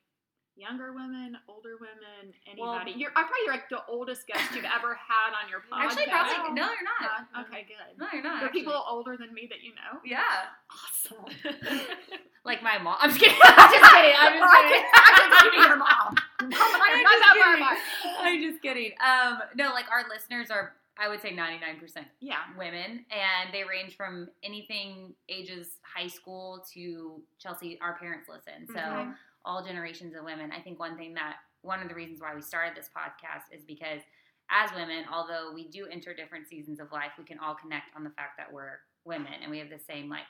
younger 0.57 0.91
women, 0.93 1.37
older 1.47 1.77
women, 1.79 2.33
Well- 2.57 2.73
anybody? 2.75 2.99
you're 2.99 3.11
I'm 3.15 3.25
probably 3.27 3.47
like 3.47 3.69
the 3.69 3.79
oldest 3.87 4.27
guest 4.27 4.53
you've 4.55 4.65
ever 4.65 4.95
had 5.07 5.31
on 5.37 5.49
your 5.49 5.61
podcast. 5.71 5.85
Actually, 5.97 6.05
probably 6.07 6.53
no, 6.53 6.65
you're 6.67 6.89
not. 6.89 7.27
Uh, 7.35 7.41
okay, 7.47 7.65
good. 7.67 7.97
No, 7.99 8.07
you're 8.11 8.23
not. 8.23 8.43
Are 8.43 8.49
people 8.49 8.73
older 8.89 9.15
than 9.17 9.33
me 9.33 9.47
that 9.49 9.61
you 9.61 9.71
know? 9.75 9.99
Yeah, 10.03 10.21
Awesome. 10.71 11.25
like 12.43 12.61
my 12.63 12.77
mom. 12.77 12.97
I'm 12.99 13.09
just 13.09 13.21
kidding. 13.21 13.37
I'm 13.43 13.71
just 13.71 13.91
kidding. 13.93 14.15
I'm 14.17 14.33
just 14.33 14.53
kidding. 14.55 14.81
can- 14.81 14.91
I 14.95 15.39
can 15.41 15.51
see 15.51 15.57
your 15.67 15.77
mom. 15.77 16.15
I'm 16.39 16.53
I'm 16.53 17.03
not 17.03 17.13
just 17.13 17.21
that 17.21 17.35
far 17.37 17.53
kidding. 17.53 17.63
apart. 17.63 17.77
I'm 18.19 18.41
just 18.41 18.61
kidding. 18.61 18.91
Um, 19.05 19.39
no, 19.55 19.69
like 19.73 19.85
our 19.91 20.03
listeners 20.09 20.49
are, 20.51 20.73
I 20.99 21.09
would 21.09 21.21
say, 21.21 21.31
99% 21.35 22.05
Yeah. 22.19 22.37
women, 22.57 23.05
and 23.11 23.53
they 23.53 23.63
range 23.63 23.95
from 23.95 24.29
anything 24.43 25.13
ages 25.29 25.67
high 25.81 26.07
school 26.07 26.63
to 26.73 27.21
Chelsea. 27.39 27.77
Our 27.81 27.97
parents 27.97 28.27
listen, 28.29 28.67
so 28.67 28.73
Mhm. 28.79 29.15
All 29.47 29.63
generations 29.63 30.13
of 30.13 30.23
women. 30.25 30.51
I 30.51 30.59
think 30.61 30.79
one 30.79 30.97
thing 30.97 31.13
that 31.15 31.37
one 31.61 31.81
of 31.81 31.87
the 31.89 31.95
reasons 31.95 32.19
why 32.21 32.35
we 32.35 32.41
started 32.41 32.75
this 32.77 32.89
podcast 32.95 33.55
is 33.55 33.63
because 33.65 34.01
as 34.51 34.69
women, 34.75 35.05
although 35.11 35.51
we 35.53 35.67
do 35.69 35.87
enter 35.87 36.13
different 36.13 36.47
seasons 36.47 36.79
of 36.79 36.91
life, 36.91 37.11
we 37.17 37.23
can 37.23 37.39
all 37.39 37.55
connect 37.55 37.95
on 37.95 38.03
the 38.03 38.11
fact 38.11 38.37
that 38.37 38.51
we're 38.51 38.79
women 39.05 39.33
and 39.41 39.49
we 39.49 39.57
have 39.59 39.69
the 39.69 39.79
same 39.79 40.09
like 40.09 40.27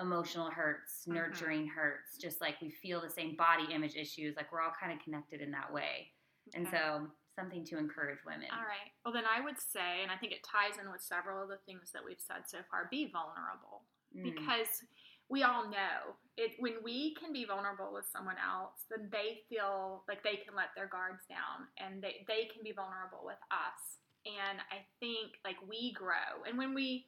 emotional 0.00 0.50
hurts, 0.50 1.04
Mhm. 1.06 1.14
nurturing 1.14 1.66
hurts, 1.66 2.16
just 2.16 2.40
like 2.40 2.60
we 2.60 2.70
feel 2.70 3.00
the 3.00 3.10
same 3.10 3.34
body 3.34 3.64
image 3.72 3.96
issues. 3.96 4.36
Like 4.36 4.52
we're 4.52 4.60
all 4.62 4.70
kind 4.78 4.92
of 4.92 5.00
connected 5.04 5.40
in 5.40 5.50
that 5.50 5.72
way. 5.72 6.12
And 6.54 6.68
so 6.68 7.10
something 7.34 7.64
to 7.66 7.78
encourage 7.78 8.24
women. 8.24 8.48
All 8.52 8.62
right. 8.64 8.90
Well, 9.04 9.12
then 9.12 9.24
I 9.26 9.40
would 9.40 9.60
say, 9.60 10.02
and 10.02 10.10
I 10.10 10.16
think 10.16 10.32
it 10.32 10.42
ties 10.44 10.78
in 10.78 10.90
with 10.90 11.02
several 11.02 11.42
of 11.42 11.48
the 11.48 11.58
things 11.66 11.90
that 11.92 12.04
we've 12.04 12.20
said 12.20 12.48
so 12.48 12.58
far 12.70 12.86
be 12.90 13.10
vulnerable. 13.10 13.84
Mm. 14.16 14.22
Because 14.34 14.82
we 15.28 15.42
all 15.42 15.68
know 15.68 16.16
it 16.36 16.52
when 16.60 16.74
we 16.84 17.14
can 17.14 17.32
be 17.32 17.44
vulnerable 17.44 17.90
with 17.92 18.06
someone 18.12 18.36
else, 18.38 18.84
then 18.88 19.08
they 19.10 19.40
feel 19.48 20.04
like 20.08 20.22
they 20.22 20.36
can 20.36 20.54
let 20.54 20.70
their 20.76 20.86
guards 20.86 21.26
down 21.28 21.66
and 21.76 22.00
they, 22.02 22.24
they 22.28 22.46
can 22.46 22.62
be 22.62 22.72
vulnerable 22.72 23.22
with 23.24 23.40
us. 23.50 23.98
And 24.24 24.58
I 24.70 24.86
think 25.00 25.36
like 25.44 25.56
we 25.68 25.92
grow. 25.92 26.44
And 26.46 26.56
when 26.56 26.74
we 26.74 27.06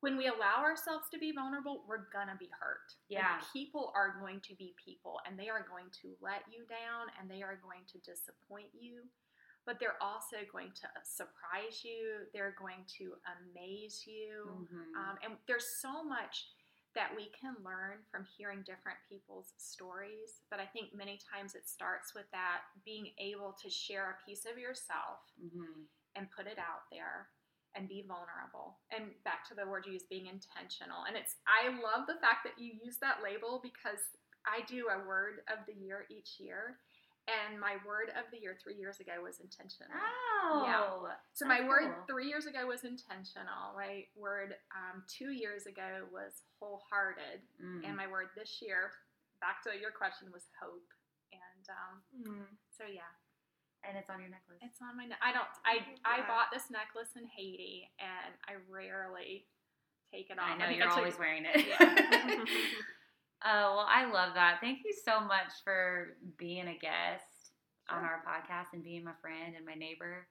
when 0.00 0.16
we 0.18 0.26
allow 0.28 0.60
ourselves 0.62 1.08
to 1.10 1.18
be 1.18 1.32
vulnerable, 1.32 1.82
we're 1.88 2.08
gonna 2.12 2.36
be 2.38 2.50
hurt. 2.60 2.92
Like, 3.10 3.20
Yeah. 3.20 3.40
people 3.52 3.92
are 3.96 4.16
going 4.20 4.40
to 4.42 4.54
be 4.54 4.74
people 4.82 5.20
and 5.26 5.38
they 5.38 5.48
are 5.48 5.64
going 5.68 5.90
to 6.02 6.14
let 6.20 6.44
you 6.52 6.64
down 6.68 7.08
and 7.18 7.30
they 7.30 7.42
are 7.42 7.56
going 7.56 7.84
to 7.92 7.98
disappoint 7.98 8.68
you 8.78 9.02
but 9.66 9.80
they're 9.80 10.00
also 10.00 10.36
going 10.52 10.70
to 10.70 10.86
surprise 11.02 11.82
you. 11.82 12.22
They're 12.32 12.54
going 12.56 12.84
to 12.98 13.14
amaze 13.34 14.06
you. 14.06 14.46
Mhm. 14.70 14.94
Um, 14.94 15.18
and 15.24 15.36
there's 15.48 15.66
so 15.82 16.04
much 16.04 16.46
that 16.96 17.14
we 17.14 17.30
can 17.38 17.54
learn 17.62 18.02
from 18.10 18.24
hearing 18.36 18.64
different 18.66 18.98
people's 19.08 19.52
stories. 19.58 20.40
But 20.50 20.58
I 20.58 20.66
think 20.66 20.90
many 20.96 21.20
times 21.32 21.54
it 21.54 21.68
starts 21.68 22.14
with 22.16 22.24
that 22.32 22.62
being 22.84 23.12
able 23.18 23.52
to 23.62 23.70
share 23.70 24.10
a 24.10 24.24
piece 24.26 24.44
of 24.46 24.58
yourself 24.58 25.20
Mhm. 25.38 25.86
and 26.16 26.30
put 26.32 26.46
it 26.48 26.58
out 26.58 26.88
there 26.90 27.30
and 27.74 27.86
be 27.88 28.02
vulnerable. 28.02 28.80
And 28.90 29.22
back 29.22 29.44
to 29.48 29.54
the 29.54 29.66
word 29.66 29.84
you 29.86 29.92
use, 29.92 30.04
being 30.04 30.26
intentional. 30.26 31.04
And 31.04 31.16
it's, 31.16 31.36
I 31.46 31.68
love 31.68 32.06
the 32.06 32.18
fact 32.18 32.42
that 32.44 32.58
you 32.58 32.72
use 32.72 32.96
that 32.98 33.22
label 33.22 33.60
because 33.62 34.00
I 34.46 34.62
do 34.62 34.88
a 34.88 35.04
word 35.04 35.44
of 35.48 35.66
the 35.66 35.74
year 35.74 36.06
each 36.08 36.40
year. 36.40 36.80
And 37.26 37.58
my 37.58 37.74
word 37.82 38.14
of 38.14 38.30
the 38.30 38.38
year 38.38 38.54
three 38.62 38.78
years 38.78 39.02
ago 39.02 39.18
was 39.18 39.42
intentional. 39.42 39.90
Oh, 40.46 41.10
So 41.34 41.42
my 41.44 41.58
that's 41.58 41.68
word 41.68 41.90
three 42.06 42.30
years 42.30 42.46
ago 42.46 42.70
was 42.70 42.86
intentional. 42.86 43.74
My 43.74 44.06
word 44.14 44.54
um, 44.70 45.02
two 45.10 45.34
years 45.34 45.66
ago 45.66 46.06
was 46.14 46.46
wholehearted, 46.62 47.42
Mm. 47.58 47.82
and 47.82 47.96
my 47.98 48.06
word 48.06 48.30
this 48.38 48.62
year, 48.62 48.94
back 49.42 49.58
to 49.66 49.74
your 49.74 49.90
question, 49.90 50.30
was 50.30 50.46
hope. 50.62 50.86
And 51.34 51.64
um, 51.66 52.46
so 52.70 52.86
yeah, 52.86 53.10
and 53.82 53.98
it's 53.98 54.06
on 54.08 54.20
your 54.22 54.30
necklace. 54.30 54.62
it's 54.62 54.78
on 54.80 54.94
my. 54.96 55.06
Ne- 55.10 55.18
I 55.18 55.34
don't. 55.34 55.50
I 55.66 55.82
I 56.06 56.22
bought 56.30 56.54
this 56.54 56.70
necklace 56.70 57.18
in 57.18 57.26
Haiti, 57.26 57.90
and 57.98 58.32
I 58.46 58.62
rarely 58.70 59.50
take 60.14 60.30
it 60.30 60.38
off. 60.38 60.46
I 60.46 60.56
know 60.56 60.66
think 60.70 60.78
you're 60.78 60.86
took- 60.86 60.98
always 61.02 61.18
wearing 61.18 61.42
it. 61.42 61.66
Yeah. 61.66 61.82
oh 63.44 63.76
well, 63.76 63.86
I 63.88 64.04
love 64.10 64.34
that. 64.34 64.58
Thank 64.60 64.80
you 64.84 64.92
so 65.04 65.20
much 65.20 65.52
for 65.64 66.16
being 66.38 66.68
a 66.68 66.76
guest 66.78 67.24
on 67.90 68.02
our 68.04 68.22
podcast 68.26 68.72
and 68.72 68.82
being 68.82 69.04
my 69.04 69.12
friend 69.20 69.54
and 69.56 69.64
my 69.64 69.74
neighbor. 69.74 70.26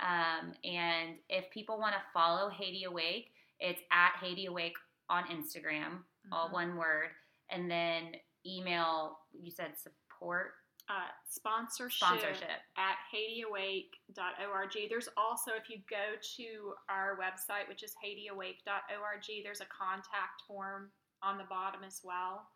Um, 0.00 0.52
and 0.64 1.16
if 1.28 1.50
people 1.50 1.78
want 1.78 1.94
to 1.94 2.00
follow 2.12 2.50
Haiti 2.50 2.84
Awake, 2.84 3.32
it's 3.60 3.80
at 3.90 4.12
Haiti 4.20 4.46
Awake 4.46 4.76
on 5.10 5.24
Instagram, 5.24 6.04
all 6.30 6.48
Mhm. 6.50 6.52
one 6.52 6.76
word, 6.76 7.10
and 7.50 7.70
then 7.70 8.14
email. 8.46 9.18
You 9.32 9.50
said 9.50 9.76
support 9.78 10.54
uh, 10.90 11.08
sponsorship, 11.28 11.96
sponsorship. 12.08 12.62
at 12.78 12.96
haitiawake.org. 13.12 14.72
There's 14.88 15.08
also, 15.16 15.52
if 15.52 15.68
you 15.68 15.78
go 15.88 16.16
to 16.36 16.74
our 16.88 17.18
website, 17.18 17.68
which 17.68 17.82
is 17.82 17.94
haitiawake.org, 18.04 19.24
there's 19.44 19.60
a 19.60 19.66
contact 19.66 20.42
form 20.46 20.90
on 21.22 21.38
the 21.38 21.44
bottom 21.44 21.82
as 21.86 22.00
well. 22.04 22.48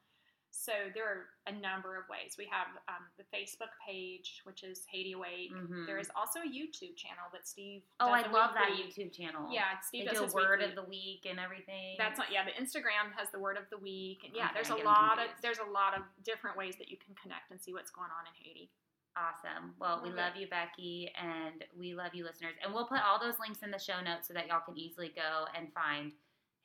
So 0.54 0.72
there 0.94 1.06
are 1.08 1.24
a 1.46 1.52
number 1.52 1.96
of 1.96 2.04
ways. 2.10 2.34
We 2.36 2.44
have 2.52 2.66
um, 2.86 3.08
the 3.16 3.24
Facebook 3.34 3.72
page, 3.80 4.42
which 4.44 4.62
is 4.62 4.84
Haiti 4.90 5.12
Awake. 5.12 5.50
Mhm. 5.50 5.86
There 5.86 5.96
is 5.98 6.10
also 6.14 6.40
a 6.40 6.46
YouTube 6.46 6.94
channel 6.94 7.24
that 7.32 7.48
Steve. 7.48 7.80
Oh, 8.00 8.10
I 8.10 8.20
does 8.22 8.30
a 8.30 8.34
love 8.34 8.50
that 8.52 8.68
YouTube 8.76 9.14
channel. 9.16 9.48
Yeah, 9.50 9.64
they 9.72 9.80
Steve 10.04 10.08
does 10.10 10.18
do 10.18 10.24
his 10.24 10.34
word 10.34 10.60
weekly- 10.60 10.64
of 10.68 10.74
the 10.76 10.82
week 10.90 11.24
and 11.24 11.40
everything. 11.40 11.96
that's 11.96 12.18
not 12.18 12.30
yeah. 12.30 12.44
The 12.44 12.52
Instagram 12.52 13.16
has 13.16 13.30
the 13.30 13.38
word 13.38 13.56
of 13.56 13.64
the 13.70 13.78
week, 13.78 14.24
and 14.24 14.34
yeah, 14.36 14.44
Okay, 14.46 14.54
there's 14.56 14.68
a 14.68 14.72
getting 14.72 14.84
lot 14.84 15.18
of 15.18 15.28
there's 15.40 15.58
a 15.58 15.64
lot 15.70 15.96
of 15.96 16.02
different 16.22 16.58
ways 16.58 16.76
that 16.76 16.90
you 16.90 16.98
can 16.98 17.14
connect 17.14 17.50
and 17.50 17.58
see 17.58 17.72
what's 17.72 17.90
going 17.90 18.10
on 18.10 18.26
in 18.26 18.34
Haiti. 18.44 18.70
Awesome. 19.16 19.74
Well, 19.78 20.00
we 20.02 20.10
Love 20.10 20.18
love 20.18 20.36
you, 20.36 20.48
Becky, 20.48 21.10
and 21.16 21.64
we 21.78 21.94
love 21.94 22.14
you, 22.14 22.24
listeners. 22.24 22.54
And 22.62 22.74
we'll 22.74 22.86
put 22.86 23.00
all 23.02 23.18
those 23.18 23.38
links 23.38 23.62
in 23.62 23.70
the 23.70 23.78
show 23.78 24.02
notes 24.02 24.28
so 24.28 24.34
that 24.34 24.48
y'all 24.48 24.60
can 24.60 24.76
easily 24.76 25.08
go 25.16 25.46
and 25.56 25.72
find 25.72 26.12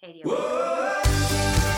Haiti. 0.01 0.23
Awake. 0.23 0.37
All 0.39 0.59
right. 0.59 1.73